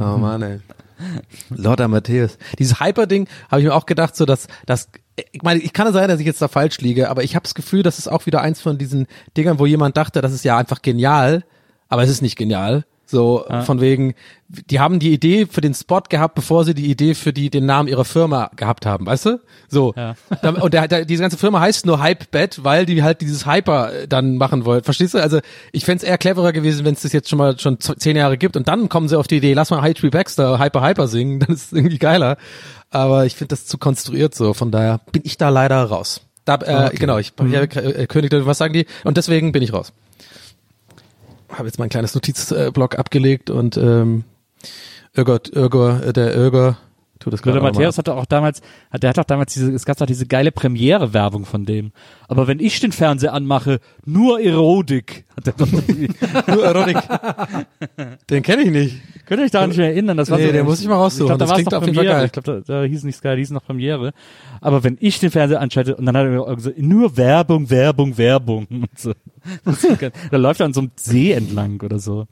Oh 0.00 0.16
Mann, 0.16 0.42
ey. 0.42 0.60
Lothar 1.50 1.88
Matthäus. 1.88 2.38
Dieses 2.58 2.80
Hyper-Ding 2.80 3.28
habe 3.50 3.60
ich 3.60 3.66
mir 3.66 3.74
auch 3.74 3.86
gedacht, 3.86 4.16
so 4.16 4.24
dass 4.24 4.46
das 4.66 4.88
ich 5.32 5.42
meine, 5.42 5.60
ich 5.60 5.72
kann 5.72 5.86
es 5.86 5.92
sein, 5.92 6.08
dass 6.08 6.20
ich 6.20 6.26
jetzt 6.26 6.40
da 6.40 6.48
falsch 6.48 6.78
liege, 6.78 7.10
aber 7.10 7.22
ich 7.22 7.34
habe 7.34 7.42
das 7.42 7.54
Gefühl, 7.54 7.82
das 7.82 7.98
ist 7.98 8.08
auch 8.08 8.24
wieder 8.26 8.40
eins 8.40 8.62
von 8.62 8.78
diesen 8.78 9.06
Dingern, 9.36 9.58
wo 9.58 9.66
jemand 9.66 9.96
dachte, 9.96 10.22
das 10.22 10.32
ist 10.32 10.44
ja 10.44 10.56
einfach 10.56 10.80
genial, 10.80 11.44
aber 11.88 12.02
es 12.02 12.10
ist 12.10 12.22
nicht 12.22 12.36
genial. 12.36 12.84
So 13.12 13.44
von 13.64 13.82
wegen, 13.82 14.14
die 14.48 14.80
haben 14.80 14.98
die 14.98 15.12
Idee 15.12 15.44
für 15.44 15.60
den 15.60 15.74
Spot 15.74 16.00
gehabt, 16.08 16.34
bevor 16.34 16.64
sie 16.64 16.72
die 16.72 16.90
Idee 16.90 17.14
für 17.14 17.34
die 17.34 17.50
den 17.50 17.66
Namen 17.66 17.88
ihrer 17.88 18.06
Firma 18.06 18.50
gehabt 18.56 18.86
haben, 18.86 19.04
weißt 19.04 19.26
du? 19.26 19.40
So. 19.68 19.92
Ja. 19.94 20.14
Und 20.60 20.72
der, 20.72 20.88
der, 20.88 21.04
diese 21.04 21.20
ganze 21.20 21.36
Firma 21.36 21.60
heißt 21.60 21.84
nur 21.84 22.02
Hypebet, 22.02 22.64
weil 22.64 22.86
die 22.86 23.02
halt 23.02 23.20
dieses 23.20 23.46
Hyper 23.46 23.92
äh, 23.92 24.08
dann 24.08 24.38
machen 24.38 24.64
wollen. 24.64 24.82
Verstehst 24.82 25.12
du? 25.12 25.18
Also 25.18 25.40
ich 25.72 25.84
fänd's 25.84 26.02
eher 26.02 26.16
cleverer 26.16 26.52
gewesen, 26.52 26.86
wenn 26.86 26.94
es 26.94 27.02
das 27.02 27.12
jetzt 27.12 27.28
schon 27.28 27.38
mal 27.38 27.58
schon 27.58 27.78
zehn 27.80 28.16
Jahre 28.16 28.38
gibt 28.38 28.56
und 28.56 28.66
dann 28.66 28.88
kommen 28.88 29.08
sie 29.08 29.18
auf 29.18 29.26
die 29.26 29.36
Idee, 29.36 29.52
lass 29.52 29.70
mal 29.70 29.82
HP 29.82 30.08
Baxter 30.08 30.58
Hyper 30.58 30.82
Hyper 30.82 31.06
singen, 31.06 31.38
dann 31.40 31.54
ist 31.54 31.66
es 31.66 31.72
irgendwie 31.72 31.98
geiler. 31.98 32.38
Aber 32.88 33.26
ich 33.26 33.36
finde 33.36 33.48
das 33.48 33.66
zu 33.66 33.76
konstruiert 33.76 34.34
so, 34.34 34.54
von 34.54 34.70
daher 34.70 35.00
bin 35.12 35.20
ich 35.24 35.36
da 35.36 35.50
leider 35.50 35.84
raus. 35.84 36.22
Da, 36.46 36.54
äh, 36.56 36.96
Genau, 36.96 37.18
ich 37.18 37.34
ja, 37.50 37.60
äh, 37.60 38.06
König, 38.06 38.32
was 38.32 38.56
sagen 38.56 38.72
die? 38.72 38.86
Und 39.04 39.18
deswegen 39.18 39.52
bin 39.52 39.62
ich 39.62 39.72
raus. 39.74 39.92
Habe 41.52 41.66
jetzt 41.66 41.78
mein 41.78 41.88
kleines 41.88 42.14
Notizblock 42.14 42.98
abgelegt 42.98 43.50
und 43.50 43.76
ähm, 43.76 44.24
Irger, 45.14 45.40
Irger, 45.52 46.06
äh, 46.06 46.12
der 46.12 46.34
Irger 46.34 46.78
tut 47.18 47.32
das 47.34 47.42
gerade. 47.42 47.60
Matthäus 47.60 47.98
hatte 47.98 48.14
auch 48.14 48.24
damals, 48.26 48.62
hat- 48.90 49.02
der 49.02 49.10
hat 49.10 49.18
auch 49.18 49.24
damals 49.24 49.52
diese, 49.52 49.70
es 49.72 49.84
gab 49.84 49.96
doch 49.98 50.06
diese 50.06 50.26
geile 50.26 50.50
Premiere-Werbung 50.50 51.44
von 51.44 51.64
dem. 51.66 51.92
Aber 52.26 52.46
wenn 52.48 52.58
ich 52.58 52.80
den 52.80 52.90
Fernseher 52.92 53.32
anmache, 53.34 53.80
nur 54.04 54.40
Erotik. 54.40 55.24
Hat 55.36 55.46
er 55.46 55.52
doch 55.52 55.68
Nur 56.48 56.64
Erotik. 56.64 56.96
Den 58.30 58.42
kenne 58.42 58.62
ich 58.62 58.70
nicht. 58.70 58.96
Könnt 59.26 59.40
ihr 59.40 59.44
euch 59.44 59.50
daran 59.50 59.68
nicht 59.68 59.78
mehr 59.78 59.88
erinnern? 59.90 60.16
Das 60.16 60.30
war 60.30 60.38
Nee, 60.38 60.46
so, 60.46 60.52
den 60.52 60.64
muss 60.64 60.80
ich 60.80 60.88
mal 60.88 60.96
raussuchen. 60.96 61.26
Ich 61.32 61.38
glaube, 61.38 61.38
da 61.38 61.44
Das 61.44 61.50
war 61.50 61.58
es 61.58 61.62
klingt 61.64 61.74
auf 61.74 61.82
jeden 61.84 61.94
Fall 61.94 62.04
Premiere. 62.04 62.18
geil. 62.20 62.26
Ich 62.26 62.32
glaube, 62.32 62.62
da, 62.66 62.80
da 62.80 62.86
hieß 62.88 63.04
nicht 63.04 63.16
Sky, 63.16 63.28
da 63.28 63.34
hieß 63.34 63.50
noch 63.50 63.64
Premiere. 63.64 64.12
Aber 64.60 64.82
wenn 64.84 64.96
ich 65.00 65.20
den 65.20 65.30
Fernseher 65.30 65.60
anschalte 65.60 65.94
und 65.96 66.06
dann 66.06 66.16
hat 66.16 66.24
er 66.24 66.30
mir 66.30 66.56
gesagt, 66.56 66.78
nur 66.78 67.16
Werbung, 67.16 67.70
Werbung, 67.70 68.16
Werbung. 68.18 68.66
Und 68.70 68.88
so. 68.98 69.12
Da 70.30 70.36
läuft 70.36 70.60
er 70.60 70.66
an 70.66 70.72
so 70.72 70.80
einem 70.80 70.90
See 70.96 71.32
entlang 71.32 71.80
oder 71.82 71.98
so. 71.98 72.26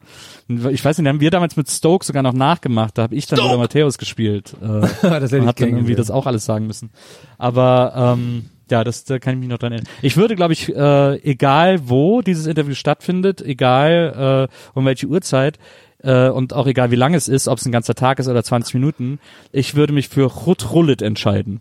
Ich 0.48 0.84
weiß 0.84 0.98
nicht, 0.98 1.08
haben 1.08 1.20
wir 1.20 1.30
damals 1.30 1.56
mit 1.56 1.70
Stoke 1.70 2.04
sogar 2.04 2.22
noch 2.22 2.32
nachgemacht. 2.32 2.96
Da 2.98 3.02
habe 3.02 3.14
ich 3.14 3.26
dann 3.26 3.38
Lothar 3.38 3.58
Matthäus 3.58 3.98
gespielt. 3.98 4.54
Äh, 4.62 4.80
Das 4.82 5.02
hätte 5.02 5.36
und 5.36 5.42
ich 5.42 5.48
hab 5.48 5.56
dann 5.56 5.68
irgendwie 5.68 5.82
gesehen. 5.92 5.96
das 5.96 6.10
auch 6.10 6.26
alles 6.26 6.44
sagen 6.44 6.66
müssen. 6.66 6.90
Aber 7.38 7.92
ähm, 8.16 8.46
ja, 8.70 8.84
das 8.84 9.04
da 9.04 9.18
kann 9.18 9.34
ich 9.34 9.40
mich 9.40 9.48
noch 9.48 9.58
dran 9.58 9.72
erinnern. 9.72 9.88
Ich 10.02 10.16
würde, 10.16 10.36
glaube 10.36 10.52
ich, 10.52 10.68
äh, 10.74 11.14
egal 11.22 11.88
wo 11.88 12.20
dieses 12.22 12.46
Interview 12.46 12.74
stattfindet, 12.74 13.40
egal 13.42 14.48
äh, 14.50 14.78
um 14.78 14.84
welche 14.86 15.06
Uhrzeit 15.06 15.58
äh, 16.02 16.28
und 16.28 16.52
auch 16.52 16.66
egal 16.66 16.90
wie 16.90 16.96
lang 16.96 17.14
es 17.14 17.28
ist, 17.28 17.48
ob 17.48 17.58
es 17.58 17.66
ein 17.66 17.72
ganzer 17.72 17.94
Tag 17.94 18.18
ist 18.18 18.28
oder 18.28 18.42
20 18.44 18.74
Minuten, 18.74 19.18
ich 19.52 19.74
würde 19.74 19.92
mich 19.92 20.08
für 20.08 20.30
Chut 20.30 20.72
Rullit 20.72 21.02
entscheiden. 21.02 21.60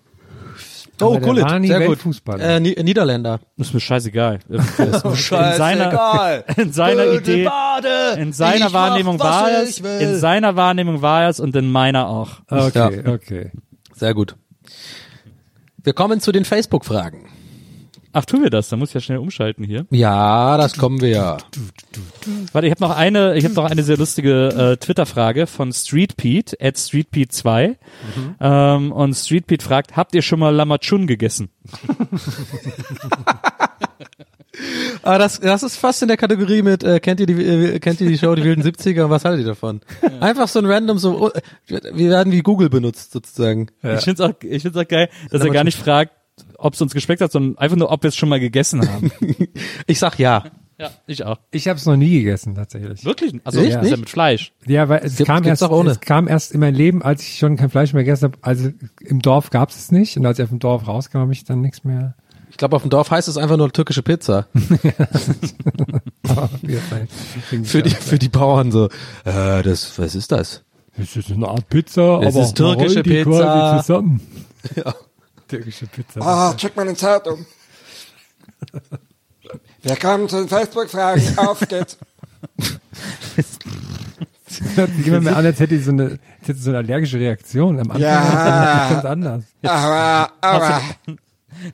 Oh, 1.02 1.12
Aber 1.16 1.20
der 1.20 1.30
cool, 1.30 1.42
war 1.42 1.60
nie 1.60 1.68
sehr 1.68 1.80
gut. 1.80 1.90
Weltfußballer. 1.90 2.44
Äh, 2.44 2.60
Ni- 2.60 2.76
Niederländer. 2.82 3.40
Ist 3.58 3.74
mir 3.74 3.80
scheißegal. 3.80 4.40
in 4.50 4.58
seiner, 5.58 6.44
in 6.58 6.74
seiner 6.74 7.14
Idee, 7.14 7.50
in 8.18 8.34
seiner 8.34 8.74
Wahrnehmung 8.74 9.20
war 9.20 9.50
es, 9.64 9.80
in 9.80 10.16
seiner 10.18 10.56
Wahrnehmung 10.56 11.02
war 11.02 11.30
es 11.30 11.40
und 11.40 11.56
in 11.56 11.72
meiner 11.72 12.08
auch. 12.08 12.42
Okay, 12.50 13.04
okay. 13.08 13.52
Sehr 13.94 14.14
gut. 14.14 14.36
Wir 15.84 15.94
kommen 15.94 16.20
zu 16.20 16.32
den 16.32 16.46
Facebook-Fragen. 16.46 17.28
Ach, 18.12 18.26
tun 18.26 18.42
wir 18.42 18.50
das? 18.50 18.70
Da 18.70 18.76
muss 18.76 18.90
ich 18.90 18.96
ja 18.96 19.02
schnell 19.02 19.20
umschalten 19.20 19.64
hier. 19.64 19.86
Ja, 19.92 20.58
das 20.58 20.78
kommen 20.78 21.00
wir 21.00 21.10
ja. 21.10 21.38
Warte, 22.52 22.68
ich 22.68 22.72
habe 22.72 22.82
noch 22.82 22.96
eine, 22.96 23.38
ich 23.38 23.46
habe 23.46 23.54
noch 23.54 23.66
eine 23.66 23.84
sehr 23.84 23.98
lustige 23.98 24.48
äh, 24.48 24.78
Twitter-Frage 24.78 25.46
von 25.46 25.72
Street 25.74 26.18
Pete 26.18 26.58
at 26.60 26.78
Street 26.78 27.32
2 27.32 27.78
ähm, 28.40 28.92
und 28.92 29.14
Street 29.14 29.46
Pete 29.46 29.64
fragt: 29.64 29.96
Habt 29.96 30.16
ihr 30.16 30.24
schon 30.24 30.40
mal 30.40 30.54
Lamachun 30.54 31.06
gegessen? 31.06 31.50
Aber 35.04 35.18
das, 35.20 35.40
das 35.40 35.62
ist 35.62 35.78
fast 35.78 36.02
in 36.02 36.08
der 36.08 36.18
Kategorie 36.18 36.64
mit, 36.64 36.84
äh, 36.84 37.00
kennt 37.00 37.20
ihr 37.20 37.28
die, 37.28 37.34
äh, 37.34 37.80
kennt 37.80 38.02
ihr 38.02 38.08
die 38.08 38.18
Show, 38.18 38.34
die 38.34 38.44
wilden 38.44 38.64
70er 38.64 39.04
und 39.04 39.12
was 39.12 39.24
haltet 39.24 39.42
ihr 39.42 39.48
davon? 39.48 39.82
Einfach 40.20 40.48
so 40.48 40.60
ein 40.60 40.66
random, 40.66 40.98
so, 40.98 41.28
oh, 41.28 41.32
wir 41.68 42.10
werden 42.10 42.34
wie 42.34 42.42
Google 42.42 42.70
benutzt, 42.70 43.12
sozusagen. 43.12 43.68
Ich 43.84 44.02
find's 44.02 44.20
auch, 44.20 44.34
ich 44.42 44.64
find's 44.64 44.78
auch 44.78 44.88
geil, 44.88 45.10
dass 45.30 45.44
er 45.44 45.52
gar 45.52 45.64
nicht 45.64 45.78
fragt, 45.78 46.14
ob 46.60 46.74
es 46.74 46.82
uns 46.82 46.94
geschmeckt 46.94 47.22
hat, 47.22 47.32
sondern 47.32 47.58
einfach 47.58 47.78
nur, 47.78 47.92
ob 47.92 48.04
wir 48.04 48.08
es 48.10 48.16
schon 48.16 48.30
mal 48.30 48.40
gegessen 48.40 48.88
haben. 48.88 49.12
Ich 49.88 50.00
sag 50.00 50.20
ja. 50.20 50.44
ja, 50.78 50.92
ich 51.08 51.24
auch. 51.26 51.38
Ich 51.52 51.68
habe 51.68 51.78
es 51.80 51.86
noch 51.86 51.96
nie 51.98 52.20
gegessen, 52.20 52.56
tatsächlich. 52.56 53.04
Wirklich? 53.06 53.34
Also 53.44 53.60
Echt 53.60 53.70
ist 53.70 53.74
ja 53.76 53.82
nicht? 53.82 53.98
mit 53.98 54.10
Fleisch. 54.10 54.52
Ja, 54.68 54.88
weil 54.90 55.02
es 55.04 55.16
Gibt- 55.18 55.28
kam 55.28 55.44
erst, 55.44 55.64
auch 55.64 55.72
ohne. 55.72 55.92
es 55.92 56.00
kam 56.00 56.28
erst 56.28 56.52
in 56.52 56.60
mein 56.60 56.76
Leben, 56.76 57.02
als 57.02 57.22
ich 57.24 57.38
schon 57.40 57.56
kein 57.58 57.70
Fleisch 57.70 57.94
mehr 57.94 58.04
gegessen 58.04 58.26
habe. 58.26 58.38
Also 58.42 58.70
im 59.02 59.22
Dorf 59.22 59.50
gab 59.50 59.70
es 59.70 59.92
nicht 59.92 60.16
und 60.18 60.26
als 60.26 60.38
ich 60.40 60.44
auf 60.44 60.50
dem 60.50 60.60
Dorf 60.60 60.88
rauskam, 60.88 61.18
habe 61.20 61.34
ich 61.34 61.44
dann 61.44 61.62
nichts 61.62 61.84
mehr. 61.84 62.16
Ich 62.52 62.58
glaube, 62.58 62.76
auf 62.76 62.82
dem 62.82 62.90
Dorf 62.90 63.10
heißt 63.12 63.28
es 63.28 63.38
einfach 63.38 63.58
nur 63.58 63.72
türkische 63.72 64.04
Pizza. 64.04 64.48
Für 67.64 67.82
die, 67.84 67.90
für 67.90 68.20
die 68.20 68.30
Bauern 68.30 68.72
so, 68.72 68.86
äh, 69.26 69.64
das, 69.64 69.98
was 69.98 70.16
ist 70.16 70.32
das? 70.32 70.64
Das 70.98 71.16
ist 71.16 71.32
eine 71.32 71.48
Art 71.48 71.70
Pizza, 71.70 72.20
Es 72.24 72.36
aber 72.36 72.44
ist 72.46 72.56
türkische 72.58 73.04
Pizza. 73.04 73.24
quasi 73.30 73.86
zusammen. 73.86 74.22
Ja. 74.76 74.94
Türkische 75.50 75.88
Pizza. 75.88 76.22
Ah, 76.22 76.54
check 76.56 76.76
mal 76.76 76.84
eine 76.84 76.96
Zeitung. 76.96 77.46
Wir 79.82 79.96
kommen 79.96 80.30
zu 80.30 80.38
den 80.38 80.48
Facebook-Fragen. 80.50 81.38
Auf 81.38 81.60
geht's. 81.68 81.98
Das 83.36 84.76
hört 84.76 84.96
sich 84.96 85.08
immer 85.08 85.22
mehr 85.22 85.38
an, 85.38 85.46
als 85.46 85.60
hätte 85.60 85.76
ich 85.76 85.86
so 85.86 85.92
eine, 85.92 86.20
hätte 86.42 86.52
ich 86.54 86.62
so 86.62 86.70
eine 86.72 86.80
allergische 86.80 87.20
Reaktion. 87.20 87.80
Am 87.80 87.92
Anfang 87.92 88.02
Ja. 88.02 88.22
war 88.24 88.84
es 88.86 88.90
ganz 88.94 89.06
anders. 89.06 89.44
Aber, 89.64 90.32
aber, 90.42 90.82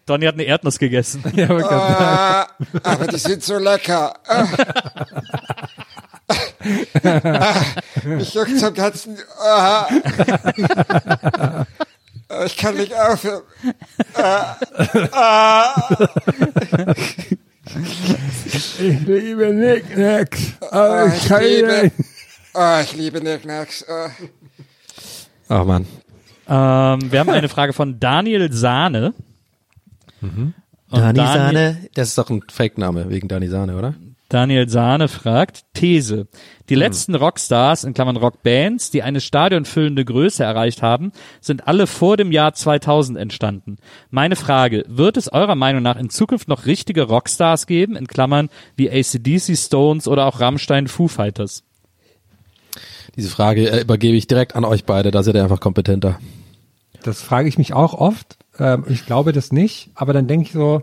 Donny 0.05 0.25
hat 0.25 0.35
eine 0.35 0.43
Erdnuss 0.43 0.77
gegessen. 0.79 1.23
Ja, 1.35 1.45
aber 1.49 1.59
ganz 1.61 1.71
ah, 1.71 2.47
aber 2.83 3.07
die 3.07 3.17
sind 3.17 3.43
so 3.43 3.57
lecker. 3.57 4.13
Ah. 4.27 4.47
Ah, 7.03 7.55
Mich 8.03 8.33
juckt 8.33 8.57
zum 8.59 8.73
ganzen. 8.73 9.17
Ah. 9.43 9.87
Ich 12.45 12.57
kann 12.57 12.75
nicht 12.75 12.93
aufhören. 12.93 13.43
Ich 18.47 18.79
liebe 18.79 19.53
Nicknacks. 19.53 20.53
Ah, 20.71 21.07
ich 21.07 21.29
liebe. 21.29 21.91
Ah, 22.53 22.81
ich 22.81 22.95
liebe 22.95 23.21
Nicknacks. 23.21 23.85
Oh 25.49 25.63
Mann. 25.63 25.85
Ähm, 26.47 27.11
wir 27.11 27.19
haben 27.19 27.29
eine 27.29 27.49
Frage 27.49 27.73
von 27.73 27.99
Daniel 27.99 28.51
Sahne. 28.53 29.13
Und 30.21 30.53
Dani 30.91 31.17
Daniel- 31.17 31.27
Sahne, 31.27 31.77
das 31.95 32.09
ist 32.09 32.17
doch 32.17 32.29
ein 32.29 32.41
Fake-Name 32.49 33.09
wegen 33.09 33.27
Dani 33.27 33.47
Sahne, 33.47 33.75
oder? 33.75 33.95
Daniel 34.29 34.67
Sahne 34.67 35.07
fragt, 35.07 35.65
These. 35.73 36.27
Die 36.69 36.75
letzten 36.75 37.13
Rockstars, 37.13 37.83
in 37.83 37.93
Klammern 37.93 38.17
Rockbands, 38.17 38.89
die 38.89 39.03
eine 39.03 39.21
stadionfüllende 39.21 40.03
Größe 40.03 40.43
erreicht 40.43 40.81
haben, 40.81 41.11
sind 41.41 41.67
alle 41.67 41.85
vor 41.85 42.17
dem 42.17 42.31
Jahr 42.31 42.53
2000 42.53 43.19
entstanden. 43.19 43.77
Meine 44.09 44.35
Frage, 44.35 44.83
wird 44.87 45.17
es 45.17 45.31
eurer 45.31 45.55
Meinung 45.55 45.83
nach 45.83 45.97
in 45.97 46.09
Zukunft 46.09 46.47
noch 46.47 46.65
richtige 46.65 47.03
Rockstars 47.03 47.67
geben, 47.67 47.95
in 47.95 48.07
Klammern 48.07 48.49
wie 48.75 48.89
ACDC, 48.89 49.55
Stones 49.55 50.07
oder 50.07 50.25
auch 50.25 50.39
Rammstein, 50.39 50.87
Foo 50.87 51.07
Fighters? 51.07 51.63
Diese 53.15 53.29
Frage 53.29 53.69
äh, 53.69 53.81
übergebe 53.81 54.17
ich 54.17 54.25
direkt 54.25 54.55
an 54.55 54.65
euch 54.65 54.85
beide, 54.85 55.11
da 55.11 55.21
seid 55.21 55.35
ihr 55.35 55.43
einfach 55.43 55.59
kompetenter. 55.59 56.19
Das 57.03 57.21
frage 57.21 57.47
ich 57.47 57.59
mich 57.59 57.73
auch 57.73 57.93
oft. 57.93 58.37
Ähm, 58.57 58.85
ich 58.89 59.05
glaube 59.05 59.31
das 59.31 59.51
nicht, 59.51 59.91
aber 59.93 60.13
dann 60.13 60.27
denke 60.27 60.47
ich 60.47 60.53
so, 60.53 60.81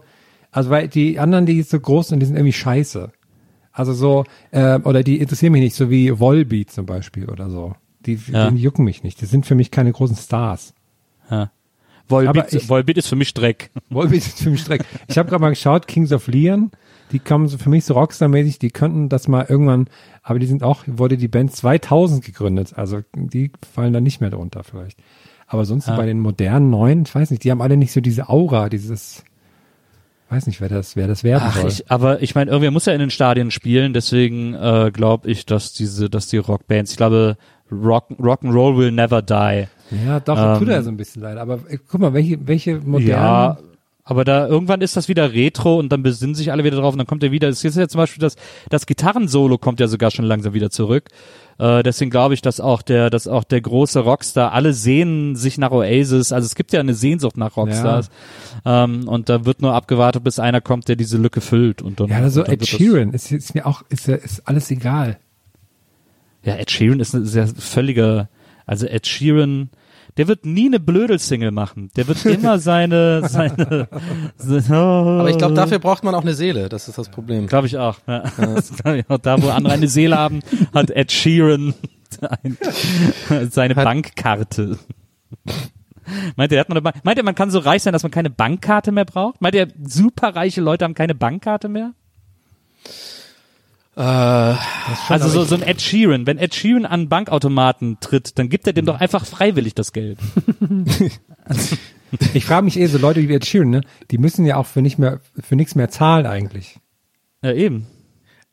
also 0.52 0.70
weil 0.70 0.86
die 0.86 1.18
anderen, 1.18 1.46
die 1.46 1.60
so 1.62 1.80
groß 1.80 2.08
sind, 2.08 2.20
die 2.20 2.26
sind 2.26 2.36
irgendwie 2.36 2.52
scheiße. 2.52 3.10
Also 3.72 3.92
so, 3.94 4.24
äh, 4.50 4.78
oder 4.80 5.02
die 5.02 5.18
interessieren 5.20 5.52
mich 5.52 5.62
nicht, 5.62 5.74
so 5.76 5.88
wie 5.90 6.18
Volbeat 6.18 6.70
zum 6.70 6.86
Beispiel 6.86 7.28
oder 7.30 7.48
so. 7.50 7.74
Die, 8.04 8.18
Ja. 8.30 8.50
die 8.50 8.58
jucken 8.60 8.84
mich 8.84 9.02
nicht. 9.02 9.20
Die 9.20 9.26
sind 9.26 9.46
für 9.46 9.54
mich 9.54 9.70
keine 9.70 9.92
großen 9.92 10.16
Stars. 10.16 10.74
Ja. 11.30 11.50
Volbeat, 12.08 12.52
ich- 12.52 12.68
Volbeat 12.68 12.98
ist 12.98 13.08
für 13.08 13.16
mich 13.16 13.32
Dreck. 13.32 13.70
Volbeat 13.90 14.26
ist 14.26 14.42
für 14.42 14.50
mich 14.50 14.64
Dreck. 14.64 14.84
Ich 15.08 15.16
habe 15.16 15.28
gerade 15.30 15.40
mal 15.40 15.50
geschaut, 15.50 15.86
Kings 15.86 16.12
of 16.12 16.26
Leon, 16.26 16.70
die 17.12 17.18
kommen 17.20 17.46
so 17.48 17.56
für 17.58 17.70
mich 17.70 17.84
so 17.84 17.94
Rockstar-mäßig, 17.94 18.58
die 18.58 18.70
könnten 18.70 19.08
das 19.08 19.28
mal 19.28 19.46
irgendwann, 19.48 19.86
aber 20.22 20.38
die 20.38 20.46
sind 20.46 20.62
auch, 20.62 20.84
wurde 20.86 21.16
die 21.16 21.28
Band 21.28 21.54
2000 21.54 22.24
gegründet, 22.24 22.72
also 22.76 23.00
die 23.14 23.50
fallen 23.74 23.92
da 23.92 24.00
nicht 24.00 24.20
mehr 24.20 24.30
drunter 24.30 24.64
vielleicht. 24.64 24.98
Aber 25.46 25.64
sonst 25.64 25.84
so 25.86 25.92
Ja. 25.92 25.96
bei 25.96 26.06
den 26.06 26.20
modernen 26.20 26.70
neuen, 26.70 27.02
ich 27.06 27.14
weiß 27.14 27.30
nicht, 27.30 27.44
die 27.44 27.50
haben 27.50 27.62
alle 27.62 27.76
nicht 27.76 27.92
so 27.92 28.00
diese 28.00 28.28
Aura, 28.28 28.68
dieses, 28.68 29.22
weiß 30.32 30.46
nicht, 30.46 30.60
wer 30.60 30.68
das, 30.68 30.96
wer 30.96 31.06
das 31.06 31.22
werden 31.24 31.44
Ach, 31.46 31.56
soll. 31.56 31.70
ich, 31.70 31.90
aber 31.90 32.22
ich 32.22 32.34
meine, 32.34 32.50
irgendwer 32.50 32.70
muss 32.70 32.86
ja 32.86 32.92
in 32.92 33.00
den 33.00 33.10
Stadien 33.10 33.50
spielen, 33.50 33.92
deswegen 33.92 34.54
äh, 34.54 34.90
glaube 34.92 35.30
ich, 35.30 35.46
dass 35.46 35.72
diese, 35.72 36.08
dass 36.08 36.26
die 36.26 36.38
Rockbands, 36.38 36.92
ich 36.92 36.96
glaube, 36.96 37.36
Rock, 37.70 38.10
Rock'n'Roll 38.18 38.76
will 38.76 38.92
never 38.92 39.22
die. 39.22 39.66
ja, 40.06 40.20
doch, 40.20 40.38
ähm, 40.38 40.58
tut 40.58 40.68
er 40.68 40.82
so 40.82 40.90
ein 40.90 40.96
bisschen 40.96 41.22
leid. 41.22 41.38
Aber 41.38 41.60
äh, 41.68 41.78
guck 41.86 42.00
mal, 42.00 42.12
welche, 42.12 42.46
welche 42.46 42.78
modernen, 42.78 43.08
Ja, 43.08 43.58
aber 44.04 44.24
da 44.24 44.48
irgendwann 44.48 44.80
ist 44.80 44.96
das 44.96 45.08
wieder 45.08 45.32
Retro 45.32 45.78
und 45.78 45.90
dann 45.90 46.02
besinnen 46.02 46.34
sich 46.34 46.50
alle 46.50 46.64
wieder 46.64 46.76
drauf 46.76 46.92
und 46.92 46.98
dann 46.98 47.06
kommt 47.06 47.22
er 47.22 47.30
wieder. 47.30 47.48
Es 47.48 47.64
ist 47.64 47.76
ja 47.76 47.86
zum 47.86 47.98
Beispiel 47.98 48.20
das, 48.20 48.36
das 48.68 48.86
Gitarrensolo 48.86 49.58
kommt 49.58 49.78
ja 49.80 49.86
sogar 49.86 50.10
schon 50.10 50.24
langsam 50.24 50.54
wieder 50.54 50.70
zurück. 50.70 51.08
Äh, 51.58 51.82
deswegen 51.82 52.10
glaube 52.10 52.34
ich, 52.34 52.42
dass 52.42 52.60
auch 52.60 52.82
der, 52.82 53.10
dass 53.10 53.28
auch 53.28 53.44
der 53.44 53.60
große 53.60 54.00
Rockstar, 54.00 54.52
alle 54.52 54.72
sehnen 54.72 55.36
sich 55.36 55.58
nach 55.58 55.70
Oasis. 55.70 56.32
Also 56.32 56.46
es 56.46 56.54
gibt 56.54 56.72
ja 56.72 56.80
eine 56.80 56.94
Sehnsucht 56.94 57.36
nach 57.36 57.56
Rockstars. 57.56 58.10
Ähm, 58.64 59.06
und 59.08 59.28
da 59.28 59.44
wird 59.44 59.62
nur 59.62 59.74
abgewartet, 59.74 60.24
bis 60.24 60.38
einer 60.38 60.60
kommt, 60.60 60.88
der 60.88 60.96
diese 60.96 61.18
Lücke 61.18 61.40
füllt. 61.40 61.82
Und 61.82 62.00
dann, 62.00 62.08
ja, 62.08 62.18
also 62.18 62.42
dann 62.42 62.54
Ed 62.54 62.66
Sheeran 62.66 63.12
ist, 63.12 63.30
ist 63.32 63.54
mir 63.54 63.66
auch, 63.66 63.82
ist, 63.88 64.06
ja- 64.06 64.16
ist 64.16 64.46
alles 64.48 64.70
egal. 64.70 65.18
Ja, 66.44 66.56
Ed 66.56 66.70
Sheeran 66.70 67.00
ist 67.00 67.14
ein 67.14 67.24
sehr 67.24 67.46
völliger, 67.46 68.28
also 68.66 68.86
Ed 68.86 69.06
Sheeran, 69.06 69.70
der 70.16 70.28
wird 70.28 70.44
nie 70.44 70.66
eine 70.66 70.80
Blödel-Single 70.80 71.50
machen. 71.50 71.90
Der 71.96 72.06
wird 72.08 72.24
immer 72.26 72.58
seine, 72.58 73.28
seine, 73.28 73.88
seine 74.36 74.76
Aber 74.76 75.30
ich 75.30 75.38
glaube, 75.38 75.54
dafür 75.54 75.78
braucht 75.78 76.04
man 76.04 76.14
auch 76.14 76.22
eine 76.22 76.34
Seele, 76.34 76.68
das 76.68 76.88
ist 76.88 76.98
das 76.98 77.08
Problem. 77.08 77.46
Glaube 77.46 77.66
ich 77.66 77.78
auch. 77.78 77.98
Ja. 78.06 78.24
Glaub 78.82 78.96
ich 78.96 79.10
auch. 79.10 79.18
Da, 79.18 79.42
wo 79.42 79.48
andere 79.48 79.74
eine 79.74 79.88
Seele 79.88 80.18
haben, 80.18 80.40
hat 80.74 80.90
Ed 80.90 81.12
Sheeran 81.12 81.74
ein, 82.20 82.58
seine 83.50 83.74
Bankkarte. 83.74 84.78
Meint 86.36 86.52
ihr, 86.52 86.60
hat 86.60 86.68
man, 86.68 86.82
meint 87.02 87.18
ihr, 87.18 87.24
man 87.24 87.34
kann 87.34 87.50
so 87.50 87.58
reich 87.58 87.82
sein, 87.82 87.92
dass 87.92 88.02
man 88.02 88.12
keine 88.12 88.30
Bankkarte 88.30 88.92
mehr 88.92 89.04
braucht? 89.04 89.40
Meint 89.40 89.54
ihr, 89.54 89.68
superreiche 89.82 90.60
Leute 90.60 90.84
haben 90.84 90.94
keine 90.94 91.14
Bankkarte 91.14 91.68
mehr? 91.68 91.92
Äh, 93.96 94.00
Also 94.00 95.28
so, 95.28 95.44
so 95.44 95.54
ein 95.54 95.62
Ed 95.62 95.82
Sheeran, 95.82 96.26
wenn 96.26 96.38
Ed 96.38 96.54
Sheeran 96.54 96.86
an 96.86 97.08
Bankautomaten 97.08 97.98
tritt, 98.00 98.38
dann 98.38 98.48
gibt 98.48 98.66
er 98.66 98.72
dem 98.72 98.86
doch 98.86 99.00
einfach 99.00 99.26
freiwillig 99.26 99.74
das 99.74 99.92
Geld. 99.92 100.18
Ich 102.34 102.44
frage 102.44 102.64
mich 102.64 102.78
eh, 102.78 102.86
so 102.88 102.98
Leute 102.98 103.26
wie 103.26 103.34
Ed 103.34 103.46
Sheeran, 103.46 103.70
ne, 103.70 103.80
die 104.10 104.18
müssen 104.18 104.44
ja 104.44 104.56
auch 104.56 104.66
für 104.66 104.82
nicht 104.82 104.98
mehr, 104.98 105.20
für 105.40 105.56
nichts 105.56 105.74
mehr 105.74 105.88
zahlen 105.88 106.26
eigentlich. 106.26 106.78
Ja, 107.42 107.52
eben. 107.52 107.86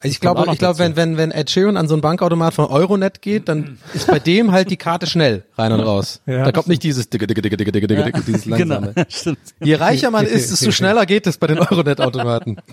Also 0.02 0.14
ich 0.14 0.22
glaube, 0.22 0.45
ich 0.50 0.60
glaube, 0.60 0.80
wenn, 0.80 0.95
wenn, 0.95 1.18
wenn 1.18 1.32
Ed 1.32 1.50
Sheeran 1.50 1.76
an 1.76 1.89
so 1.89 1.93
einen 1.93 2.02
Bankautomat 2.02 2.54
von 2.54 2.68
Euronet 2.68 3.22
geht, 3.22 3.50
dann 3.50 3.80
ist 3.93 4.08
bei 4.08 4.20
dem 4.20 4.54
halt 4.54 4.72
die 4.72 4.78
Karte 4.78 5.08
schnell 5.08 5.43
rein 5.58 5.74
und 5.74 5.82
raus. 5.82 6.22
Ja. 6.26 6.45
da 6.45 6.54
kommt 6.54 6.70
nicht 6.70 6.84
dieses 6.84 7.10
dicke, 7.10 7.28
dicke, 7.28 7.41
dicke, 7.41 7.58
dicke, 7.58 7.72
dicke, 7.74 7.88
dicke, 7.88 8.04
dicke, 8.04 8.22
dieses 8.22 8.45
langsame. 8.45 8.93
Genau, 8.93 9.06
stimmt. 9.10 9.39
Je 9.60 9.76
reicher 9.76 10.10
man 10.10 10.26
ist, 10.26 10.52
desto 10.52 10.72
schneller 10.72 11.06
geht 11.06 11.28
es 11.28 11.38
bei 11.38 11.47
den 11.47 11.60
Euronet-Automaten. 11.60 12.58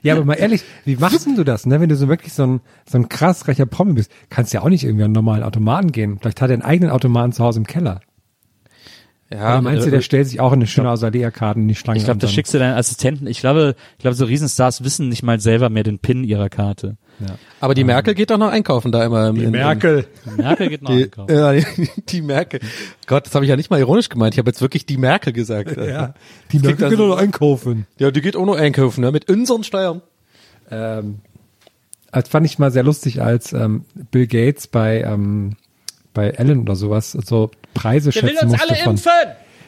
Ja, 0.00 0.14
aber 0.14 0.24
mal 0.24 0.34
ehrlich, 0.34 0.62
wie 0.84 0.94
machst 0.94 1.26
denn 1.26 1.34
du 1.34 1.42
das, 1.42 1.66
ne? 1.66 1.80
Wenn 1.80 1.88
du 1.88 1.96
so 1.96 2.06
wirklich 2.06 2.32
so 2.32 2.44
ein, 2.44 2.60
so 2.88 2.98
ein 2.98 3.08
krass 3.08 3.48
reicher 3.48 3.66
Promi 3.66 3.94
bist, 3.94 4.12
kannst 4.30 4.52
ja 4.52 4.62
auch 4.62 4.68
nicht 4.68 4.84
irgendwie 4.84 5.02
an 5.02 5.06
einen 5.06 5.14
normalen 5.14 5.42
Automaten 5.42 5.90
gehen. 5.90 6.18
Vielleicht 6.20 6.40
hat 6.40 6.50
er 6.50 6.54
einen 6.54 6.62
eigenen 6.62 6.92
Automaten 6.92 7.32
zu 7.32 7.42
Hause 7.42 7.58
im 7.58 7.66
Keller. 7.66 8.00
Ja, 9.30 9.54
Oder 9.54 9.62
meinst 9.62 9.86
du, 9.86 9.90
der 9.90 10.00
stellt 10.00 10.26
sich 10.26 10.40
auch 10.40 10.52
in 10.52 10.60
eine 10.60 10.66
schöne 10.66 10.90
Ausalea-Karten 10.90 11.62
in 11.62 11.68
die 11.68 11.74
Schlange 11.74 11.98
Ich 11.98 12.04
glaube, 12.04 12.18
das 12.18 12.32
schickst 12.32 12.54
du 12.54 12.58
deinen 12.58 12.78
Assistenten. 12.78 13.26
Ich 13.26 13.40
glaube, 13.40 13.74
ich 13.98 14.02
glaube, 14.02 14.14
so 14.14 14.24
Riesenstars 14.24 14.84
wissen 14.84 15.10
nicht 15.10 15.22
mal 15.22 15.38
selber 15.38 15.68
mehr 15.68 15.82
den 15.82 15.98
PIN 15.98 16.24
ihrer 16.24 16.48
Karte. 16.48 16.96
aber 17.60 17.74
die 17.74 17.84
Merkel 17.84 18.14
geht 18.14 18.30
doch 18.30 18.38
noch 18.38 18.48
einkaufen 18.48 18.90
da 18.90 19.04
immer. 19.04 19.28
Im, 19.28 19.36
im, 19.36 19.50
Merkel. 19.50 20.06
Merkel 20.36 20.70
geht 20.70 20.82
noch 20.82 20.90
Die, 20.92 21.04
einkaufen. 21.04 21.34
ja, 21.34 21.52
die, 21.52 21.64
die 22.08 22.22
Merkel. 22.22 22.60
Gott, 23.06 23.26
das 23.26 23.34
habe 23.34 23.44
ich 23.44 23.50
ja 23.50 23.56
nicht 23.56 23.68
mal 23.68 23.78
ironisch 23.80 24.08
gemeint. 24.08 24.32
Ich 24.32 24.38
habe 24.38 24.48
jetzt 24.48 24.62
wirklich 24.62 24.86
die 24.86 24.96
Merkel 24.96 25.34
gesagt. 25.34 25.76
Ja, 25.76 26.14
die 26.50 26.60
Merkel 26.60 26.84
also- 26.84 26.96
geht 26.96 26.98
doch 26.98 27.08
noch 27.08 27.18
einkaufen. 27.18 27.86
Ja, 27.98 28.10
die 28.10 28.22
geht 28.22 28.34
auch 28.34 28.46
noch 28.46 28.56
einkaufen, 28.56 29.02
ne? 29.02 29.12
Mit 29.12 29.28
unseren 29.28 29.62
Steuern. 29.62 30.00
Ähm, 30.70 31.18
das 32.12 32.28
fand 32.30 32.46
ich 32.46 32.58
mal 32.58 32.70
sehr 32.70 32.82
lustig, 32.82 33.20
als 33.20 33.52
ähm, 33.52 33.84
Bill 34.10 34.26
Gates 34.26 34.68
bei 34.68 35.02
ähm, 35.02 35.56
bei 36.14 36.30
Ellen 36.30 36.60
oder 36.60 36.74
sowas 36.76 37.12
so 37.12 37.50
Preise 37.74 38.12
schätzen 38.12 38.48
musste 38.48 38.74
von 38.76 38.96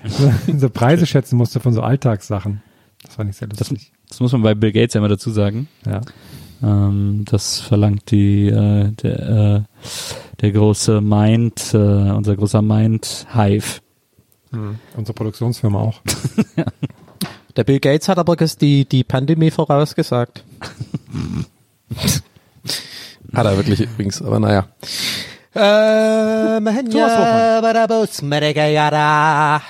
so 0.58 0.70
Preise 0.70 1.06
schätzen 1.06 1.36
musste 1.36 1.60
von 1.60 1.72
so 1.72 1.82
Alltagssachen. 1.82 2.62
Das 3.02 3.14
fand 3.16 3.30
ich 3.30 3.36
sehr 3.36 3.48
Das, 3.48 3.70
lustig. 3.70 3.92
das 4.08 4.20
muss 4.20 4.32
man 4.32 4.42
bei 4.42 4.54
Bill 4.54 4.72
Gates 4.72 4.94
ja 4.94 4.98
immer 4.98 5.08
dazu 5.08 5.30
sagen. 5.30 5.68
ja. 5.86 6.00
Ähm, 6.62 7.24
das 7.24 7.58
verlangt 7.60 8.10
die 8.10 8.50
der, 8.50 8.92
der, 9.02 9.28
äh, 9.28 9.62
der 10.40 10.52
große 10.52 11.00
Mind, 11.00 11.72
äh, 11.72 11.76
unser 11.76 12.36
großer 12.36 12.60
Mind 12.60 13.26
Hive. 13.32 13.80
Unsere 14.96 15.14
Produktionsfirma 15.14 15.80
auch. 15.80 16.00
Der 17.56 17.64
Bill 17.64 17.80
Gates 17.80 18.08
hat 18.08 18.18
aber 18.18 18.36
die, 18.36 18.84
die 18.84 19.04
Pandemie 19.04 19.50
vorausgesagt. 19.50 20.44
hat 23.32 23.46
er 23.46 23.56
wirklich 23.56 23.80
übrigens, 23.80 24.22
aber 24.22 24.40
naja. 24.40 24.68
Ähm, 25.52 26.68
ja, 26.92 27.60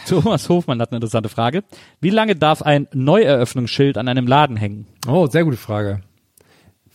Thomas 0.07 0.49
Hofmann 0.49 0.81
hat 0.81 0.91
eine 0.91 0.97
interessante 0.99 1.29
Frage. 1.31 1.65
Wie 2.01 2.11
lange 2.11 2.37
darf 2.37 2.63
ein 2.63 2.87
Neueröffnungsschild 2.93 3.97
an 3.97 4.09
einem 4.09 4.27
Laden 4.27 4.57
hängen? 4.57 4.87
Oh, 5.09 5.27
sehr 5.27 5.45
gute 5.45 5.57
Frage. 5.57 6.03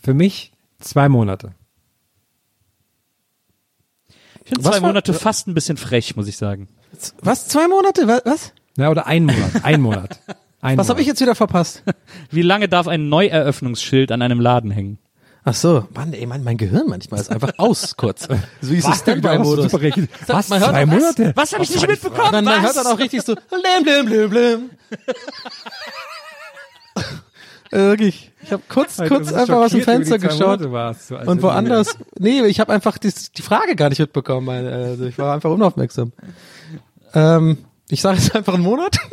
Für 0.03 0.13
mich 0.13 0.51
zwei 0.79 1.09
Monate. 1.09 1.53
Ich 4.43 4.49
finde 4.49 4.63
Was 4.65 4.71
zwei 4.75 4.81
war- 4.83 4.89
Monate 4.89 5.13
fast 5.13 5.47
ein 5.47 5.55
bisschen 5.55 5.77
frech, 5.77 6.15
muss 6.15 6.27
ich 6.27 6.37
sagen. 6.37 6.67
Was? 7.21 7.47
Zwei 7.47 7.67
Monate? 7.67 8.07
Wa- 8.07 8.21
Was? 8.25 8.53
Ja, 8.77 8.91
oder 8.91 9.07
ein 9.07 9.25
Monat. 9.25 9.63
Ein 9.63 9.81
Monat. 9.81 10.19
Ein 10.61 10.79
Was 10.79 10.89
habe 10.89 10.99
ich 10.99 11.05
jetzt 11.05 11.21
wieder 11.21 11.35
verpasst? 11.35 11.83
Wie 12.31 12.41
lange 12.41 12.67
darf 12.67 12.87
ein 12.87 13.07
Neueröffnungsschild 13.07 14.11
an 14.11 14.23
einem 14.23 14.39
Laden 14.39 14.71
hängen? 14.71 14.97
Ach 15.47 15.53
so, 15.53 15.87
Mann, 15.93 16.11
ey, 16.13 16.25
mein, 16.25 16.43
mein 16.43 16.57
Gehirn 16.57 16.87
manchmal 16.87 17.19
ist 17.21 17.31
einfach 17.31 17.51
aus 17.57 17.95
kurz. 17.95 18.27
So 18.61 18.71
wie 18.71 18.81
so? 18.81 18.91
Standby-Modus. 18.91 19.71
Was? 20.27 20.49
Man 20.49 20.59
hört 20.59 20.71
Zwei 20.71 20.83
auch- 20.83 20.87
was? 20.87 20.93
Monate? 20.99 21.31
Was 21.35 21.53
habe 21.53 21.63
ich 21.63 21.69
nicht 21.69 21.87
mitbekommen? 21.87 22.31
Man, 22.31 22.45
man 22.45 22.61
hört 22.63 22.75
dann 22.75 22.87
auch 22.87 22.97
richtig 22.97 23.21
so, 23.21 23.35
blim, 23.35 23.83
blim, 23.83 24.05
blim, 24.07 24.29
blim. 24.31 24.69
Äh, 27.71 27.77
Wirklich. 27.77 28.31
Ich 28.41 28.51
habe 28.51 28.63
kurz, 28.69 28.99
Alter, 28.99 29.15
kurz 29.15 29.31
einfach 29.33 29.57
aus 29.57 29.71
dem 29.71 29.81
Fenster 29.81 30.17
geschaut 30.17 30.39
Monate 30.61 30.71
warst, 30.71 31.07
so 31.09 31.17
als 31.17 31.27
und 31.27 31.41
woanders. 31.43 31.95
Nee, 32.19 32.41
ich 32.45 32.59
habe 32.59 32.71
einfach 32.73 32.97
die, 32.97 33.11
die 33.37 33.41
Frage 33.41 33.75
gar 33.75 33.89
nicht 33.89 33.99
mitbekommen. 33.99 34.45
meine, 34.45 34.71
Also 34.71 35.05
ich 35.05 35.17
war 35.19 35.33
einfach 35.35 35.49
unaufmerksam. 35.51 36.11
Ähm, 37.13 37.57
ich 37.89 38.01
sage 38.01 38.17
jetzt 38.17 38.35
einfach 38.35 38.53
einen 38.55 38.63
Monat. 38.63 38.95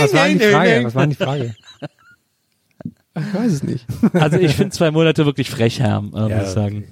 Was 0.00 0.12
war 0.14 0.24
denn 0.26 0.38
die 0.38 0.44
nee, 0.44 0.52
Frage? 0.52 0.78
nee. 0.78 0.84
Was 0.86 0.94
war 0.94 1.02
denn 1.02 1.10
die 1.10 1.16
Frage? 1.16 1.54
Ich 3.16 3.34
weiß 3.34 3.52
es 3.52 3.62
nicht. 3.62 3.86
Also 4.12 4.38
ich 4.38 4.54
finde 4.54 4.70
zwei 4.70 4.90
Monate 4.90 5.26
wirklich 5.26 5.50
frech, 5.50 5.80
Herm, 5.80 6.12
äh, 6.14 6.28
Ja, 6.28 6.38
muss 6.38 6.48
ich 6.48 6.54
sagen. 6.54 6.84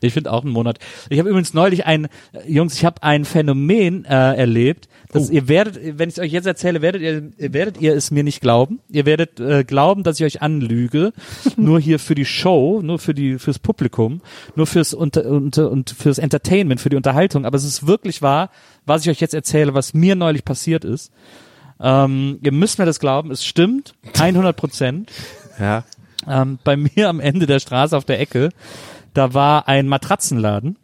Ich 0.00 0.12
finde 0.12 0.32
auch 0.32 0.44
einen 0.44 0.52
Monat. 0.52 0.78
Ich 1.08 1.18
habe 1.18 1.28
übrigens 1.28 1.54
neulich 1.54 1.84
ein, 1.86 2.04
äh, 2.04 2.08
Jungs, 2.46 2.74
ich 2.74 2.84
habe 2.84 3.02
ein 3.02 3.24
Phänomen 3.24 4.04
äh, 4.04 4.34
erlebt, 4.34 4.88
dass 5.10 5.30
ihr 5.30 5.48
werdet, 5.48 5.98
wenn 5.98 6.08
ich 6.08 6.16
es 6.16 6.22
euch 6.22 6.32
jetzt 6.32 6.46
erzähle, 6.46 6.82
werdet 6.82 7.02
ihr, 7.02 7.52
werdet 7.52 7.80
ihr 7.80 7.94
es 7.94 8.10
mir 8.10 8.22
nicht 8.22 8.40
glauben. 8.40 8.80
Ihr 8.90 9.06
werdet 9.06 9.40
äh, 9.40 9.64
glauben, 9.64 10.02
dass 10.02 10.20
ich 10.20 10.26
euch 10.26 10.42
anlüge, 10.42 11.12
nur 11.56 11.80
hier 11.80 11.98
für 11.98 12.14
die 12.14 12.26
Show, 12.26 12.80
nur 12.82 12.98
für 12.98 13.14
die 13.14 13.38
fürs 13.38 13.58
Publikum, 13.58 14.20
nur 14.54 14.66
fürs 14.66 14.94
unter, 14.94 15.24
unter 15.26 15.70
und 15.70 15.90
fürs 15.90 16.18
Entertainment, 16.18 16.80
für 16.80 16.90
die 16.90 16.96
Unterhaltung. 16.96 17.44
Aber 17.44 17.56
es 17.56 17.64
ist 17.64 17.86
wirklich 17.86 18.22
wahr, 18.22 18.50
was 18.84 19.02
ich 19.02 19.10
euch 19.10 19.20
jetzt 19.20 19.34
erzähle, 19.34 19.74
was 19.74 19.94
mir 19.94 20.14
neulich 20.14 20.44
passiert 20.44 20.84
ist. 20.84 21.10
Ähm, 21.80 22.38
ihr 22.42 22.52
müsst 22.52 22.78
mir 22.78 22.86
das 22.86 23.00
glauben, 23.00 23.30
es 23.30 23.44
stimmt, 23.44 23.94
100 24.18 24.56
Prozent. 24.56 25.12
Ja. 25.58 25.84
Ähm, 26.26 26.58
bei 26.64 26.76
mir 26.76 27.08
am 27.08 27.20
Ende 27.20 27.46
der 27.46 27.60
Straße 27.60 27.96
auf 27.96 28.04
der 28.04 28.20
Ecke, 28.20 28.50
da 29.14 29.34
war 29.34 29.68
ein 29.68 29.88
Matratzenladen 29.88 30.76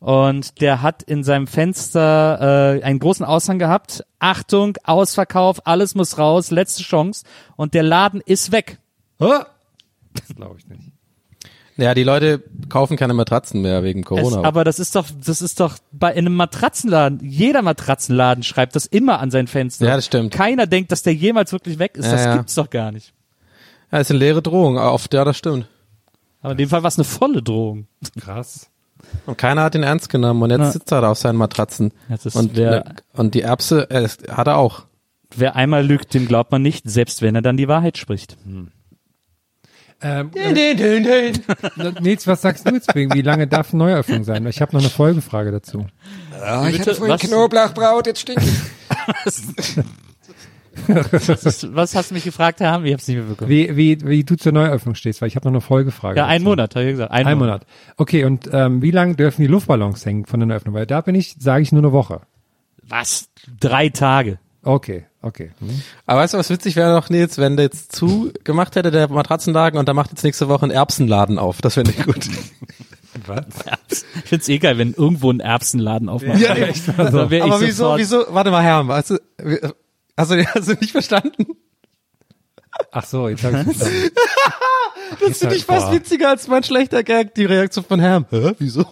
und 0.00 0.60
der 0.60 0.82
hat 0.82 1.02
in 1.02 1.24
seinem 1.24 1.46
Fenster 1.46 2.78
äh, 2.78 2.82
einen 2.82 2.98
großen 2.98 3.24
Aushang 3.24 3.58
gehabt. 3.58 4.04
Achtung, 4.18 4.76
Ausverkauf, 4.84 5.66
alles 5.66 5.94
muss 5.94 6.18
raus, 6.18 6.50
letzte 6.50 6.82
Chance. 6.82 7.24
Und 7.56 7.74
der 7.74 7.82
Laden 7.82 8.20
ist 8.20 8.52
weg. 8.52 8.78
Das 10.14 10.34
glaube 10.36 10.56
ich 10.58 10.68
nicht. 10.68 10.92
Ja, 11.78 11.94
die 11.94 12.02
Leute 12.02 12.42
kaufen 12.68 12.96
keine 12.96 13.14
Matratzen 13.14 13.62
mehr 13.62 13.84
wegen 13.84 14.00
Es, 14.00 14.06
Corona. 14.06 14.42
aber 14.42 14.64
das 14.64 14.80
ist 14.80 14.96
doch, 14.96 15.06
das 15.24 15.40
ist 15.40 15.60
doch 15.60 15.78
bei 15.92 16.10
in 16.12 16.26
einem 16.26 16.34
Matratzenladen. 16.34 17.20
Jeder 17.22 17.62
Matratzenladen 17.62 18.42
schreibt 18.42 18.74
das 18.74 18.84
immer 18.84 19.20
an 19.20 19.30
sein 19.30 19.46
Fenster. 19.46 19.86
Ja, 19.86 19.94
das 19.94 20.06
stimmt. 20.06 20.34
Keiner 20.34 20.66
denkt, 20.66 20.90
dass 20.90 21.04
der 21.04 21.14
jemals 21.14 21.52
wirklich 21.52 21.78
weg 21.78 21.96
ist. 21.96 22.06
Ja, 22.06 22.12
das 22.12 22.24
ja. 22.24 22.36
gibt's 22.36 22.54
doch 22.56 22.68
gar 22.68 22.90
nicht. 22.90 23.14
ja, 23.92 23.98
ist 23.98 24.10
eine 24.10 24.18
leere 24.18 24.42
Drohung. 24.42 24.76
Oft, 24.76 25.14
ja, 25.14 25.24
das 25.24 25.36
stimmt. 25.38 25.68
Aber 26.42 26.52
in 26.52 26.58
dem 26.58 26.68
Fall 26.68 26.82
war 26.82 26.88
es 26.88 26.98
eine 26.98 27.04
volle 27.04 27.42
Drohung. 27.42 27.86
Krass. 28.20 28.68
Und 29.26 29.38
keiner 29.38 29.62
hat 29.62 29.76
ihn 29.76 29.84
ernst 29.84 30.08
genommen 30.08 30.42
und 30.42 30.50
jetzt 30.50 30.58
Na. 30.58 30.70
sitzt 30.72 30.90
er 30.90 31.00
da 31.02 31.10
auf 31.12 31.18
seinen 31.18 31.36
Matratzen. 31.36 31.92
Und, 32.34 32.56
wer- 32.56 32.96
und 33.12 33.34
die 33.34 33.42
Erbse 33.42 33.88
äh, 33.90 34.08
hat 34.32 34.48
er 34.48 34.56
auch. 34.56 34.82
Wer 35.36 35.54
einmal 35.54 35.86
lügt, 35.86 36.12
dem 36.14 36.26
glaubt 36.26 36.50
man 36.50 36.62
nicht, 36.62 36.90
selbst 36.90 37.22
wenn 37.22 37.36
er 37.36 37.42
dann 37.42 37.56
die 37.56 37.68
Wahrheit 37.68 37.98
spricht. 37.98 38.36
Ähm, 40.00 40.30
äh, 40.34 40.74
Nils, 42.00 42.26
was 42.26 42.42
sagst 42.42 42.68
du 42.68 42.74
jetzt 42.74 42.94
wegen? 42.94 43.12
Wie 43.14 43.22
lange 43.22 43.48
darf 43.48 43.72
eine 43.72 43.82
Neueröffnung 43.82 44.22
sein? 44.22 44.46
Ich 44.46 44.60
habe 44.60 44.72
noch 44.72 44.80
eine 44.80 44.90
Folgefrage 44.90 45.50
dazu. 45.50 45.86
Ah, 46.40 46.68
ich 46.68 46.78
hatte 46.78 46.94
vorhin 46.94 47.14
Was? 47.14 47.22
Knoblauchbraut, 47.22 48.06
jetzt 48.06 48.20
stinkt 48.20 48.42
es. 49.24 49.42
Was, 50.86 51.66
was 51.74 51.94
hast 51.96 52.10
du 52.10 52.14
mich 52.14 52.22
gefragt, 52.22 52.60
Herr 52.60 52.70
Hamm? 52.72 52.84
Ich 52.84 52.92
hab's 52.92 53.08
nicht 53.08 53.16
mehr 53.16 53.26
bekommen. 53.26 53.50
Wie, 53.50 53.76
wie, 53.76 54.06
wie 54.06 54.22
du 54.22 54.36
zur 54.36 54.52
Neueröffnung 54.52 54.94
stehst, 54.94 55.20
weil 55.20 55.26
ich 55.28 55.34
habe 55.34 55.46
noch 55.46 55.52
eine 55.52 55.60
Folgefrage. 55.60 56.18
Ja, 56.18 56.26
ein. 56.26 56.44
Monat, 56.44 56.76
habe 56.76 56.84
ich 56.84 56.92
gesagt. 56.92 57.10
Ein, 57.10 57.26
Ein 57.26 57.38
Monat. 57.38 57.66
Okay, 57.96 58.24
und 58.24 58.48
ähm, 58.52 58.80
wie 58.82 58.92
lange 58.92 59.16
dürfen 59.16 59.42
die 59.42 59.48
Luftballons 59.48 60.06
hängen 60.06 60.26
von 60.26 60.38
der 60.38 60.46
Neueröffnung? 60.46 60.74
Weil 60.74 60.86
da 60.86 61.00
bin 61.00 61.16
ich, 61.16 61.34
sage 61.40 61.62
ich 61.62 61.72
nur 61.72 61.82
eine 61.82 61.92
Woche. 61.92 62.20
Was? 62.82 63.28
Drei 63.58 63.88
Tage. 63.88 64.38
Okay, 64.62 65.06
okay. 65.22 65.50
Hm. 65.60 65.82
Aber 66.06 66.20
weißt 66.20 66.34
du, 66.34 66.38
was 66.38 66.50
witzig 66.50 66.76
wäre 66.76 66.92
noch, 66.94 67.10
Nils, 67.10 67.38
wenn 67.38 67.56
der 67.56 67.66
jetzt 67.66 67.94
zu 67.94 68.32
gemacht 68.44 68.76
hätte, 68.76 68.90
der 68.90 69.08
Matratzenladen, 69.08 69.78
und 69.78 69.88
da 69.88 69.94
macht 69.94 70.10
jetzt 70.10 70.22
nächste 70.24 70.48
Woche 70.48 70.62
einen 70.62 70.72
Erbsenladen 70.72 71.38
auf. 71.38 71.60
Das 71.60 71.76
wäre 71.76 71.86
nicht 71.86 72.04
gut. 72.04 72.28
Ich 74.22 74.28
find's 74.28 74.48
eh 74.48 74.58
geil, 74.58 74.78
wenn 74.78 74.94
irgendwo 74.94 75.30
ein 75.30 75.40
Erbsenladen 75.40 76.08
aufmacht. 76.08 76.38
Ja, 76.40 76.54
ich 76.56 76.88
Aber 76.88 77.30
wieso, 77.60 77.84
sofort- 77.84 77.98
wieso, 77.98 78.24
warte 78.28 78.50
mal, 78.50 78.62
Herr, 78.62 78.86
hast 78.86 79.10
du, 79.10 79.18
hast 80.16 80.30
du, 80.30 80.44
hast 80.54 80.68
du 80.68 80.72
nicht 80.74 80.92
verstanden? 80.92 81.46
Ach 82.92 83.04
so, 83.04 83.28
jetzt 83.28 83.42
habe 83.42 83.58
ich 83.70 83.76
verstanden. 83.76 84.10
Das 85.26 85.38
finde 85.38 85.56
ich 85.56 85.64
fast 85.64 85.86
boah. 85.86 85.92
witziger 85.94 86.28
als 86.30 86.46
mein 86.48 86.62
schlechter 86.62 87.02
Gag, 87.02 87.34
die 87.34 87.44
Reaktion 87.46 87.84
von 87.84 87.98
Herrn. 87.98 88.26
Hä, 88.30 88.52
wieso? 88.58 88.84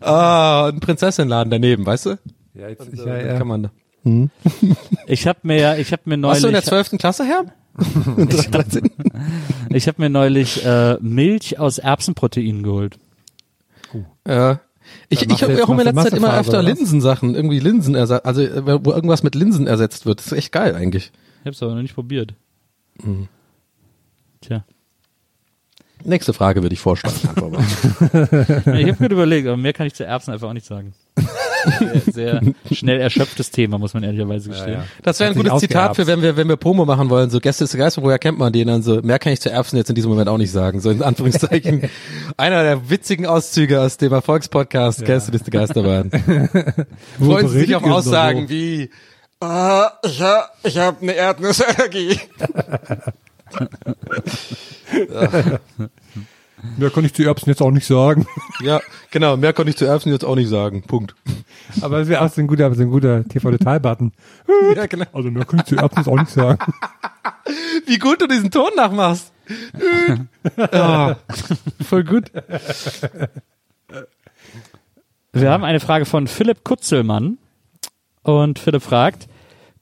ah, 0.00 0.66
ein 0.68 0.80
Prinzessinladen 0.80 1.50
daneben, 1.50 1.86
weißt 1.86 2.06
du? 2.06 2.18
Ja, 2.58 2.68
jetzt, 2.68 2.80
Und, 2.80 2.98
ja, 2.98 3.14
äh, 3.14 3.26
ja. 3.28 3.38
Kann 3.38 3.46
man 3.46 3.62
da. 3.64 3.70
Ich 5.06 5.26
habe 5.26 5.40
mir 5.42 5.60
ja, 5.60 5.76
ich 5.76 5.92
habe 5.92 6.02
mir 6.06 6.16
neulich, 6.16 6.34
Warst 6.34 6.44
du 6.44 6.48
in 6.48 6.54
der 6.54 6.62
zwölften 6.62 6.98
Klasse, 6.98 7.24
Herr? 7.24 7.44
ich 9.70 9.86
habe 9.86 9.94
mir 10.02 10.10
neulich 10.10 10.64
äh, 10.64 10.96
Milch 11.00 11.58
aus 11.58 11.78
Erbsenproteinen 11.78 12.62
geholt. 12.62 12.98
Ja. 14.26 14.60
Ich, 15.08 15.20
Dann 15.20 15.30
ich 15.30 15.42
machst 15.42 15.42
du 15.42 15.46
hole 15.46 15.58
jetzt 15.58 15.68
in 15.68 15.94
letzter 15.94 16.02
Zeit 16.02 16.12
immer 16.14 16.38
öfter? 16.38 16.62
Linsensachen, 16.62 17.34
irgendwie 17.34 17.60
Linsenersatz, 17.60 18.24
also 18.24 18.42
äh, 18.42 18.84
wo 18.84 18.90
irgendwas 18.92 19.22
mit 19.22 19.34
Linsen 19.34 19.66
ersetzt 19.66 20.06
wird. 20.06 20.18
Das 20.18 20.26
ist 20.26 20.32
echt 20.32 20.52
geil 20.52 20.74
eigentlich. 20.74 21.12
Ich 21.42 21.46
hab's 21.46 21.62
aber 21.62 21.74
noch 21.74 21.82
nicht 21.82 21.94
probiert. 21.94 22.34
Mhm. 23.02 23.28
Tja. 24.40 24.64
Nächste 26.04 26.32
Frage 26.32 26.62
würde 26.62 26.74
ich 26.74 26.80
vorschlagen. 26.80 27.16
Ja, 28.12 28.74
ich 28.74 28.88
habe 28.88 28.92
gerade 28.94 29.14
überlegt, 29.14 29.46
aber 29.46 29.56
mehr 29.56 29.72
kann 29.72 29.86
ich 29.86 29.94
zu 29.94 30.04
Erbsen 30.04 30.32
einfach 30.32 30.48
auch 30.48 30.52
nicht 30.52 30.66
sagen. 30.66 30.94
Sehr, 31.78 32.40
sehr 32.40 32.42
schnell 32.72 33.00
erschöpftes 33.00 33.50
Thema, 33.50 33.78
muss 33.78 33.94
man 33.94 34.02
ehrlicherweise 34.02 34.50
gestehen. 34.50 34.74
ja. 34.74 34.84
Das 35.02 35.20
wäre 35.20 35.30
ein 35.30 35.36
gutes 35.36 35.58
Zitat 35.58 35.96
für, 35.96 36.06
wenn 36.06 36.22
wir, 36.22 36.36
wenn 36.36 36.48
wir 36.48 36.56
Promo 36.56 36.84
machen 36.84 37.10
wollen. 37.10 37.30
So 37.30 37.40
Gäste 37.40 37.64
ist 37.64 37.76
Geister, 37.76 38.02
woher 38.02 38.18
kennt 38.18 38.38
man 38.38 38.52
den? 38.52 38.68
Dann 38.68 38.82
so, 38.82 39.00
mehr 39.02 39.18
kann 39.18 39.32
ich 39.32 39.40
zu 39.40 39.50
Erbsen 39.50 39.76
jetzt 39.76 39.88
in 39.88 39.94
diesem 39.94 40.10
Moment 40.10 40.28
auch 40.28 40.38
nicht 40.38 40.52
sagen. 40.52 40.80
So 40.80 40.90
in 40.90 41.02
Anführungszeichen. 41.02 41.88
Einer 42.36 42.62
der 42.62 42.90
witzigen 42.90 43.26
Auszüge 43.26 43.80
aus 43.80 43.96
dem 43.96 44.12
Erfolgspodcast 44.12 45.04
Gäste 45.04 45.32
ist 45.32 45.50
Geisterbahn. 45.50 46.10
Freuen 47.18 47.48
Sie 47.48 47.60
sich 47.60 47.74
auf 47.74 47.84
Aussagen 47.84 48.48
wie, 48.48 48.90
Ah, 49.40 49.92
ich 50.04 50.20
hab, 50.20 50.52
ich 50.64 50.76
hab 50.76 51.00
eine 51.00 51.12
Erdnussallergie. 51.12 52.18
Mehr 56.76 56.90
kann 56.90 57.04
ich 57.04 57.14
zu 57.14 57.22
Erbsen 57.24 57.48
jetzt 57.48 57.62
auch 57.62 57.70
nicht 57.70 57.86
sagen. 57.86 58.26
ja, 58.60 58.80
genau, 59.10 59.36
mehr 59.36 59.52
konnte 59.52 59.70
ich 59.70 59.76
zu 59.76 59.84
Erbsen 59.84 60.12
jetzt 60.12 60.24
auch 60.24 60.34
nicht 60.34 60.48
sagen. 60.48 60.82
Punkt. 60.82 61.14
Aber 61.80 61.98
es 61.98 62.08
wäre 62.08 62.24
auch 62.24 62.30
so 62.30 62.40
ein 62.40 62.46
guter, 62.46 62.74
so 62.74 62.82
ein 62.82 62.90
guter 62.90 63.24
TV-Detail-Button. 63.24 64.12
Ja, 64.74 64.86
genau. 64.86 65.06
Also 65.12 65.30
mehr 65.30 65.44
kann 65.44 65.60
ich 65.60 65.66
zu 65.66 65.76
Erbsen 65.76 65.98
jetzt 65.98 66.08
auch 66.08 66.18
nicht 66.18 66.30
sagen. 66.30 66.58
Wie 67.86 67.98
gut 67.98 68.20
du 68.20 68.26
diesen 68.26 68.50
Ton 68.50 68.70
nachmachst. 68.76 69.32
ja, 70.56 71.16
voll 71.80 72.04
gut. 72.04 72.32
Wir 75.32 75.50
haben 75.50 75.64
eine 75.64 75.80
Frage 75.80 76.06
von 76.06 76.26
Philipp 76.26 76.64
Kutzelmann. 76.64 77.38
Und 78.22 78.58
Philipp 78.58 78.82
fragt, 78.82 79.28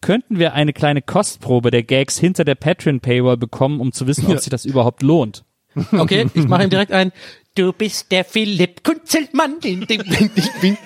könnten 0.01 0.39
wir 0.39 0.53
eine 0.53 0.72
kleine 0.72 1.03
Kostprobe 1.03 1.70
der 1.70 1.83
Gags 1.83 2.18
hinter 2.18 2.45
der 2.45 2.55
Patreon-Paywall 2.55 3.37
bekommen, 3.37 3.81
um 3.81 3.93
zu 3.93 4.07
wissen, 4.07 4.27
ob 4.27 4.39
sich 4.39 4.51
das 4.51 4.64
überhaupt 4.64 5.03
lohnt? 5.03 5.45
Okay, 5.93 6.27
ich 6.35 6.49
mache 6.49 6.64
ihm 6.64 6.70
direkt 6.70 6.93
ein. 6.93 7.12
Du 7.55 7.72
bist 7.72 8.11
der 8.12 8.24
Philipp 8.24 8.83
Kunzelmann. 8.85 9.61
Ding, 9.61 9.87
ding, 9.87 10.03
ding, 10.05 10.31
ding. 10.62 10.77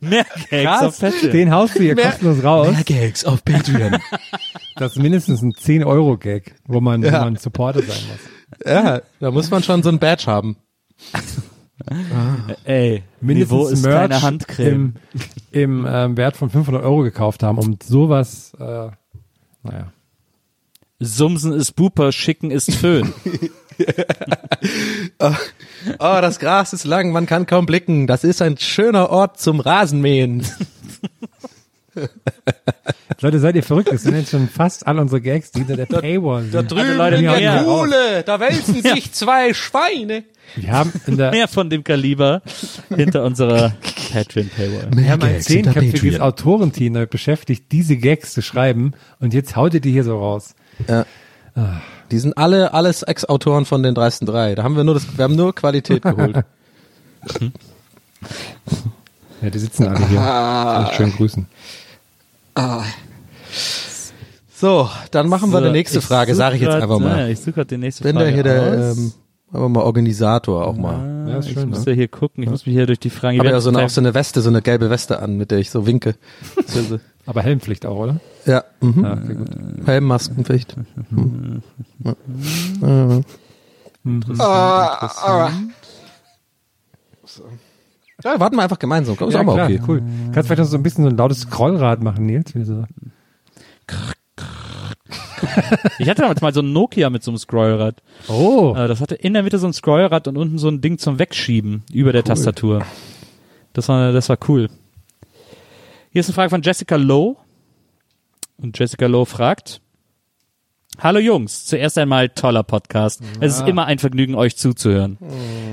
Mehr 0.00 0.24
Gags 0.50 0.64
Krass, 0.64 0.82
auf 0.82 0.98
Patreon. 1.00 1.32
den 1.32 1.50
haust 1.52 1.74
du 1.76 1.82
hier 1.82 1.94
Mehr- 1.94 2.06
kostenlos 2.10 2.44
raus. 2.44 2.74
Gags 2.86 3.24
auf 3.24 3.44
Patreon. 3.44 3.96
Das 4.76 4.92
ist 4.92 5.02
mindestens 5.02 5.42
ein 5.42 5.52
10-Euro-Gag, 5.52 6.54
wo 6.66 6.80
man, 6.80 7.02
wo 7.02 7.06
Ja. 7.06 7.24
man 7.24 7.36
Supporter 7.36 7.80
sein 7.82 7.98
muss. 8.08 8.66
Ja, 8.66 9.02
da 9.20 9.30
muss 9.30 9.50
man 9.50 9.62
schon 9.62 9.82
so 9.82 9.88
ein 9.88 9.98
Badge 9.98 10.26
haben. 10.26 10.56
Ey, 12.64 13.02
Mindestens 13.20 13.50
Niveau 13.58 13.66
ist 13.68 13.82
Merch 13.84 14.22
Handcreme. 14.22 14.94
im, 15.52 15.80
im 15.80 15.86
ähm, 15.88 16.16
Wert 16.16 16.36
von 16.36 16.48
500 16.48 16.82
Euro 16.84 16.98
gekauft 17.02 17.42
haben, 17.42 17.58
um 17.58 17.76
sowas, 17.82 18.52
äh, 18.60 18.88
naja. 19.62 19.92
Sumsen 20.98 21.52
ist 21.52 21.72
Buper, 21.72 22.12
Schicken 22.12 22.50
ist 22.50 22.74
Föhn. 22.74 23.12
Oh, 25.98 26.18
das 26.20 26.38
Gras 26.38 26.72
ist 26.72 26.84
lang, 26.84 27.10
man 27.10 27.26
kann 27.26 27.46
kaum 27.46 27.66
blicken. 27.66 28.06
Das 28.06 28.22
ist 28.22 28.40
ein 28.42 28.58
schöner 28.58 29.10
Ort 29.10 29.40
zum 29.40 29.58
Rasenmähen. 29.58 30.46
Leute, 33.20 33.38
seid 33.38 33.54
ihr 33.54 33.62
verrückt? 33.62 33.90
Das 33.92 34.02
sind 34.02 34.16
jetzt 34.16 34.30
schon 34.30 34.48
fast 34.48 34.86
all 34.86 34.98
unsere 34.98 35.20
Gags, 35.20 35.52
die 35.52 35.60
hinter 35.60 35.76
der 35.76 35.86
Paywall 35.86 36.48
Da 36.50 36.60
sind. 36.60 36.72
drüben 36.72 36.96
Leute, 36.96 37.16
in 37.16 37.24
der. 37.24 37.62
Kuhle, 37.64 38.22
da 38.24 38.40
wälzen 38.40 38.82
sich 38.82 39.12
zwei 39.12 39.54
Schweine. 39.54 40.24
Wir 40.56 40.72
haben 40.72 40.92
in 41.06 41.16
der, 41.16 41.30
Mehr 41.30 41.48
von 41.48 41.70
dem 41.70 41.84
Kaliber 41.84 42.42
hinter 42.94 43.24
unserer 43.24 43.74
Patreon-Paywall. 44.12 44.88
wir 44.90 45.10
haben 45.10 45.22
ein 45.22 45.40
zehnköpfiges 45.40 46.20
Autorenteam 46.20 46.94
damit 46.94 47.10
beschäftigt, 47.10 47.70
diese 47.72 47.96
Gags 47.96 48.32
zu 48.34 48.42
schreiben 48.42 48.92
und 49.20 49.34
jetzt 49.34 49.56
haut 49.56 49.74
ihr 49.74 49.80
die 49.80 49.92
hier 49.92 50.04
so 50.04 50.18
raus. 50.18 50.54
Die 52.10 52.18
sind 52.18 52.36
alle 52.36 52.74
alles 52.74 53.02
Ex-Autoren 53.02 53.64
von 53.64 53.82
den 53.82 53.94
dreisten 53.94 54.26
drei. 54.26 54.54
Da 54.54 54.64
haben 54.64 54.76
wir 54.76 54.84
nur 54.84 54.94
das, 54.94 55.16
wir 55.16 55.22
haben 55.24 55.36
nur 55.36 55.54
Qualität 55.54 56.02
geholt. 56.02 56.44
Ja, 59.42 59.50
die 59.50 59.58
sitzen 59.58 59.88
alle 59.88 60.06
hier. 60.08 60.86
Ich 60.90 60.96
schön 60.96 61.10
grüßen. 61.12 61.46
So, 64.54 64.88
dann 65.10 65.28
machen 65.28 65.52
wir 65.52 65.60
die 65.60 65.70
nächste 65.70 65.98
ich 65.98 66.04
Frage, 66.04 66.34
sage 66.34 66.56
ich 66.56 66.62
jetzt 66.62 66.70
grad- 66.72 66.82
einfach 66.82 66.98
mal. 67.00 67.18
Ja, 67.20 67.26
ich 67.28 67.38
suche 67.40 67.52
gerade 67.52 67.66
die 67.68 67.78
nächste 67.78 68.04
Wenn 68.04 68.14
Frage 68.16 68.26
der 68.26 68.34
hier 68.34 68.42
der 68.44 68.90
ähm, 68.92 69.12
Aber 69.52 69.68
mal 69.68 69.80
Organisator 69.82 70.66
auch 70.66 70.76
mal. 70.76 71.26
Ja, 71.28 71.38
ist 71.38 71.48
ich 71.48 71.54
schön, 71.54 71.68
muss 71.70 71.84
ne? 71.84 71.92
ja 71.92 71.96
hier 71.96 72.08
gucken, 72.08 72.44
ich 72.44 72.50
muss 72.50 72.64
mich 72.64 72.74
hier 72.74 72.86
durch 72.86 73.00
die 73.00 73.10
Fragen. 73.10 73.34
Ich 73.34 73.40
habe 73.40 73.50
ja 73.50 73.60
so 73.60 73.70
eine, 73.70 73.84
auch 73.84 73.88
so 73.88 74.00
eine 74.00 74.14
Weste, 74.14 74.40
so 74.40 74.50
eine 74.50 74.62
gelbe 74.62 74.88
Weste 74.90 75.20
an, 75.20 75.36
mit 75.36 75.50
der 75.50 75.58
ich 75.58 75.70
so 75.70 75.86
winke. 75.86 76.14
So- 76.66 76.98
Aber 77.26 77.42
Helmpflicht 77.42 77.86
auch, 77.86 77.96
oder? 77.96 78.20
ja, 78.46 78.64
mhm. 78.80 79.04
Ja, 79.04 79.12
okay, 79.14 79.34
gut. 79.34 79.48
Helm, 79.86 80.04
Maskenpflicht. 80.04 80.76
Mhm. 81.10 81.62
Ja. 82.82 83.20
Ah, 84.40 85.06
ah. 85.24 85.50
Ja, 88.24 88.38
warten 88.40 88.56
wir 88.56 88.62
einfach 88.62 88.78
gemeinsam. 88.78 89.14
Ist 89.14 89.22
auch 89.22 89.42
mal 89.42 89.54
klar, 89.54 89.66
okay. 89.66 89.80
cool. 89.88 90.02
Kannst 90.32 90.46
vielleicht 90.48 90.60
noch 90.60 90.66
so 90.66 90.76
ein 90.76 90.82
bisschen 90.82 91.04
so 91.04 91.10
ein 91.10 91.16
lautes 91.16 91.40
Scrollrad 91.40 92.02
machen, 92.02 92.26
Nils? 92.26 92.54
Wie 92.54 92.64
so. 92.64 92.84
ich 95.98 96.08
hatte 96.08 96.22
damals 96.22 96.40
mal 96.40 96.54
so 96.54 96.60
ein 96.60 96.72
Nokia 96.72 97.10
mit 97.10 97.22
so 97.22 97.30
einem 97.30 97.38
Scrollrad. 97.38 98.02
Oh, 98.28 98.74
Äh, 98.76 98.88
Das 98.88 99.00
hatte 99.00 99.14
in 99.16 99.34
der 99.34 99.42
Mitte 99.42 99.58
so 99.58 99.66
ein 99.66 99.72
Scrollrad 99.72 100.28
und 100.28 100.36
unten 100.38 100.58
so 100.58 100.68
ein 100.68 100.80
Ding 100.80 100.98
zum 100.98 101.18
Wegschieben 101.18 101.82
über 101.92 102.12
der 102.12 102.24
Tastatur. 102.24 102.84
Das 103.72 103.88
war, 103.88 104.12
das 104.12 104.28
war 104.28 104.38
cool. 104.48 104.68
Hier 106.10 106.20
ist 106.20 106.28
eine 106.28 106.34
Frage 106.34 106.50
von 106.50 106.62
Jessica 106.62 106.96
Lowe. 106.96 107.36
Und 108.58 108.78
Jessica 108.78 109.06
Lowe 109.06 109.26
fragt, 109.26 109.80
Hallo 110.98 111.18
Jungs, 111.18 111.64
zuerst 111.64 111.98
einmal 111.98 112.28
toller 112.28 112.62
Podcast. 112.62 113.22
Es 113.40 113.56
ist 113.58 113.66
immer 113.66 113.86
ein 113.86 113.98
Vergnügen, 113.98 114.34
euch 114.36 114.56
zuzuhören. 114.56 115.18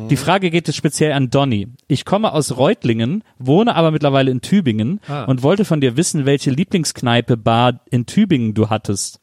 Die 0.09 0.15
Frage 0.17 0.49
geht 0.49 0.67
jetzt 0.67 0.77
speziell 0.77 1.11
an 1.11 1.29
Donny. 1.29 1.67
Ich 1.87 2.03
komme 2.03 2.31
aus 2.33 2.57
Reutlingen, 2.57 3.23
wohne 3.37 3.75
aber 3.75 3.91
mittlerweile 3.91 4.31
in 4.31 4.41
Tübingen 4.41 5.01
Ah. 5.07 5.25
und 5.25 5.43
wollte 5.43 5.65
von 5.65 5.81
dir 5.81 5.97
wissen, 5.97 6.25
welche 6.25 6.49
Lieblingskneipe 6.49 7.37
Bar 7.37 7.81
in 7.91 8.05
Tübingen 8.07 8.53
du 8.55 8.69
hattest. 8.69 9.19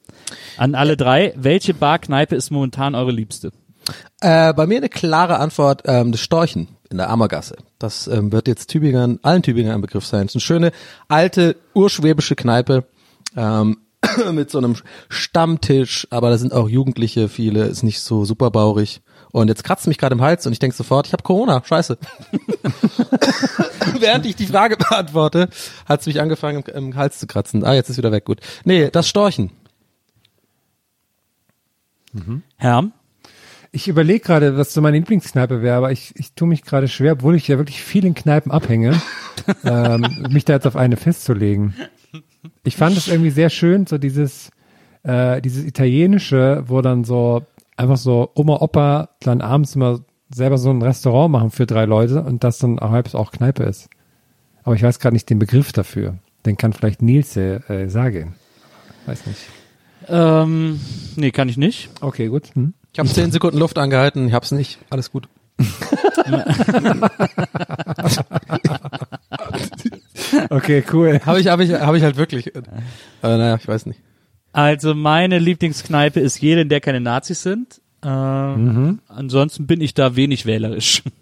An 0.58 0.74
alle 0.76 0.96
drei, 0.96 1.32
welche 1.36 1.74
Barkneipe 1.74 2.36
ist 2.36 2.50
momentan 2.50 2.94
eure 2.94 3.10
liebste? 3.10 3.50
Äh, 4.20 4.52
bei 4.54 4.66
mir 4.66 4.76
eine 4.78 4.88
klare 4.88 5.38
Antwort, 5.38 5.82
ähm, 5.86 6.12
das 6.12 6.20
Storchen 6.20 6.68
in 6.90 6.98
der 6.98 7.10
Ammergasse. 7.10 7.56
Das 7.78 8.06
ähm, 8.06 8.30
wird 8.32 8.46
jetzt 8.48 8.68
Tübingern, 8.70 9.18
allen 9.22 9.42
Tübingern 9.42 9.74
ein 9.74 9.80
Begriff 9.80 10.04
sein. 10.06 10.26
Es 10.26 10.32
ist 10.32 10.36
eine 10.36 10.40
schöne, 10.42 10.72
alte, 11.08 11.56
urschwäbische 11.74 12.36
Kneipe 12.36 12.84
ähm, 13.36 13.78
mit 14.32 14.50
so 14.50 14.58
einem 14.58 14.76
Stammtisch, 15.08 16.06
aber 16.10 16.30
da 16.30 16.38
sind 16.38 16.52
auch 16.52 16.68
Jugendliche, 16.68 17.28
viele, 17.28 17.64
ist 17.64 17.82
nicht 17.82 18.00
so 18.00 18.24
super 18.24 18.50
baurig. 18.50 19.00
Und 19.32 19.48
jetzt 19.48 19.64
kratzt 19.64 19.86
mich 19.86 19.98
gerade 19.98 20.14
im 20.14 20.22
Hals 20.22 20.46
und 20.46 20.52
ich 20.52 20.58
denke 20.58 20.76
sofort, 20.76 21.06
ich 21.06 21.12
habe 21.12 21.22
Corona, 21.22 21.62
scheiße. 21.62 21.98
Während 23.98 24.24
ich 24.24 24.36
die 24.36 24.46
Frage 24.46 24.76
beantworte, 24.76 25.48
hat 25.84 26.00
es 26.00 26.06
mich 26.06 26.20
angefangen 26.20 26.62
im, 26.66 26.74
im 26.74 26.96
Hals 26.96 27.18
zu 27.18 27.26
kratzen. 27.26 27.64
Ah, 27.64 27.74
jetzt 27.74 27.90
ist 27.90 27.98
wieder 27.98 28.12
weg, 28.12 28.24
gut. 28.24 28.40
Nee, 28.64 28.90
das 28.90 29.08
Storchen. 29.08 29.50
Herm? 32.56 32.92
ich 33.76 33.88
überlege 33.88 34.20
gerade, 34.20 34.56
was 34.56 34.72
so 34.72 34.80
meine 34.80 34.96
Lieblingskneipe 34.96 35.60
wäre, 35.60 35.76
aber 35.76 35.92
ich, 35.92 36.14
ich 36.16 36.32
tue 36.32 36.48
mich 36.48 36.62
gerade 36.62 36.88
schwer, 36.88 37.12
obwohl 37.12 37.36
ich 37.36 37.46
ja 37.46 37.58
wirklich 37.58 37.82
viel 37.82 38.06
in 38.06 38.14
Kneipen 38.14 38.50
abhänge, 38.50 39.00
ähm, 39.64 40.26
mich 40.30 40.46
da 40.46 40.54
jetzt 40.54 40.66
auf 40.66 40.76
eine 40.76 40.96
festzulegen. 40.96 41.74
Ich 42.66 42.76
fand 42.76 42.96
es 42.96 43.08
irgendwie 43.08 43.30
sehr 43.30 43.48
schön, 43.48 43.86
so 43.86 43.96
dieses, 43.96 44.50
äh, 45.04 45.40
dieses 45.40 45.64
Italienische, 45.64 46.64
wo 46.66 46.82
dann 46.82 47.04
so 47.04 47.42
einfach 47.76 47.96
so 47.96 48.30
Oma, 48.34 48.56
Opa 48.60 49.10
dann 49.20 49.40
abends 49.40 49.76
immer 49.76 50.00
selber 50.30 50.58
so 50.58 50.70
ein 50.70 50.82
Restaurant 50.82 51.30
machen 51.30 51.50
für 51.50 51.66
drei 51.66 51.84
Leute 51.84 52.22
und 52.22 52.42
das 52.42 52.58
dann 52.58 52.80
auch 52.80 52.90
halb 52.90 53.14
auch 53.14 53.30
Kneipe 53.30 53.62
ist. 53.62 53.88
Aber 54.64 54.74
ich 54.74 54.82
weiß 54.82 54.98
gerade 54.98 55.14
nicht 55.14 55.30
den 55.30 55.38
Begriff 55.38 55.72
dafür. 55.72 56.18
Den 56.44 56.56
kann 56.56 56.72
vielleicht 56.72 57.02
Nils 57.02 57.36
äh, 57.36 57.58
äh, 57.68 57.88
sagen. 57.88 58.34
Weiß 59.06 59.26
nicht. 59.26 59.40
Ähm, 60.08 60.80
nee, 61.14 61.30
kann 61.30 61.48
ich 61.48 61.56
nicht. 61.56 61.90
Okay, 62.00 62.26
gut. 62.26 62.54
Hm. 62.54 62.74
Ich 62.92 62.98
habe 62.98 63.08
zehn 63.08 63.30
Sekunden 63.30 63.58
Luft 63.58 63.78
angehalten, 63.78 64.26
ich 64.26 64.34
hab's 64.34 64.50
nicht. 64.50 64.78
Alles 64.90 65.12
gut. 65.12 65.28
Okay, 70.50 70.84
cool. 70.92 71.20
Habe 71.24 71.40
ich, 71.40 71.48
habe 71.48 71.64
ich, 71.64 71.72
habe 71.72 71.96
ich 71.98 72.04
halt 72.04 72.16
wirklich. 72.16 72.54
Äh, 72.54 72.62
naja, 73.22 73.56
ich 73.60 73.66
weiß 73.66 73.86
nicht. 73.86 74.00
Also 74.52 74.94
meine 74.94 75.38
Lieblingskneipe 75.38 76.20
ist 76.20 76.40
jede, 76.40 76.62
in 76.62 76.68
der 76.68 76.80
keine 76.80 77.00
Nazis 77.00 77.42
sind. 77.42 77.80
Ähm, 78.02 79.00
Ansonsten 79.08 79.66
bin 79.66 79.80
ich 79.80 79.94
da 79.94 80.16
wenig 80.16 80.46
wählerisch. 80.46 81.02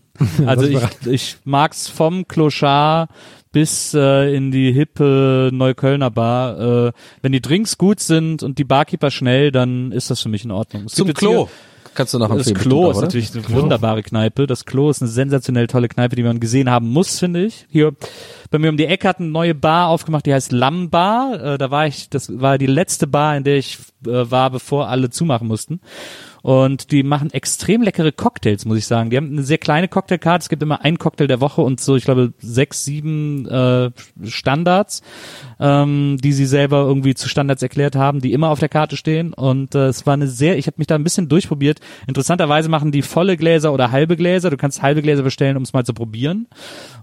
Also 0.46 0.66
ich, 0.68 0.78
ich 1.06 1.36
mag's 1.42 1.88
vom 1.88 2.28
Clochard 2.28 3.10
bis 3.50 3.94
äh, 3.94 4.32
in 4.36 4.52
die 4.52 4.70
hippe 4.70 5.50
Neuköllner 5.52 6.12
Bar. 6.12 6.86
Äh, 6.86 6.92
wenn 7.20 7.32
die 7.32 7.40
Drinks 7.42 7.78
gut 7.78 7.98
sind 7.98 8.44
und 8.44 8.60
die 8.60 8.64
Barkeeper 8.64 9.10
schnell, 9.10 9.50
dann 9.50 9.90
ist 9.90 10.12
das 10.12 10.22
für 10.22 10.28
mich 10.28 10.44
in 10.44 10.52
Ordnung. 10.52 10.84
Es 10.84 10.92
Zum 10.92 11.12
Klo. 11.14 11.48
hier- 11.48 11.73
Kannst 11.94 12.14
du 12.14 12.18
noch 12.18 12.28
Das 12.28 12.46
empfehlen. 12.48 12.58
Klo 12.58 12.88
bestimmt 12.88 13.14
ist 13.14 13.34
natürlich 13.34 13.48
eine 13.48 13.56
wunderbare 13.62 14.02
Kneipe. 14.02 14.46
Das 14.46 14.64
Klo 14.64 14.90
ist 14.90 15.02
eine 15.02 15.10
sensationell 15.10 15.66
tolle 15.66 15.88
Kneipe, 15.88 16.16
die 16.16 16.22
man 16.22 16.40
gesehen 16.40 16.70
haben 16.70 16.88
muss, 16.88 17.18
finde 17.18 17.44
ich. 17.44 17.66
Hier 17.68 17.92
bei 18.50 18.58
mir 18.58 18.70
um 18.70 18.76
die 18.76 18.86
Ecke 18.86 19.08
hat 19.08 19.20
eine 19.20 19.28
neue 19.28 19.54
Bar 19.54 19.88
aufgemacht, 19.88 20.26
die 20.26 20.34
heißt 20.34 20.52
Lamm 20.52 20.90
Bar. 20.90 21.54
Äh, 21.54 21.58
da 21.58 21.70
war 21.70 21.86
ich, 21.86 22.10
das 22.10 22.40
war 22.40 22.58
die 22.58 22.66
letzte 22.66 23.06
Bar, 23.06 23.36
in 23.36 23.44
der 23.44 23.56
ich 23.56 23.78
äh, 24.06 24.30
war, 24.30 24.50
bevor 24.50 24.88
alle 24.88 25.10
zumachen 25.10 25.48
mussten. 25.48 25.80
Und 26.44 26.90
die 26.90 27.04
machen 27.04 27.32
extrem 27.32 27.80
leckere 27.80 28.12
Cocktails, 28.12 28.66
muss 28.66 28.76
ich 28.76 28.86
sagen. 28.86 29.08
Die 29.08 29.16
haben 29.16 29.32
eine 29.32 29.44
sehr 29.44 29.56
kleine 29.56 29.88
Cocktailkarte. 29.88 30.42
Es 30.42 30.50
gibt 30.50 30.62
immer 30.62 30.84
einen 30.84 30.98
Cocktail 30.98 31.26
der 31.26 31.40
Woche 31.40 31.62
und 31.62 31.80
so, 31.80 31.96
ich 31.96 32.04
glaube, 32.04 32.34
sechs, 32.38 32.84
sieben 32.84 33.48
äh, 33.48 33.90
Standards, 34.24 35.00
ähm, 35.58 36.18
die 36.22 36.34
sie 36.34 36.44
selber 36.44 36.82
irgendwie 36.82 37.14
zu 37.14 37.30
Standards 37.30 37.62
erklärt 37.62 37.96
haben, 37.96 38.20
die 38.20 38.34
immer 38.34 38.50
auf 38.50 38.58
der 38.58 38.68
Karte 38.68 38.98
stehen. 38.98 39.32
Und 39.32 39.74
äh, 39.74 39.86
es 39.86 40.04
war 40.04 40.12
eine 40.12 40.28
sehr, 40.28 40.58
ich 40.58 40.66
habe 40.66 40.74
mich 40.76 40.86
da 40.86 40.96
ein 40.96 41.02
bisschen 41.02 41.30
durchprobiert. 41.30 41.80
Interessanterweise 42.06 42.68
machen 42.68 42.92
die 42.92 43.00
volle 43.00 43.38
Gläser 43.38 43.72
oder 43.72 43.90
halbe 43.90 44.14
Gläser. 44.14 44.50
Du 44.50 44.58
kannst 44.58 44.82
halbe 44.82 45.00
Gläser 45.00 45.22
bestellen, 45.22 45.56
um 45.56 45.62
es 45.62 45.72
mal 45.72 45.86
zu 45.86 45.94
probieren. 45.94 46.46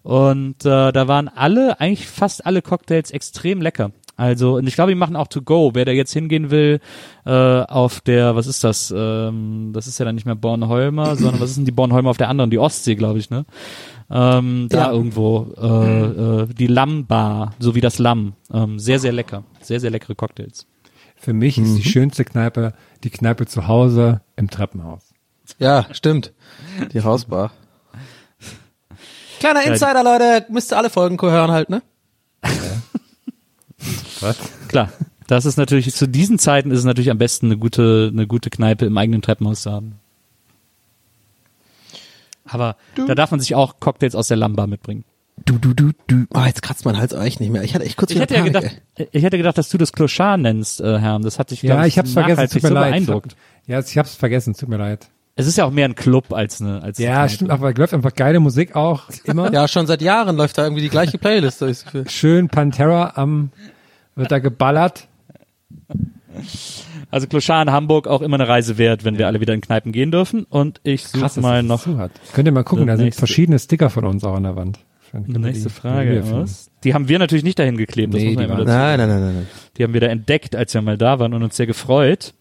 Und 0.03 0.65
äh, 0.65 0.91
da 0.91 1.07
waren 1.07 1.29
alle, 1.29 1.79
eigentlich 1.79 2.07
fast 2.07 2.45
alle 2.45 2.61
Cocktails 2.61 3.09
extrem 3.09 3.59
lecker. 3.59 3.91
Also, 4.21 4.57
und 4.57 4.67
ich 4.67 4.75
glaube, 4.75 4.91
die 4.91 4.95
machen 4.95 5.15
auch 5.15 5.27
to 5.27 5.41
go. 5.41 5.71
Wer 5.73 5.83
da 5.85 5.91
jetzt 5.91 6.13
hingehen 6.13 6.51
will, 6.51 6.79
äh, 7.25 7.31
auf 7.31 8.01
der, 8.01 8.35
was 8.35 8.45
ist 8.45 8.63
das? 8.63 8.93
Ähm, 8.95 9.71
das 9.73 9.87
ist 9.87 9.97
ja 9.97 10.05
dann 10.05 10.13
nicht 10.13 10.25
mehr 10.25 10.35
Bornholmer, 10.35 11.15
sondern 11.17 11.41
was 11.41 11.49
ist 11.49 11.55
denn 11.57 11.65
die 11.65 11.71
Bornholmer 11.71 12.11
auf 12.11 12.17
der 12.17 12.29
anderen? 12.29 12.51
Die 12.51 12.59
Ostsee, 12.59 12.93
glaube 12.93 13.17
ich, 13.17 13.31
ne? 13.31 13.45
Ähm, 14.11 14.67
da 14.69 14.77
Ja. 14.77 14.91
irgendwo, 14.91 15.47
äh, 15.59 16.41
äh, 16.43 16.47
die 16.53 16.67
Lammbar, 16.67 17.55
so 17.57 17.73
wie 17.73 17.81
das 17.81 17.97
Lamm. 17.97 18.33
Ähm, 18.53 18.77
sehr, 18.77 18.99
sehr 18.99 19.11
lecker. 19.11 19.43
Sehr, 19.61 19.79
sehr 19.79 19.89
leckere 19.89 20.13
Cocktails. 20.13 20.67
Für 21.15 21.33
mich 21.33 21.57
ist 21.57 21.75
die 21.77 21.83
schönste 21.83 22.23
Kneipe 22.23 22.73
die 23.03 23.09
Kneipe 23.09 23.47
zu 23.47 23.67
Hause 23.67 24.21
im 24.35 24.49
Treppenhaus. 24.51 25.13
Ja, 25.57 25.85
stimmt. 25.91 26.31
Die 26.93 27.01
Hausbar. 27.03 27.51
Kleiner 29.39 29.63
Insider, 29.63 30.03
Leute. 30.03 30.45
Müsst 30.49 30.71
ihr 30.71 30.77
alle 30.77 30.91
Folgen 30.91 31.19
hören 31.19 31.49
halt, 31.51 31.69
ne? 31.69 31.81
Was? 34.21 34.37
Klar. 34.67 34.89
Das 35.27 35.45
ist 35.45 35.57
natürlich, 35.57 35.93
zu 35.93 36.07
diesen 36.07 36.39
Zeiten 36.39 36.71
ist 36.71 36.79
es 36.79 36.85
natürlich 36.85 37.09
am 37.11 37.17
besten, 37.17 37.45
eine 37.47 37.57
gute, 37.57 38.09
eine 38.11 38.27
gute 38.27 38.49
Kneipe 38.49 38.85
im 38.85 38.97
eigenen 38.97 39.21
Treppenhaus 39.21 39.61
zu 39.61 39.71
haben. 39.71 39.95
Aber 42.45 42.75
da 42.95 43.15
darf 43.15 43.31
man 43.31 43.39
sich 43.39 43.55
auch 43.55 43.79
Cocktails 43.79 44.15
aus 44.15 44.27
der 44.27 44.37
Lammbar 44.37 44.67
mitbringen. 44.67 45.05
Du, 45.45 45.57
du, 45.57 45.73
du, 45.73 45.91
du. 46.07 46.25
Oh, 46.33 46.41
jetzt 46.45 46.61
kratzt 46.61 46.85
mein 46.85 46.97
Hals 46.97 47.13
auch 47.13 47.23
echt 47.23 47.39
nicht 47.39 47.49
mehr. 47.51 47.63
Ich 47.63 47.73
hatte 47.73 47.85
echt 47.85 47.97
kurz 47.97 48.11
Ich 48.11 48.19
hätte 48.19 48.33
ja 48.35 48.41
Panik, 48.41 48.53
gedacht, 48.53 48.81
ich 49.11 49.23
hätte 49.23 49.37
gedacht, 49.37 49.57
dass 49.57 49.69
du 49.69 49.77
das 49.77 49.91
Clochard 49.93 50.39
nennst, 50.41 50.81
äh, 50.81 50.99
Herr. 50.99 51.19
Das 51.19 51.39
hatte 51.39 51.53
ich, 51.53 51.61
Ja, 51.63 51.85
ich 51.85 51.97
hab's 51.97 52.11
vergessen, 52.13 52.47
tut 52.49 52.61
mir 52.63 52.67
so 52.69 52.73
leid. 52.75 52.91
beeindruckt. 52.91 53.35
Ja, 53.67 53.79
ich 53.79 53.97
hab's 53.97 54.15
vergessen, 54.15 54.53
tut 54.53 54.69
mir 54.69 54.77
leid. 54.77 55.07
Es 55.35 55.47
ist 55.47 55.57
ja 55.57 55.65
auch 55.65 55.71
mehr 55.71 55.85
ein 55.85 55.95
Club 55.95 56.33
als 56.33 56.61
eine, 56.61 56.83
als 56.83 56.99
eine 56.99 57.07
Ja, 57.07 57.13
Kneipe. 57.19 57.29
stimmt, 57.33 57.51
aber 57.51 57.73
läuft 57.73 57.93
einfach 57.93 58.13
geile 58.13 58.39
Musik 58.39 58.75
auch 58.75 59.03
immer. 59.23 59.51
Ja, 59.53 59.67
schon 59.67 59.87
seit 59.87 60.01
Jahren 60.01 60.35
läuft 60.35 60.57
da 60.57 60.63
irgendwie 60.63 60.81
die 60.83 60.89
gleiche 60.89 61.17
Playlist. 61.17 61.61
hab 61.61 61.69
ich 61.69 61.77
das 61.77 61.85
Gefühl. 61.85 62.09
Schön 62.09 62.49
Pantera 62.49 63.13
am, 63.15 63.51
wird 64.15 64.31
da 64.31 64.39
geballert. 64.39 65.07
Also 67.11 67.27
Clochard 67.27 67.67
in 67.67 67.73
Hamburg 67.73 68.07
auch 68.07 68.21
immer 68.21 68.35
eine 68.35 68.47
Reise 68.47 68.77
wert, 68.77 69.03
wenn 69.03 69.17
wir 69.17 69.27
alle 69.27 69.41
wieder 69.41 69.53
in 69.53 69.61
Kneipen 69.61 69.91
gehen 69.91 70.11
dürfen. 70.11 70.45
Und 70.45 70.79
ich 70.83 71.07
suche 71.07 71.41
mal 71.41 71.61
noch 71.61 71.85
hat. 71.97 72.11
Könnt 72.33 72.47
ihr 72.47 72.51
mal 72.53 72.63
gucken, 72.63 72.87
da 72.87 72.95
sind 72.97 73.13
verschiedene 73.15 73.59
Sticker 73.59 73.89
von 73.89 74.05
uns 74.05 74.23
auch 74.23 74.35
an 74.35 74.43
der 74.43 74.55
Wand. 74.55 74.79
Die 75.13 75.37
nächste 75.37 75.67
die- 75.67 75.73
Frage 75.75 76.11
wiederfinden. 76.11 76.43
aus. 76.43 76.69
Die 76.85 76.93
haben 76.93 77.09
wir 77.09 77.19
natürlich 77.19 77.43
nicht 77.43 77.59
dahin 77.59 77.75
geklebt, 77.75 78.13
das 78.13 78.21
Nee, 78.21 78.27
muss 78.29 78.35
man 78.35 78.43
die 78.43 78.45
immer 78.45 78.57
waren- 78.59 78.65
dazu 78.67 78.77
Nein, 78.77 79.09
nein, 79.09 79.09
nein, 79.21 79.33
nein. 79.35 79.47
Die 79.77 79.83
haben 79.83 79.93
wir 79.93 79.99
da 79.99 80.07
entdeckt, 80.07 80.55
als 80.55 80.73
wir 80.73 80.81
mal 80.81 80.97
da 80.97 81.19
waren 81.19 81.33
und 81.33 81.43
uns 81.43 81.57
sehr 81.57 81.67
gefreut, 81.67 82.33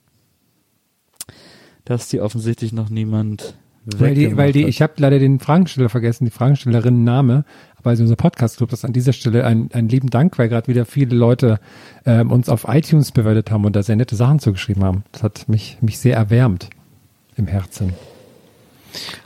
dass 1.84 2.08
die 2.08 2.20
offensichtlich 2.20 2.72
noch 2.72 2.90
niemand 2.90 3.54
Weil 3.96 4.14
die, 4.14 4.36
weil 4.36 4.52
die, 4.52 4.66
ich 4.66 4.82
habe 4.82 4.92
leider 4.98 5.18
den 5.18 5.40
Fragensteller 5.40 5.88
vergessen, 5.88 6.26
die 6.26 6.30
Fragestellerin 6.30 7.02
Name, 7.02 7.44
aber 7.80 7.90
also 7.90 8.02
unser 8.04 8.16
Podcast-Club, 8.16 8.70
das 8.70 8.84
an 8.84 8.92
dieser 8.92 9.12
Stelle 9.12 9.44
ein, 9.44 9.70
ein 9.72 9.88
lieben 9.88 10.10
Dank, 10.10 10.38
weil 10.38 10.48
gerade 10.48 10.68
wieder 10.68 10.84
viele 10.86 11.16
Leute 11.16 11.58
ähm, 12.06 12.30
uns 12.30 12.48
auf 12.48 12.66
iTunes 12.68 13.12
bewertet 13.12 13.50
haben 13.50 13.64
und 13.64 13.74
da 13.76 13.82
sehr 13.82 13.96
nette 13.96 14.16
Sachen 14.16 14.38
zugeschrieben 14.38 14.84
haben. 14.84 15.04
Das 15.12 15.22
hat 15.22 15.48
mich, 15.48 15.78
mich 15.80 15.98
sehr 15.98 16.16
erwärmt 16.16 16.70
im 17.36 17.46
Herzen. 17.46 17.92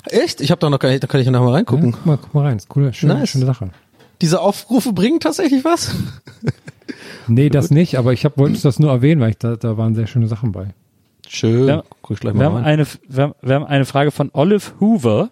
Echt? 0.06 0.40
Ich 0.40 0.50
habe 0.50 0.58
doch 0.60 0.70
noch 0.70 0.78
gar 0.78 0.88
nicht, 0.90 1.02
da 1.02 1.06
kann 1.06 1.20
ich 1.20 1.26
ja 1.26 1.32
noch 1.32 1.40
mal 1.40 1.48
Ja, 1.48 1.54
reingucken. 1.56 1.92
guck, 1.92 2.06
mal, 2.06 2.16
guck 2.18 2.34
mal 2.34 2.44
rein, 2.46 2.56
ist 2.56 2.68
coole, 2.68 2.92
schöne, 2.92 3.14
Nice. 3.14 3.30
schöne 3.30 3.46
Sache. 3.46 3.70
Diese 4.20 4.40
Aufrufe 4.40 4.92
bringen 4.92 5.20
tatsächlich 5.20 5.64
was? 5.64 5.94
Nee, 7.26 7.48
das 7.48 7.70
nicht, 7.70 7.98
aber 7.98 8.12
ich 8.12 8.24
hab, 8.24 8.36
wollte 8.38 8.60
das 8.60 8.78
nur 8.78 8.90
erwähnen, 8.90 9.20
weil 9.20 9.30
ich 9.30 9.38
da, 9.38 9.56
da 9.56 9.76
waren 9.78 9.94
sehr 9.94 10.06
schöne 10.06 10.28
Sachen 10.28 10.52
bei. 10.52 10.68
Schön. 11.26 11.66
Wir, 11.66 11.84
Guck 12.02 12.16
ich 12.16 12.20
gleich 12.20 12.34
wir, 12.34 12.38
mal 12.38 12.44
haben 12.44 12.54
rein. 12.56 12.64
eine, 12.64 12.86
wir, 13.08 13.22
haben, 13.24 13.34
wir 13.40 13.54
haben 13.54 13.64
eine 13.64 13.86
Frage 13.86 14.10
von 14.10 14.30
Olive 14.34 14.72
Hoover. 14.80 15.30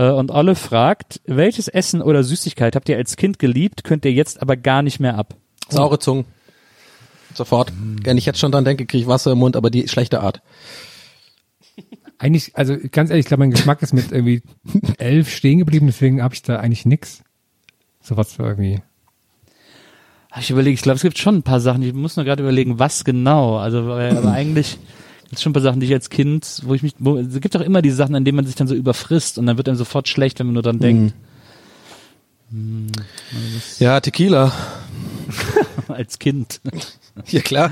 Äh, 0.00 0.10
Und 0.12 0.30
Olive 0.30 0.56
fragt, 0.56 1.20
welches 1.26 1.68
Essen 1.68 2.00
oder 2.00 2.24
Süßigkeit 2.24 2.74
habt 2.74 2.88
ihr 2.88 2.96
als 2.96 3.16
Kind 3.16 3.38
geliebt, 3.38 3.84
könnt 3.84 4.04
ihr 4.06 4.12
jetzt 4.12 4.40
aber 4.40 4.56
gar 4.56 4.82
nicht 4.82 4.98
mehr 4.98 5.16
ab? 5.18 5.36
Saure 5.68 5.98
Zungen. 5.98 6.24
Sofort. 7.34 7.70
Wenn 8.02 8.16
ich 8.16 8.24
jetzt 8.26 8.38
schon 8.38 8.50
dran 8.50 8.64
denke, 8.64 8.86
kriege 8.86 9.02
ich 9.02 9.06
Wasser 9.08 9.32
im 9.32 9.38
Mund, 9.38 9.56
aber 9.56 9.70
die 9.70 9.86
schlechte 9.88 10.20
Art. 10.20 10.40
Eigentlich, 12.18 12.56
also 12.56 12.76
ganz 12.90 13.10
ehrlich, 13.10 13.24
ich 13.24 13.28
glaube, 13.28 13.40
mein 13.42 13.50
Geschmack 13.50 13.82
ist 13.82 13.92
mit 13.92 14.10
irgendwie 14.10 14.42
elf 14.98 15.30
stehen 15.30 15.58
geblieben, 15.58 15.86
deswegen 15.86 16.22
habe 16.22 16.34
ich 16.34 16.42
da 16.42 16.56
eigentlich 16.56 16.86
nix. 16.86 17.22
So 18.02 18.16
was 18.16 18.32
für 18.32 18.42
irgendwie. 18.44 18.80
Ich 20.38 20.50
überlege, 20.50 20.74
ich 20.74 20.82
glaube, 20.82 20.96
es 20.96 21.02
gibt 21.02 21.18
schon 21.18 21.36
ein 21.36 21.42
paar 21.42 21.60
Sachen, 21.60 21.82
ich 21.82 21.92
muss 21.92 22.16
nur 22.16 22.24
gerade 22.24 22.42
überlegen, 22.42 22.78
was 22.78 23.04
genau. 23.04 23.56
Also, 23.58 23.86
weil- 23.88 24.16
aber 24.16 24.32
eigentlich 24.32 24.78
gibt 25.30 25.38
es 25.38 25.42
schon 25.44 25.50
ein 25.50 25.54
paar 25.54 25.62
Sachen, 25.62 25.78
die 25.78 25.86
ich 25.86 25.92
als 25.92 26.10
Kind, 26.10 26.60
wo 26.64 26.74
ich 26.74 26.82
mich, 26.82 26.94
wo, 26.98 27.16
es 27.16 27.40
gibt 27.40 27.56
auch 27.56 27.60
immer 27.60 27.82
diese 27.82 27.94
Sachen, 27.94 28.16
an 28.16 28.24
denen 28.24 28.34
man 28.34 28.46
sich 28.46 28.56
dann 28.56 28.66
so 28.66 28.74
überfrisst 28.74 29.38
und 29.38 29.46
dann 29.46 29.56
wird 29.56 29.68
einem 29.68 29.76
sofort 29.76 30.08
schlecht, 30.08 30.40
wenn 30.40 30.48
man 30.48 30.54
nur 30.54 30.64
dran 30.64 30.80
denkt. 30.80 31.14
Ja, 33.78 34.00
Tequila. 34.00 34.52
als 35.88 36.18
Kind. 36.18 36.60
Ja, 37.26 37.40
klar. 37.40 37.70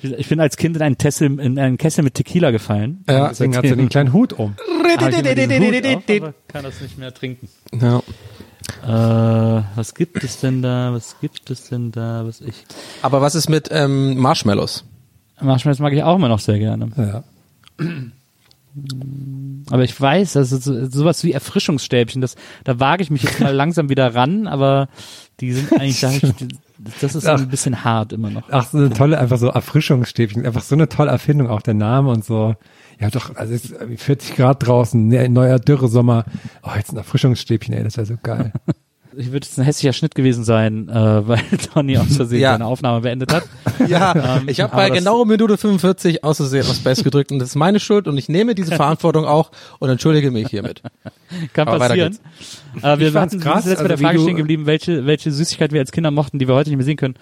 Ich 0.00 0.28
bin 0.28 0.38
als 0.38 0.56
Kind 0.58 0.76
in 0.76 0.82
einen, 0.82 0.98
Tessel, 0.98 1.40
in 1.40 1.58
einen 1.58 1.76
Kessel 1.76 2.04
mit 2.04 2.14
Tequila 2.14 2.52
gefallen. 2.52 3.02
Ja, 3.08 3.28
deswegen 3.30 3.56
hat 3.56 3.66
sie 3.66 3.74
den 3.74 3.88
kleinen 3.88 4.12
Hut 4.12 4.34
um. 4.34 4.54
Diesen 5.00 5.64
Hut 5.64 6.22
auf, 6.22 6.34
kann 6.48 6.62
das 6.62 6.80
nicht 6.82 6.98
mehr 6.98 7.12
trinken. 7.12 7.48
Ja. 7.72 8.02
Äh, 8.84 9.64
was 9.74 9.94
gibt 9.94 10.22
es 10.22 10.38
denn 10.40 10.62
da? 10.62 10.92
Was 10.92 11.16
gibt 11.20 11.50
es 11.50 11.68
denn 11.68 11.90
da? 11.90 12.24
Was 12.24 12.42
ich. 12.42 12.64
Aber 13.02 13.20
was 13.22 13.34
ist 13.34 13.48
mit 13.48 13.70
ähm, 13.72 14.18
Marshmallows? 14.18 14.84
Marshmallows 15.40 15.80
mag 15.80 15.92
ich 15.92 16.02
auch 16.02 16.16
immer 16.16 16.28
noch 16.28 16.40
sehr 16.40 16.58
gerne. 16.58 16.90
Ja. 16.96 17.24
Aber 19.70 19.84
ich 19.84 19.98
weiß, 19.98 20.36
also 20.36 20.58
so, 20.58 20.86
sowas 20.88 21.24
wie 21.24 21.32
Erfrischungsstäbchen, 21.32 22.20
das, 22.20 22.36
da 22.64 22.78
wage 22.78 23.02
ich 23.02 23.10
mich 23.10 23.22
jetzt 23.22 23.40
mal 23.40 23.52
langsam 23.54 23.88
wieder 23.88 24.14
ran, 24.14 24.46
aber 24.46 24.88
die 25.40 25.52
sind 25.52 25.72
eigentlich, 25.72 26.00
da 26.00 26.10
ich, 26.10 26.22
das 27.00 27.14
ist 27.14 27.26
Ach. 27.26 27.40
ein 27.40 27.48
bisschen 27.48 27.84
hart 27.84 28.12
immer 28.12 28.30
noch. 28.30 28.44
Ach, 28.50 28.68
so 28.68 28.78
eine 28.78 28.90
tolle, 28.90 29.18
einfach 29.18 29.38
so 29.38 29.48
Erfrischungsstäbchen. 29.48 30.44
Einfach 30.44 30.62
so 30.62 30.74
eine 30.74 30.88
tolle 30.88 31.10
Erfindung, 31.10 31.48
auch 31.48 31.62
der 31.62 31.74
Name 31.74 32.10
und 32.10 32.24
so. 32.24 32.54
Ja, 33.00 33.10
doch, 33.10 33.34
also 33.36 33.52
es 33.52 33.64
ist 33.64 33.72
irgendwie 33.72 33.96
40 33.96 34.36
Grad 34.36 34.66
draußen, 34.66 35.08
ne, 35.08 35.28
neuer 35.28 35.58
Dürresommer. 35.58 36.24
Oh, 36.62 36.70
jetzt 36.76 36.92
ein 36.92 36.96
Erfrischungsstäbchen, 36.96 37.74
ey, 37.74 37.84
das 37.84 37.96
wäre 37.96 38.06
so 38.06 38.16
geil. 38.22 38.52
Ich 39.18 39.32
würde 39.32 39.46
jetzt 39.46 39.58
ein 39.58 39.64
hässlicher 39.64 39.92
Schnitt 39.92 40.14
gewesen 40.14 40.44
sein, 40.44 40.88
äh, 40.88 40.92
weil 41.28 41.40
Tony 41.72 41.96
aus 41.98 42.16
Versehen 42.16 42.40
Ja. 42.40 42.52
seine 42.52 42.66
Aufnahme 42.66 43.00
beendet 43.00 43.32
hat. 43.32 43.44
Ja, 43.88 44.38
Ähm, 44.38 44.48
ich 44.48 44.60
habe 44.60 44.74
bei 44.74 44.90
genau 44.90 45.24
Minute 45.24 45.56
45 45.56 46.24
aus 46.24 46.38
Versehen 46.38 46.62
auf 46.66 46.74
Space 46.74 47.04
gedrückt 47.04 47.30
und 47.30 47.38
das 47.38 47.50
ist 47.50 47.54
meine 47.54 47.78
Schuld 47.78 48.08
und 48.08 48.16
ich 48.18 48.28
nehme 48.28 48.54
diese 48.54 48.74
Verantwortung 48.74 49.24
auch 49.26 49.50
und 49.78 49.88
entschuldige 49.90 50.30
mich 50.30 50.48
hiermit. 50.48 50.82
Kann 51.52 51.68
Aber 51.68 51.78
passieren. 51.78 52.18
Äh, 52.82 52.98
wir 52.98 53.12
hatten, 53.14 53.38
krass, 53.40 53.56
wir 53.56 53.62
sind 53.62 53.70
jetzt 53.72 53.82
bei 53.82 53.88
der 53.88 53.90
also 53.98 54.04
Frage 54.04 54.20
stehen 54.20 54.36
geblieben, 54.36 54.66
welche, 54.66 55.06
welche 55.06 55.30
Süßigkeit 55.30 55.72
wir 55.72 55.80
als 55.80 55.92
Kinder 55.92 56.10
mochten, 56.10 56.38
die 56.38 56.48
wir 56.48 56.54
heute 56.54 56.70
nicht 56.70 56.78
mehr 56.78 56.84
sehen 56.86 56.96
können. 56.96 57.14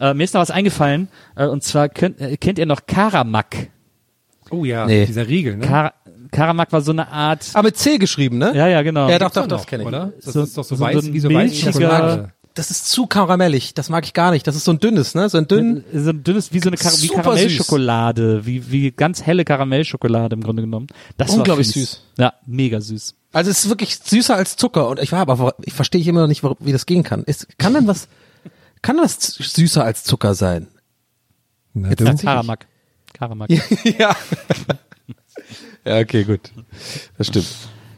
Äh, 0.00 0.14
mir 0.14 0.24
ist 0.24 0.34
noch 0.34 0.40
was 0.42 0.50
eingefallen, 0.50 1.08
äh, 1.34 1.46
und 1.46 1.62
zwar 1.64 1.88
könnt, 1.88 2.20
äh, 2.20 2.36
kennt 2.36 2.58
ihr 2.58 2.66
noch 2.66 2.86
Karamak? 2.86 3.68
Oh 4.50 4.64
ja, 4.64 4.86
Nee. 4.86 5.06
dieser 5.06 5.26
Riegel, 5.28 5.56
ne? 5.56 5.66
Kar 5.66 5.94
Karamak 6.32 6.72
war 6.72 6.80
so 6.80 6.90
eine 6.92 7.08
Art, 7.08 7.46
Aber 7.54 7.68
mit 7.68 7.76
C 7.76 7.98
geschrieben, 7.98 8.38
ne? 8.38 8.52
ja, 8.56 8.66
ja, 8.66 8.82
genau. 8.82 9.08
Ja, 9.08 9.18
doch, 9.20 9.30
doch, 9.30 9.46
Doch, 9.46 9.58
das 9.58 9.66
kenne 9.66 9.84
ich. 9.84 9.86
Oder? 9.88 10.12
Das 10.24 10.32
So- 10.34 10.42
ist 10.42 10.56
doch 10.56 10.64
so, 10.64 10.74
so 10.74 10.80
weiß, 10.82 11.04
ein 11.04 11.12
wie 11.12 11.20
so 11.20 11.32
weiß. 11.32 12.30
Das 12.54 12.70
ist 12.70 12.88
zu 12.90 13.06
karamellig, 13.06 13.72
das 13.72 13.88
mag 13.88 14.04
ich 14.04 14.12
gar 14.12 14.30
nicht. 14.30 14.46
Das 14.46 14.54
ist 14.56 14.64
so 14.64 14.72
ein 14.72 14.78
dünnes, 14.78 15.14
ne? 15.14 15.26
So 15.30 15.38
ein 15.38 15.48
dünn. 15.48 15.84
so 15.94 16.10
ein 16.10 16.22
dünnes, 16.22 16.52
wie 16.52 16.58
so 16.58 16.68
eine 16.68 16.76
Kar 16.76 16.92
wie 16.92 17.06
Super 17.06 17.22
Karamellschokolade, 17.22 18.44
wie, 18.44 18.70
wie 18.70 18.90
ganz 18.90 19.22
helle 19.22 19.44
Karamellschokolade 19.44 20.34
im 20.34 20.42
Grunde 20.42 20.62
genommen. 20.62 20.88
Das 21.16 21.30
Unglaublich 21.30 21.68
war 21.68 21.72
fies. 21.72 21.90
süß. 21.92 22.02
Ja, 22.18 22.34
mega 22.44 22.80
süß. 22.80 23.14
Also 23.32 23.50
es 23.50 23.64
ist 23.64 23.70
wirklich 23.70 23.96
süßer 23.96 24.36
als 24.36 24.56
Zucker 24.56 24.88
und 24.88 25.00
ich 25.00 25.12
war 25.12 25.20
aber 25.20 25.54
ich 25.62 25.72
verstehe 25.72 26.04
immer 26.04 26.20
noch 26.22 26.28
nicht, 26.28 26.42
warum- 26.42 26.58
wie 26.60 26.72
das 26.72 26.84
gehen 26.84 27.02
kann. 27.04 27.22
Ist, 27.24 27.46
kann 27.58 27.72
denn 27.72 27.86
was 27.86 28.08
kann 28.82 28.98
was 28.98 29.16
süßer 29.18 29.82
als 29.84 30.04
Zucker 30.04 30.34
sein? 30.34 30.68
Na, 31.72 31.88
Jetzt 31.90 32.00
du? 32.00 32.16
Karamak. 32.16 32.66
Karamak. 33.14 33.48
ja. 33.98 34.14
Ja, 35.84 35.98
okay, 36.00 36.24
gut. 36.24 36.40
Das 37.18 37.26
stimmt. 37.28 37.46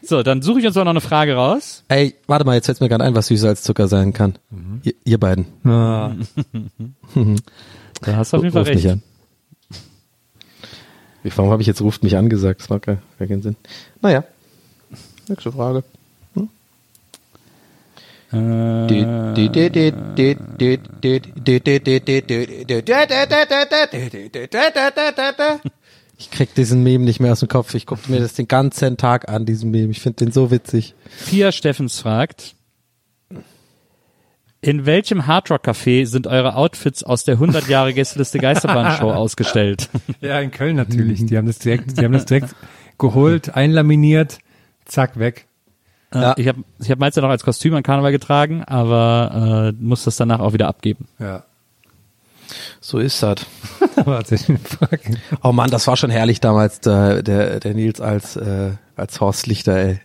So, 0.03 0.23
dann 0.23 0.43
suche 0.43 0.61
ich 0.61 0.67
uns 0.67 0.77
auch 0.77 0.85
noch 0.85 0.91
eine 0.91 1.01
Frage 1.01 1.35
raus. 1.35 1.83
Ey, 1.89 2.15
warte 2.27 2.45
mal, 2.45 2.55
jetzt 2.55 2.67
fällt 2.67 2.81
mir 2.81 2.89
gerade 2.91 3.05
ein, 3.05 3.15
was 3.15 3.29
süßer 3.29 3.49
als 3.49 3.63
Zucker 3.63 3.89
sein 3.89 4.13
kann. 4.13 4.35
Ihr, 4.83 4.93
ihr 5.05 5.19
beiden. 5.19 5.47
Ah, 5.65 6.13
Da 8.03 8.17
hast 8.17 8.33
du 8.33 8.37
auf 8.37 8.43
jeden 8.43 8.53
Fall 8.53 8.63
Ruft 8.65 8.75
mich 8.75 8.85
recht. 8.85 8.93
an. 8.93 9.03
Wie, 11.23 11.33
warum 11.37 11.51
habe 11.51 11.63
ich 11.63 11.69
jetzt 11.69 11.81
ruft 11.81 12.03
mich 12.03 12.17
an 12.19 12.29
gesagt? 12.29 12.61
Das 12.61 12.69
macht 12.69 12.83
gar, 12.83 12.99
keinen 13.19 13.41
Sinn. 13.43 13.57
Naja. 14.03 14.25
Nächste 15.27 15.51
Frage. 15.53 15.83
Ich 26.17 26.31
krieg 26.31 26.55
diesen 26.55 26.83
Meme 26.83 27.05
nicht 27.05 27.21
mehr 27.21 27.33
aus 27.33 27.41
dem 27.41 27.49
Kopf. 27.49 27.75
Ich 27.75 27.87
gucke 27.87 28.11
mir 28.11 28.21
das 28.21 28.35
den 28.35 28.47
ganzen 28.49 28.97
Tag 28.97 29.29
an, 29.29 29.47
diesen 29.47 29.71
Meme. 29.71 29.91
Ich 29.91 30.01
finde 30.01 30.25
den 30.25 30.33
so 30.33 30.51
witzig. 30.51 30.95
Pia 31.29 31.51
Steffens 31.53 31.99
fragt, 32.01 32.55
in 34.61 34.87
welchem 34.87 35.27
Hardrock-Café 35.27 36.07
sind 36.07 36.27
eure 36.27 36.57
Outfits 36.57 37.03
aus 37.03 37.25
der 37.25 37.35
100 37.35 37.69
Jahre 37.69 37.93
Gästeliste 37.93 38.39
Geisterbahn-Show 38.39 39.11
ausgestellt? 39.13 39.91
ja, 40.21 40.41
in 40.41 40.51
Köln 40.53 40.77
natürlich. 40.77 41.27
Die 41.27 41.37
haben 41.37 41.47
das 41.47 41.59
direkt, 41.59 41.99
die 41.99 42.05
haben 42.05 42.13
das 42.13 42.25
direkt 42.25 42.55
geholt, 42.97 43.55
einlaminiert, 43.55 44.39
zack, 44.87 45.19
weg. 45.19 45.47
Ja. 46.15 46.33
Äh, 46.33 46.41
Ich 46.41 46.49
habe 46.49 46.63
ich 46.81 46.91
hab 46.91 46.99
meins 46.99 47.17
ja 47.17 47.23
noch 47.23 47.29
als 47.29 47.43
Kostüm 47.45 47.75
an 47.75 47.83
Karneval 47.83 48.13
getragen, 48.13 48.63
aber 48.65 49.73
äh, 49.77 49.83
muss 49.85 50.05
das 50.05 50.17
danach 50.17 50.41
auch 50.41 50.53
wieder 50.55 50.69
abgeben. 50.69 51.09
Ja. 51.19 51.45
So 52.81 52.99
ist 52.99 53.23
das. 53.23 53.37
Oh 55.43 55.53
Mann, 55.53 55.71
das 55.71 55.87
war 55.87 55.97
schon 55.97 56.11
herrlich 56.11 56.41
damals, 56.41 56.81
der, 56.81 57.23
der, 57.23 57.61
der 57.61 57.75
Nils 57.75 58.01
als, 58.01 58.37
äh, 58.37 58.73
als 58.97 59.21
Horst 59.21 59.47
Lichter, 59.47 59.77
ey. 59.77 60.01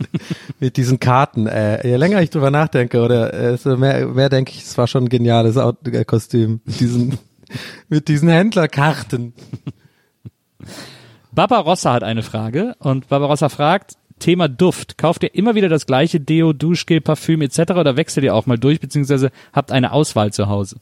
Mit 0.60 0.76
diesen 0.76 0.98
Karten, 0.98 1.46
äh. 1.46 1.86
Je 1.86 1.96
länger 1.96 2.20
ich 2.20 2.30
drüber 2.30 2.50
nachdenke, 2.50 3.00
oder 3.00 3.32
äh, 3.32 3.56
so 3.56 3.76
mehr, 3.76 4.06
mehr 4.06 4.28
denke 4.28 4.52
ich, 4.52 4.62
es 4.62 4.76
war 4.76 4.86
schon 4.86 5.04
ein 5.04 5.08
geniales 5.08 5.56
äh, 5.56 6.04
Kostüm. 6.04 6.60
Mit 6.64 6.80
diesen, 6.80 7.18
mit 7.88 8.08
diesen 8.08 8.28
Händlerkarten. 8.28 9.34
Barbarossa 11.32 11.92
hat 11.92 12.02
eine 12.02 12.22
Frage 12.22 12.74
und 12.80 13.08
Barbarossa 13.08 13.48
fragt, 13.48 13.94
Thema 14.18 14.48
Duft. 14.48 14.98
Kauft 14.98 15.22
ihr 15.22 15.34
immer 15.34 15.54
wieder 15.54 15.68
das 15.68 15.86
gleiche 15.86 16.20
Deo, 16.20 16.52
Duschgel, 16.52 17.00
Parfüm 17.00 17.42
etc. 17.42 17.72
oder 17.72 17.96
wechselt 17.96 18.24
ihr 18.24 18.34
auch 18.34 18.46
mal 18.46 18.58
durch, 18.58 18.80
beziehungsweise 18.80 19.30
habt 19.52 19.72
eine 19.72 19.92
Auswahl 19.92 20.32
zu 20.32 20.48
Hause? 20.48 20.76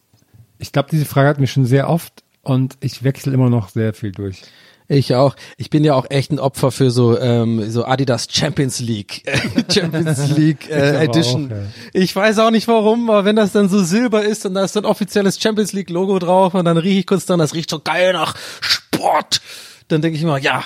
Ich 0.58 0.72
glaube, 0.72 0.88
diese 0.90 1.04
Frage 1.04 1.28
hat 1.28 1.40
mich 1.40 1.52
schon 1.52 1.66
sehr 1.66 1.88
oft 1.88 2.24
und 2.42 2.76
ich 2.80 3.02
wechsle 3.02 3.32
immer 3.32 3.50
noch 3.50 3.68
sehr 3.68 3.92
viel 3.94 4.12
durch. 4.12 4.42
Ich 4.88 5.14
auch. 5.14 5.34
Ich 5.56 5.68
bin 5.68 5.82
ja 5.82 5.94
auch 5.94 6.06
echt 6.10 6.30
ein 6.30 6.38
Opfer 6.38 6.70
für 6.70 6.90
so 6.90 7.18
ähm, 7.18 7.68
so 7.70 7.84
Adidas 7.84 8.28
Champions 8.30 8.78
League 8.78 9.24
Champions 9.72 10.30
League 10.36 10.70
äh, 10.70 10.74
aber 10.74 11.00
Edition. 11.02 11.46
auch, 11.46 11.56
ja. 11.56 11.62
Ich 11.92 12.14
weiß 12.14 12.38
auch 12.38 12.52
nicht 12.52 12.68
warum, 12.68 13.10
aber 13.10 13.24
wenn 13.24 13.34
das 13.34 13.50
dann 13.52 13.68
so 13.68 13.82
silber 13.82 14.24
ist 14.24 14.46
und 14.46 14.54
da 14.54 14.64
ist 14.64 14.74
so 14.74 14.80
ein 14.80 14.84
offizielles 14.84 15.40
Champions 15.40 15.72
League 15.72 15.90
Logo 15.90 16.18
drauf 16.20 16.54
und 16.54 16.64
dann 16.64 16.76
rieche 16.76 17.00
ich 17.00 17.06
kurz 17.06 17.26
dran, 17.26 17.40
das 17.40 17.54
riecht 17.54 17.70
so 17.70 17.80
geil 17.80 18.12
nach 18.12 18.36
Sport. 18.60 19.40
Dann 19.88 20.02
denke 20.02 20.16
ich 20.16 20.22
immer, 20.22 20.38
ja, 20.38 20.62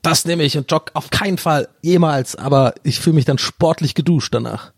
das 0.00 0.26
nehme 0.26 0.44
ich 0.44 0.56
und 0.56 0.70
jogg 0.70 0.92
auf 0.94 1.10
keinen 1.10 1.38
Fall 1.38 1.68
jemals, 1.82 2.36
aber 2.36 2.74
ich 2.84 3.00
fühle 3.00 3.14
mich 3.14 3.24
dann 3.24 3.38
sportlich 3.38 3.94
geduscht 3.94 4.32
danach. 4.32 4.73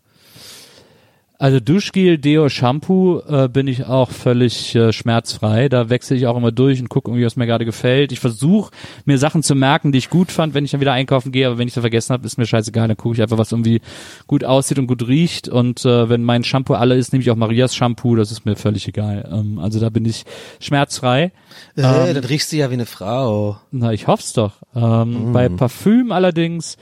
Also 1.39 1.59
Duschgel, 1.59 2.17
Deo, 2.17 2.49
Shampoo 2.49 3.19
äh, 3.19 3.47
bin 3.47 3.67
ich 3.67 3.85
auch 3.85 4.09
völlig 4.09 4.73
äh, 4.73 4.91
schmerzfrei. 4.91 5.69
Da 5.69 5.87
wechsle 5.87 6.17
ich 6.17 6.25
auch 6.25 6.35
immer 6.35 6.51
durch 6.51 6.81
und 6.81 6.89
gucke 6.89 7.11
irgendwie, 7.11 7.27
was 7.27 7.35
mir 7.35 7.45
gerade 7.45 7.63
gefällt. 7.63 8.11
Ich 8.11 8.19
versuche 8.19 8.71
mir 9.05 9.19
Sachen 9.19 9.43
zu 9.43 9.53
merken, 9.53 9.91
die 9.91 9.99
ich 9.99 10.09
gut 10.09 10.31
fand, 10.31 10.55
wenn 10.55 10.65
ich 10.65 10.71
dann 10.71 10.81
wieder 10.81 10.93
einkaufen 10.93 11.31
gehe. 11.31 11.45
Aber 11.45 11.59
wenn 11.59 11.67
ich 11.67 11.75
sie 11.75 11.81
vergessen 11.81 12.13
habe, 12.13 12.25
ist 12.25 12.39
mir 12.39 12.47
scheißegal. 12.47 12.87
Dann 12.87 12.97
gucke 12.97 13.13
ich 13.13 13.21
einfach, 13.21 13.37
was 13.37 13.51
irgendwie 13.51 13.81
gut 14.25 14.43
aussieht 14.43 14.79
und 14.79 14.87
gut 14.87 15.07
riecht. 15.07 15.47
Und 15.47 15.85
äh, 15.85 16.09
wenn 16.09 16.23
mein 16.23 16.43
Shampoo 16.43 16.73
alle 16.73 16.95
ist, 16.95 17.13
nehme 17.13 17.21
ich 17.21 17.29
auch 17.29 17.35
Marias 17.35 17.75
Shampoo. 17.75 18.15
Das 18.15 18.31
ist 18.31 18.47
mir 18.47 18.55
völlig 18.55 18.87
egal. 18.87 19.29
Ähm, 19.31 19.59
also 19.59 19.79
da 19.79 19.89
bin 19.89 20.05
ich 20.05 20.23
schmerzfrei. 20.59 21.31
Äh, 21.75 21.81
Ähm, 21.81 22.13
dann 22.15 22.23
riechst 22.23 22.51
du 22.51 22.57
ja 22.57 22.69
wie 22.69 22.73
eine 22.75 22.85
Frau. 22.85 23.57
Na, 23.71 23.93
ich 23.93 24.07
hoff's 24.07 24.33
doch. 24.33 24.53
Ähm, 24.75 25.31
Bei 25.33 25.49
Parfüm 25.49 26.11
allerdings, 26.11 26.77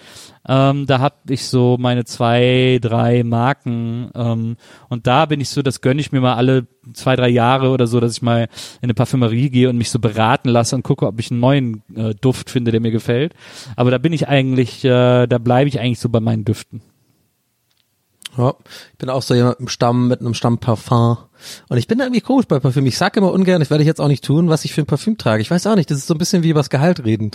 ähm, 0.47 0.85
da 0.85 0.99
hab 0.99 1.29
ich 1.29 1.45
so 1.45 1.77
meine 1.79 2.05
zwei, 2.05 2.79
drei 2.81 3.23
Marken 3.23 4.09
ähm, 4.15 4.57
und 4.89 5.07
da 5.07 5.25
bin 5.25 5.41
ich 5.41 5.49
so, 5.49 5.61
das 5.61 5.81
gönne 5.81 6.01
ich 6.01 6.11
mir 6.11 6.21
mal 6.21 6.35
alle 6.35 6.67
zwei, 6.93 7.15
drei 7.15 7.29
Jahre 7.29 7.69
oder 7.69 7.87
so, 7.87 7.99
dass 7.99 8.13
ich 8.13 8.21
mal 8.21 8.43
in 8.43 8.49
eine 8.83 8.93
Parfümerie 8.93 9.49
gehe 9.49 9.69
und 9.69 9.77
mich 9.77 9.89
so 9.89 9.99
beraten 9.99 10.49
lasse 10.49 10.75
und 10.75 10.83
gucke, 10.83 11.07
ob 11.07 11.19
ich 11.19 11.31
einen 11.31 11.39
neuen 11.39 11.83
äh, 11.95 12.13
Duft 12.21 12.49
finde, 12.49 12.71
der 12.71 12.79
mir 12.81 12.91
gefällt. 12.91 13.33
Aber 13.75 13.91
da 13.91 13.97
bin 13.97 14.13
ich 14.13 14.27
eigentlich, 14.27 14.83
äh, 14.85 15.25
da 15.27 15.37
bleibe 15.39 15.67
ich 15.67 15.79
eigentlich 15.79 15.99
so 15.99 16.09
bei 16.09 16.19
meinen 16.19 16.45
Düften. 16.45 16.81
Ja, 18.37 18.53
ich 18.91 18.97
bin 18.97 19.09
auch 19.09 19.21
so 19.21 19.33
jemand 19.33 19.59
im 19.59 19.67
Stamm 19.67 20.07
mit 20.07 20.19
einem 20.19 20.33
Stammparfum. 20.33 21.17
Und 21.69 21.77
ich 21.77 21.87
bin 21.87 21.97
da 21.99 22.05
irgendwie 22.05 22.21
komisch 22.21 22.45
bei 22.47 22.59
Parfüm. 22.59 22.85
Ich 22.85 22.97
sage 22.97 23.19
immer 23.19 23.31
ungern, 23.31 23.59
das 23.59 23.69
werde 23.69 23.83
ich 23.83 23.87
jetzt 23.87 24.01
auch 24.01 24.07
nicht 24.07 24.23
tun, 24.23 24.49
was 24.49 24.65
ich 24.65 24.73
für 24.73 24.81
ein 24.81 24.85
Parfüm 24.87 25.17
trage. 25.17 25.41
Ich 25.41 25.51
weiß 25.51 25.67
auch 25.67 25.75
nicht, 25.75 25.89
das 25.91 25.99
ist 25.99 26.07
so 26.07 26.13
ein 26.13 26.17
bisschen 26.17 26.43
wie 26.43 26.49
übers 26.49 26.69
Gehalt 26.69 27.05
reden. 27.05 27.31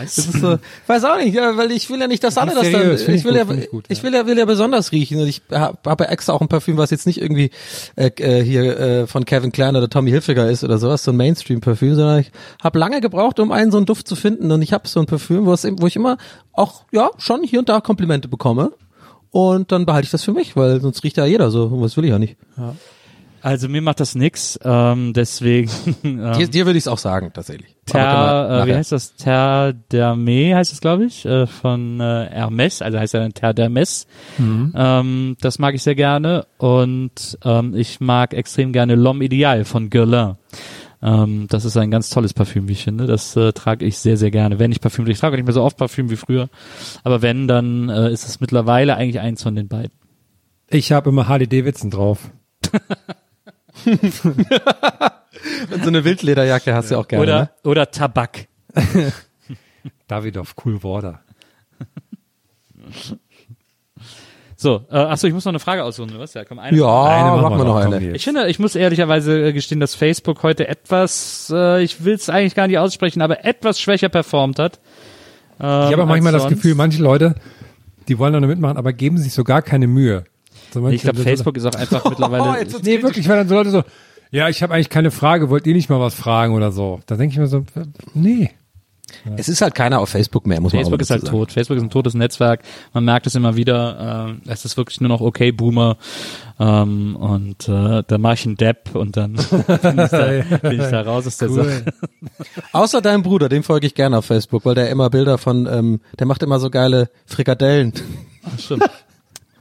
Das 0.00 0.16
ist 0.16 0.32
so, 0.40 0.56
weiß 0.86 1.04
auch 1.04 1.18
nicht, 1.18 1.34
ja, 1.34 1.54
weil 1.58 1.70
ich 1.70 1.90
will 1.90 2.00
ja 2.00 2.06
nicht, 2.06 2.24
dass 2.24 2.38
alle 2.38 2.54
das 2.54 2.70
dann, 2.70 2.94
ich 2.94 3.08
ich 3.08 3.24
will 3.24 3.44
gut, 3.44 3.56
ja, 3.56 3.62
ich 3.62 3.70
gut, 3.70 3.84
ich 3.88 4.02
will 4.02 4.14
ja, 4.14 4.26
will 4.26 4.38
ja 4.38 4.46
besonders 4.46 4.90
riechen 4.90 5.20
und 5.20 5.26
ich 5.26 5.42
habe 5.52 5.76
hab 5.84 6.00
ja 6.00 6.06
extra 6.06 6.32
auch 6.32 6.40
ein 6.40 6.48
Parfüm, 6.48 6.78
was 6.78 6.90
jetzt 6.90 7.06
nicht 7.06 7.20
irgendwie 7.20 7.50
äh, 7.94 8.06
äh, 8.20 8.42
hier 8.42 8.78
äh, 8.80 9.06
von 9.06 9.26
Kevin 9.26 9.52
Klein 9.52 9.76
oder 9.76 9.90
Tommy 9.90 10.10
Hilfiger 10.12 10.48
ist 10.48 10.64
oder 10.64 10.78
sowas, 10.78 11.04
so 11.04 11.10
ein 11.10 11.18
Mainstream-Parfüm, 11.18 11.94
sondern 11.94 12.20
ich 12.20 12.32
habe 12.64 12.78
lange 12.78 13.02
gebraucht, 13.02 13.38
um 13.38 13.52
einen 13.52 13.70
so 13.70 13.76
einen 13.76 13.84
Duft 13.84 14.08
zu 14.08 14.16
finden 14.16 14.50
und 14.50 14.62
ich 14.62 14.72
habe 14.72 14.88
so 14.88 14.98
ein 14.98 15.04
Parfüm, 15.04 15.44
wo, 15.44 15.52
es, 15.52 15.66
eben- 15.66 15.78
wo 15.82 15.86
ich 15.86 15.96
immer 15.96 16.16
auch, 16.54 16.84
ja, 16.90 17.10
schon 17.18 17.42
hier 17.42 17.58
und 17.58 17.68
da 17.68 17.82
Komplimente 17.82 18.28
bekomme 18.28 18.72
und 19.36 19.70
dann 19.70 19.84
behalte 19.84 20.06
ich 20.06 20.10
das 20.10 20.24
für 20.24 20.32
mich, 20.32 20.56
weil 20.56 20.80
sonst 20.80 21.04
riecht 21.04 21.18
ja 21.18 21.26
jeder 21.26 21.50
so 21.50 21.64
und 21.64 21.82
was 21.82 21.94
will 21.98 22.04
ich 22.04 22.10
ja 22.10 22.18
nicht. 22.18 22.38
Also 23.42 23.68
mir 23.68 23.82
macht 23.82 24.00
das 24.00 24.14
nix, 24.14 24.58
ähm, 24.64 25.12
deswegen 25.12 25.70
ähm, 26.04 26.32
Dir, 26.38 26.48
dir 26.48 26.64
würde 26.64 26.78
ich 26.78 26.84
es 26.84 26.88
auch 26.88 26.96
sagen, 26.96 27.32
tatsächlich. 27.34 27.76
Ter, 27.84 28.62
äh, 28.62 28.66
wie 28.66 28.74
heißt 28.74 28.92
das? 28.92 29.14
Ter 29.16 29.74
d'Hermé 29.92 30.54
heißt 30.54 30.72
es, 30.72 30.80
glaube 30.80 31.04
ich, 31.04 31.26
äh, 31.26 31.46
von 31.46 32.00
äh, 32.00 32.28
Hermes, 32.30 32.80
also 32.80 32.98
heißt 32.98 33.12
er 33.12 33.20
dann 33.20 33.34
Ter 33.34 33.50
d'Hermes. 33.50 34.06
Ähm, 34.74 35.36
das 35.42 35.58
mag 35.58 35.74
ich 35.74 35.82
sehr 35.82 35.94
gerne 35.94 36.46
und 36.56 37.38
ähm, 37.44 37.74
ich 37.76 38.00
mag 38.00 38.32
extrem 38.32 38.72
gerne 38.72 38.96
L'Homme 38.96 39.22
Ideal 39.22 39.66
von 39.66 39.90
Guerlain. 39.90 40.36
Ähm, 41.02 41.46
das 41.48 41.64
ist 41.64 41.76
ein 41.76 41.90
ganz 41.90 42.10
tolles 42.10 42.34
Parfüm, 42.34 42.68
wie 42.68 42.72
ich 42.72 42.84
finde. 42.84 43.06
Das 43.06 43.36
äh, 43.36 43.52
trage 43.52 43.84
ich 43.84 43.98
sehr, 43.98 44.16
sehr 44.16 44.30
gerne. 44.30 44.58
Wenn 44.58 44.72
ich 44.72 44.80
Parfüm, 44.80 45.06
ich 45.06 45.18
trage 45.18 45.36
nicht 45.36 45.46
mehr 45.46 45.52
so 45.52 45.62
oft 45.62 45.76
Parfüm 45.76 46.10
wie 46.10 46.16
früher, 46.16 46.48
aber 47.04 47.22
wenn, 47.22 47.48
dann 47.48 47.88
äh, 47.88 48.10
ist 48.10 48.28
es 48.28 48.40
mittlerweile 48.40 48.96
eigentlich 48.96 49.20
eins 49.20 49.42
von 49.42 49.54
den 49.54 49.68
beiden. 49.68 49.92
Ich 50.68 50.92
habe 50.92 51.10
immer 51.10 51.28
Harley 51.28 51.46
Davidson 51.46 51.90
drauf. 51.90 52.30
Und 53.84 54.12
so 55.82 55.88
eine 55.88 56.04
Wildlederjacke 56.04 56.74
hast 56.74 56.90
du 56.90 56.96
auch 56.98 57.06
gerne. 57.06 57.22
oder, 57.22 57.40
ne? 57.40 57.50
oder 57.64 57.90
Tabak. 57.90 58.48
Davidoff, 60.08 60.54
Cool 60.64 60.82
Water. 60.82 61.20
So, 64.58 64.84
äh, 64.90 64.96
achso, 64.96 65.26
ich 65.26 65.34
muss 65.34 65.44
noch 65.44 65.52
eine 65.52 65.58
Frage 65.60 65.84
aussuchen, 65.84 66.10
oder 66.10 66.20
was? 66.20 66.32
Ja, 66.32 66.44
komm, 66.44 66.58
eine. 66.58 66.76
Ja, 66.76 67.04
Eine 67.04 67.42
machen 67.42 67.58
wir 67.58 67.64
noch 67.64 67.82
komm, 67.82 67.92
eine. 67.92 68.16
Ich 68.16 68.24
finde, 68.24 68.48
ich 68.48 68.58
muss 68.58 68.74
ehrlicherweise 68.74 69.48
äh, 69.48 69.52
gestehen, 69.52 69.80
dass 69.80 69.94
Facebook 69.94 70.42
heute 70.42 70.66
etwas, 70.66 71.52
äh, 71.54 71.82
ich 71.82 72.04
will 72.04 72.14
es 72.14 72.30
eigentlich 72.30 72.54
gar 72.54 72.66
nicht 72.66 72.78
aussprechen, 72.78 73.20
aber 73.20 73.44
etwas 73.44 73.78
schwächer 73.78 74.08
performt 74.08 74.58
hat. 74.58 74.80
Ähm, 75.60 75.66
Ich 75.88 75.92
habe 75.92 76.04
auch 76.04 76.06
manchmal 76.06 76.32
als 76.34 76.44
das. 76.44 76.52
Gefühl, 76.52 76.74
manche 76.74 77.02
Leute, 77.02 77.34
die 78.08 78.18
wollen 78.18 78.32
da 78.32 78.40
nur 78.40 78.48
mitmachen, 78.48 78.78
aber 78.78 78.94
geben 78.94 79.18
sich 79.18 79.34
so 79.34 79.44
gar 79.44 79.60
keine 79.60 79.86
Mühe. 79.88 80.24
So 80.72 80.86
Ich 80.88 81.02
glaube, 81.02 81.20
Facebook 81.20 81.56
ist 81.58 81.66
auch 81.66 81.74
einfach 81.74 82.04
mittlerweile. 82.08 82.60
wird's 82.60 82.82
Nee, 82.82 83.02
wirklich, 83.02 83.28
weil 83.28 83.36
dann 83.36 83.48
so 83.48 83.54
Leute 83.54 83.70
so, 83.70 83.82
ja, 84.30 84.48
ich 84.48 84.62
habe 84.62 84.72
eigentlich 84.72 84.88
keine 84.90 85.10
Frage, 85.10 85.50
wollt 85.50 85.66
ihr 85.66 85.74
nicht 85.74 85.90
mal 85.90 86.00
was 86.00 86.14
fragen 86.14 86.54
oder 86.54 86.72
so? 86.72 87.00
Da 87.06 87.16
denke 87.16 87.32
ich 87.34 87.38
mir 87.38 87.46
so, 87.46 87.58
äh, 87.58 87.84
nee. 89.24 89.34
Es 89.36 89.48
ist 89.48 89.60
halt 89.60 89.74
keiner 89.74 90.00
auf 90.00 90.08
Facebook 90.08 90.46
mehr, 90.46 90.60
muss 90.60 90.72
man 90.72 90.82
Facebook 90.82 91.00
ist 91.00 91.10
halt 91.10 91.22
sagen. 91.22 91.36
tot. 91.36 91.52
Facebook 91.52 91.76
ist 91.76 91.82
ein 91.82 91.90
totes 91.90 92.14
Netzwerk. 92.14 92.62
Man 92.92 93.04
merkt 93.04 93.26
es 93.26 93.34
immer 93.34 93.56
wieder. 93.56 94.36
Äh, 94.46 94.50
es 94.50 94.64
ist 94.64 94.76
wirklich 94.76 95.00
nur 95.00 95.08
noch 95.08 95.20
okay 95.20 95.52
Boomer. 95.52 95.96
Ähm, 96.58 97.16
und 97.16 97.68
äh, 97.68 98.02
da 98.06 98.18
mache 98.18 98.34
ich 98.34 98.46
einen 98.46 98.56
Depp 98.56 98.94
und 98.94 99.16
dann 99.16 99.32
bin, 99.34 99.42
ich 99.42 100.10
da, 100.10 100.58
bin 100.62 100.80
ich 100.80 100.90
da 100.90 101.02
raus 101.02 101.26
aus 101.26 101.38
der 101.38 101.50
Sache. 101.50 101.84
Außer 102.72 103.02
deinem 103.02 103.22
Bruder, 103.22 103.48
dem 103.48 103.62
folge 103.62 103.86
ich 103.86 103.94
gerne 103.94 104.18
auf 104.18 104.24
Facebook, 104.26 104.64
weil 104.64 104.74
der 104.74 104.90
immer 104.90 105.10
Bilder 105.10 105.38
von, 105.38 105.66
ähm, 105.66 106.00
der 106.18 106.26
macht 106.26 106.42
immer 106.42 106.58
so 106.58 106.70
geile 106.70 107.10
Frikadellen. 107.26 107.92
Ach, 108.44 108.58
stimmt. 108.58 108.88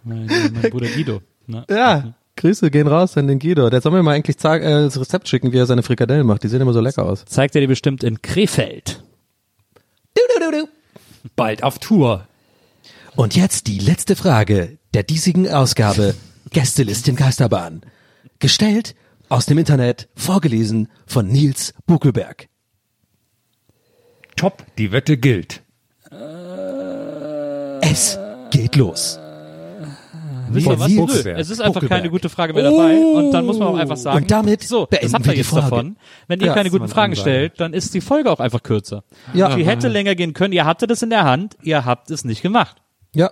Mein, 0.04 0.28
mein 0.28 0.72
Bruder 0.72 0.88
Guido. 0.88 1.22
Ne? 1.48 1.66
Ja, 1.70 2.14
Grüße 2.38 2.70
gehen 2.70 2.88
raus 2.88 3.18
an 3.18 3.28
den 3.28 3.40
Guido. 3.40 3.70
Der 3.70 3.82
soll 3.82 3.92
mir 3.92 4.04
mal 4.04 4.14
eigentlich 4.14 4.38
äh, 4.44 4.60
das 4.60 5.00
Rezept 5.00 5.28
schicken, 5.28 5.54
wie 5.54 5.58
er 5.58 5.66
seine 5.66 5.84
Frikadellen 5.84 6.28
macht. 6.28 6.44
Die 6.44 6.48
sehen 6.48 6.62
immer 6.62 6.74
so 6.74 6.82
lecker 6.82 7.04
aus. 7.04 7.26
Zeigt 7.26 7.56
er 7.56 7.62
dir 7.62 7.68
bestimmt 7.68 8.04
in 8.04 8.22
Krefeld. 8.22 9.04
Bald 11.36 11.64
auf 11.64 11.80
Tour. 11.80 12.28
Und 13.16 13.36
jetzt 13.36 13.68
die 13.68 13.80
letzte 13.80 14.16
Frage 14.16 14.78
der 14.94 15.04
diesigen 15.04 15.50
Ausgabe 15.50 16.16
Gästelistchen 16.52 17.16
Geisterbahn. 17.16 17.82
Gestellt 18.40 18.96
aus 19.30 19.46
dem 19.46 19.58
Internet, 19.58 20.08
vorgelesen 20.16 20.90
von 21.08 21.28
Nils 21.28 21.74
Buckelberg. 21.86 22.48
Top, 24.36 24.66
die 24.78 24.92
Wette 24.92 25.18
gilt. 25.18 25.64
Es 27.82 28.20
geht 28.52 28.76
los. 28.76 29.20
Wisst 30.50 30.68
ihr 30.68 30.80
was? 30.80 30.90
Nö, 30.90 31.32
es 31.32 31.50
ist 31.50 31.62
einfach 31.62 31.88
keine 31.88 32.10
gute 32.10 32.30
Frage 32.30 32.54
mehr 32.54 32.64
dabei. 32.64 32.98
Und 32.98 33.32
dann 33.32 33.46
muss 33.46 33.58
man 33.58 33.68
auch 33.70 33.78
einfach 33.78 33.98
sagen, 33.98 34.18
Und 34.24 34.32
damit 34.32 34.64
so, 34.64 34.88
das 34.90 35.14
habt 35.14 35.26
ihr 35.28 35.34
jetzt 35.36 35.50
Folge. 35.50 35.70
davon. 35.70 35.98
Wenn 36.28 36.40
ihr 36.40 36.48
Ja, 36.48 36.54
keine 36.54 36.70
das 36.70 36.78
guten 36.80 36.88
Fragen 36.90 37.16
stellt, 37.16 37.60
dann 37.60 37.74
ist 37.74 37.94
die 37.94 38.02
Folge 38.02 38.32
auch 38.32 38.40
einfach 38.40 38.64
kürzer. 38.64 39.04
Ja. 39.34 39.56
Die 39.56 39.66
hätte 39.66 39.88
länger 39.88 40.16
gehen 40.16 40.34
können. 40.34 40.54
Ihr 40.54 40.66
hattet 40.66 40.92
es 40.92 41.02
in 41.02 41.10
der 41.10 41.24
Hand, 41.24 41.58
ihr 41.64 41.86
habt 41.86 42.12
es 42.12 42.24
nicht 42.26 42.42
gemacht. 42.42 42.78
Ja. 43.14 43.32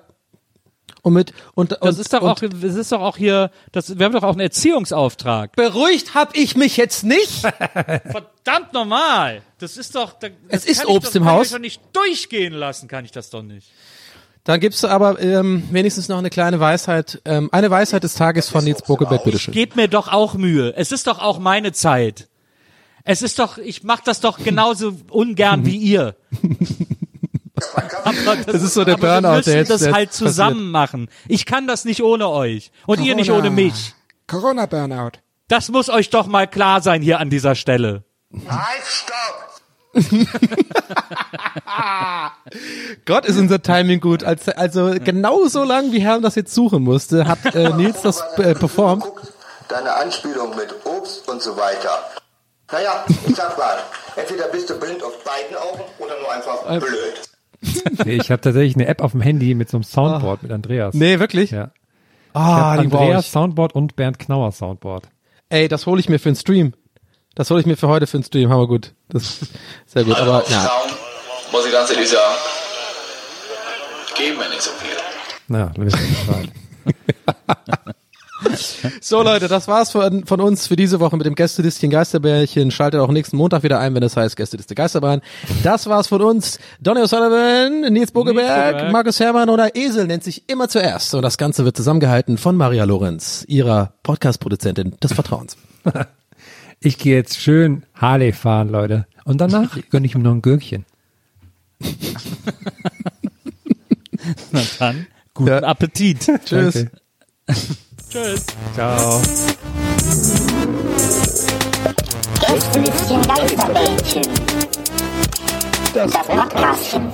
Und 1.01 1.13
mit 1.13 1.33
und, 1.53 1.71
Das 1.73 1.79
und 1.81 1.99
ist 1.99 2.13
doch 2.13 2.21
und 2.21 2.29
auch, 2.29 2.39
das 2.39 2.75
ist 2.75 2.91
doch 2.93 3.01
auch 3.01 3.17
hier, 3.17 3.51
das, 3.73 3.99
wir 3.99 4.05
haben 4.05 4.13
doch 4.13 4.23
auch 4.23 4.31
einen 4.31 4.39
Erziehungsauftrag. 4.39 5.53
beruhigt 5.55 6.15
hab 6.15 6.35
ich 6.37 6.55
mich 6.55 6.77
jetzt 6.77 7.03
nicht. 7.03 7.41
Verdammt 7.41 8.71
normal. 8.73 9.41
Das 9.59 9.75
ist 9.75 9.95
doch, 9.95 10.13
das 10.13 10.31
Es 10.47 10.65
ist 10.65 10.79
kann 10.79 10.87
ich 10.89 10.95
Obst 10.95 11.09
doch, 11.09 11.15
im 11.15 11.23
kann 11.25 11.33
Haus. 11.33 11.47
Ich 11.47 11.51
doch 11.53 11.59
nicht 11.59 11.81
durchgehen 11.91 12.53
lassen, 12.53 12.87
kann 12.87 13.03
ich 13.03 13.11
das 13.11 13.29
doch 13.29 13.41
nicht. 13.43 13.69
Dann 14.45 14.59
gibt's 14.59 14.83
aber 14.83 15.21
ähm, 15.21 15.63
wenigstens 15.71 16.09
noch 16.09 16.17
eine 16.17 16.29
kleine 16.29 16.59
Weisheit. 16.59 17.21
Ähm, 17.23 17.49
eine 17.53 17.71
Weisheit 17.71 18.03
des 18.03 18.13
Tages 18.15 18.49
von 18.49 18.63
Nils 18.65 18.81
Buckelberg, 18.81 19.23
bitteschön. 19.23 19.53
Gebt 19.53 19.75
mir 19.77 19.87
doch 19.87 20.09
auch 20.11 20.33
Mühe. 20.33 20.73
Es 20.75 20.91
ist 20.91 21.07
doch 21.07 21.19
auch 21.19 21.39
meine 21.39 21.71
Zeit. 21.71 22.27
Es 23.05 23.21
ist 23.21 23.39
doch, 23.39 23.57
ich 23.57 23.83
mach 23.83 24.01
das 24.01 24.19
doch 24.19 24.37
genauso 24.39 24.93
ungern 25.09 25.65
wie 25.65 25.77
ihr. 25.91 26.15
Aber 28.03 28.35
das, 28.35 28.45
Das 28.47 28.63
ist 28.63 28.73
so 28.73 28.83
der 28.83 28.95
aber 28.95 29.07
Burnout, 29.21 29.29
wir 29.29 29.35
müssen 29.37 29.49
der 29.51 29.59
jetzt- 29.59 29.69
das 29.71 29.81
der 29.81 29.93
halt 29.93 30.03
jetzt 30.05 30.11
passiert. 30.15 30.29
zusammen 30.29 30.71
machen. 30.71 31.09
Ich 31.27 31.45
kann 31.45 31.67
das 31.67 31.85
nicht 31.85 32.03
ohne 32.03 32.27
euch. 32.29 32.71
Und 32.85 32.99
ihr 33.01 33.15
nicht 33.15 33.31
ohne 33.31 33.49
mich. 33.49 33.93
Corona-Burnout. 34.27 35.11
Das 35.47 35.69
muss 35.69 35.89
euch 35.89 36.09
doch 36.09 36.27
mal 36.27 36.47
klar 36.47 36.81
sein 36.81 37.01
hier 37.01 37.19
an 37.19 37.29
dieser 37.29 37.55
Stelle. 37.55 38.03
Halt, 38.47 38.83
stopp! 38.85 39.52
Gott 43.05 43.25
ist 43.25 43.37
unser 43.37 43.61
Timing 43.61 43.99
gut. 43.99 44.23
Als, 44.23 44.47
also 44.49 44.95
genau 45.03 45.45
so 45.47 45.63
lang, 45.63 45.91
wie 45.91 46.01
Herrn 46.01 46.23
das 46.23 46.35
jetzt 46.35 46.53
suchen 46.53 46.83
musste, 46.83 47.27
hat 47.27 47.53
äh, 47.53 47.73
Nils 47.73 48.01
das 48.01 48.21
äh, 48.37 48.55
performt. 48.55 49.03
Deine 49.69 49.93
Anspielung 49.95 50.55
mit 50.55 50.73
Obst 50.85 51.27
und 51.29 51.41
so 51.41 51.55
weiter. 51.57 51.99
Naja, 52.71 53.03
ich 53.27 53.35
sag 53.35 53.57
mal, 53.57 53.77
entweder 54.15 54.47
bist 54.47 54.69
du 54.69 54.79
blind 54.79 55.03
auf 55.03 55.21
beiden 55.23 55.55
Augen 55.55 55.81
oder 55.99 56.19
nur 56.19 56.31
einfach 56.31 56.63
blöd. 56.79 57.21
Nee, 58.03 58.17
ich 58.17 58.29
habe 58.29 58.41
tatsächlich 58.41 58.75
eine 58.75 58.87
App 58.87 59.01
auf 59.01 59.11
dem 59.11 59.21
Handy 59.21 59.55
mit 59.55 59.69
so 59.69 59.77
einem 59.77 59.85
Soundboard 59.85 60.43
mit 60.43 60.51
Andreas. 60.51 60.93
Nee, 60.95 61.19
wirklich? 61.19 61.51
Ja. 61.51 61.71
Ah, 62.33 62.75
brauch 62.75 62.99
Andreas 62.99 63.25
ich. 63.25 63.31
Soundboard 63.31 63.73
und 63.73 63.95
Bernd 63.95 64.19
Knauer 64.19 64.51
Soundboard. 64.51 65.07
Ey, 65.47 65.69
das 65.69 65.85
hole 65.85 66.01
ich 66.01 66.09
mir 66.09 66.19
für 66.19 66.29
den 66.29 66.35
Stream. 66.35 66.73
Das 67.35 67.49
hole 67.49 67.59
ich 67.59 67.65
mir 67.65 67.77
für 67.77 67.87
heute 67.87 68.05
für 68.05 68.17
den 68.17 68.23
Stream. 68.23 68.49
Hammer 68.51 68.67
gut. 68.67 68.93
Das 69.09 69.23
ist 69.23 69.51
sehr 69.87 70.03
gut. 70.03 70.15
Aber 70.15 70.43
ja. 70.49 70.71
muss 71.51 71.65
ich 71.65 71.71
ganz 71.71 71.89
ehrlich 71.89 72.09
sagen, 72.09 72.35
geben 74.17 74.39
wir 74.39 74.49
nicht 74.49 74.61
so 74.61 74.71
viel. 74.71 74.95
Na, 75.47 75.71
Bescheid. 75.75 76.49
So 78.99 79.21
Leute, 79.21 79.47
das 79.47 79.67
war's 79.67 79.91
von, 79.91 80.25
von 80.25 80.41
uns 80.41 80.67
für 80.67 80.75
diese 80.75 80.99
Woche 80.99 81.15
mit 81.17 81.25
dem 81.25 81.33
Gästelistchen 81.33 81.89
Geisterbärchen. 81.89 82.71
Schaltet 82.71 82.99
auch 82.99 83.09
nächsten 83.09 83.37
Montag 83.37 83.63
wieder 83.63 83.79
ein, 83.79 83.95
wenn 83.95 84.03
es 84.03 84.17
heißt 84.17 84.35
Gästeliste 84.35 84.75
Geisterbahn. 84.75 85.21
Das 85.63 85.87
war's 85.87 86.07
von 86.07 86.21
uns. 86.21 86.59
Donny 86.81 87.01
O'Sullivan, 87.01 87.89
Nils 87.89 88.11
Bogeberg. 88.11 88.91
Markus 88.91 89.19
Herrmann 89.19 89.49
oder 89.49 89.75
Esel 89.75 90.07
nennt 90.07 90.23
sich 90.23 90.49
immer 90.49 90.67
zuerst. 90.67 91.13
Und 91.15 91.21
das 91.21 91.37
Ganze 91.37 91.65
wird 91.65 91.77
zusammengehalten 91.77 92.37
von 92.37 92.55
Maria 92.55 92.83
Lorenz, 92.83 93.45
ihrer 93.47 93.93
Podcast-Produzentin 94.03 94.97
des 95.01 95.13
Vertrauens. 95.13 95.57
Ich 96.85 96.97
gehe 96.97 97.15
jetzt 97.15 97.39
schön 97.39 97.85
Harley 97.95 98.33
fahren, 98.33 98.67
Leute. 98.67 99.07
Und 99.23 99.39
danach 99.39 99.77
gönne 99.89 100.05
ich 100.05 100.15
mir 100.15 100.23
noch 100.23 100.33
ein 100.33 100.41
Gürkchen. 100.41 100.85
Na 104.51 104.61
dann, 104.79 105.07
guten 105.33 105.49
Ja. 105.49 105.59
Appetit. 105.59 106.29
Tschüss. 106.45 106.85
Tschüss. 108.09 108.45
Ciao. 108.73 109.21
Gästelistchen 112.47 113.21
Geisterbällchen. 113.21 114.23
Das 115.93 116.11
Podcastchen. 116.11 117.11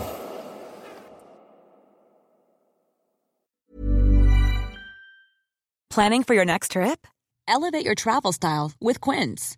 Planning 5.90 6.24
for 6.24 6.34
your 6.36 6.46
next 6.46 6.72
trip? 6.72 7.06
Elevate 7.48 7.86
your 7.86 7.96
travel 7.96 8.32
style 8.32 8.72
with 8.80 9.02
Quince. 9.02 9.58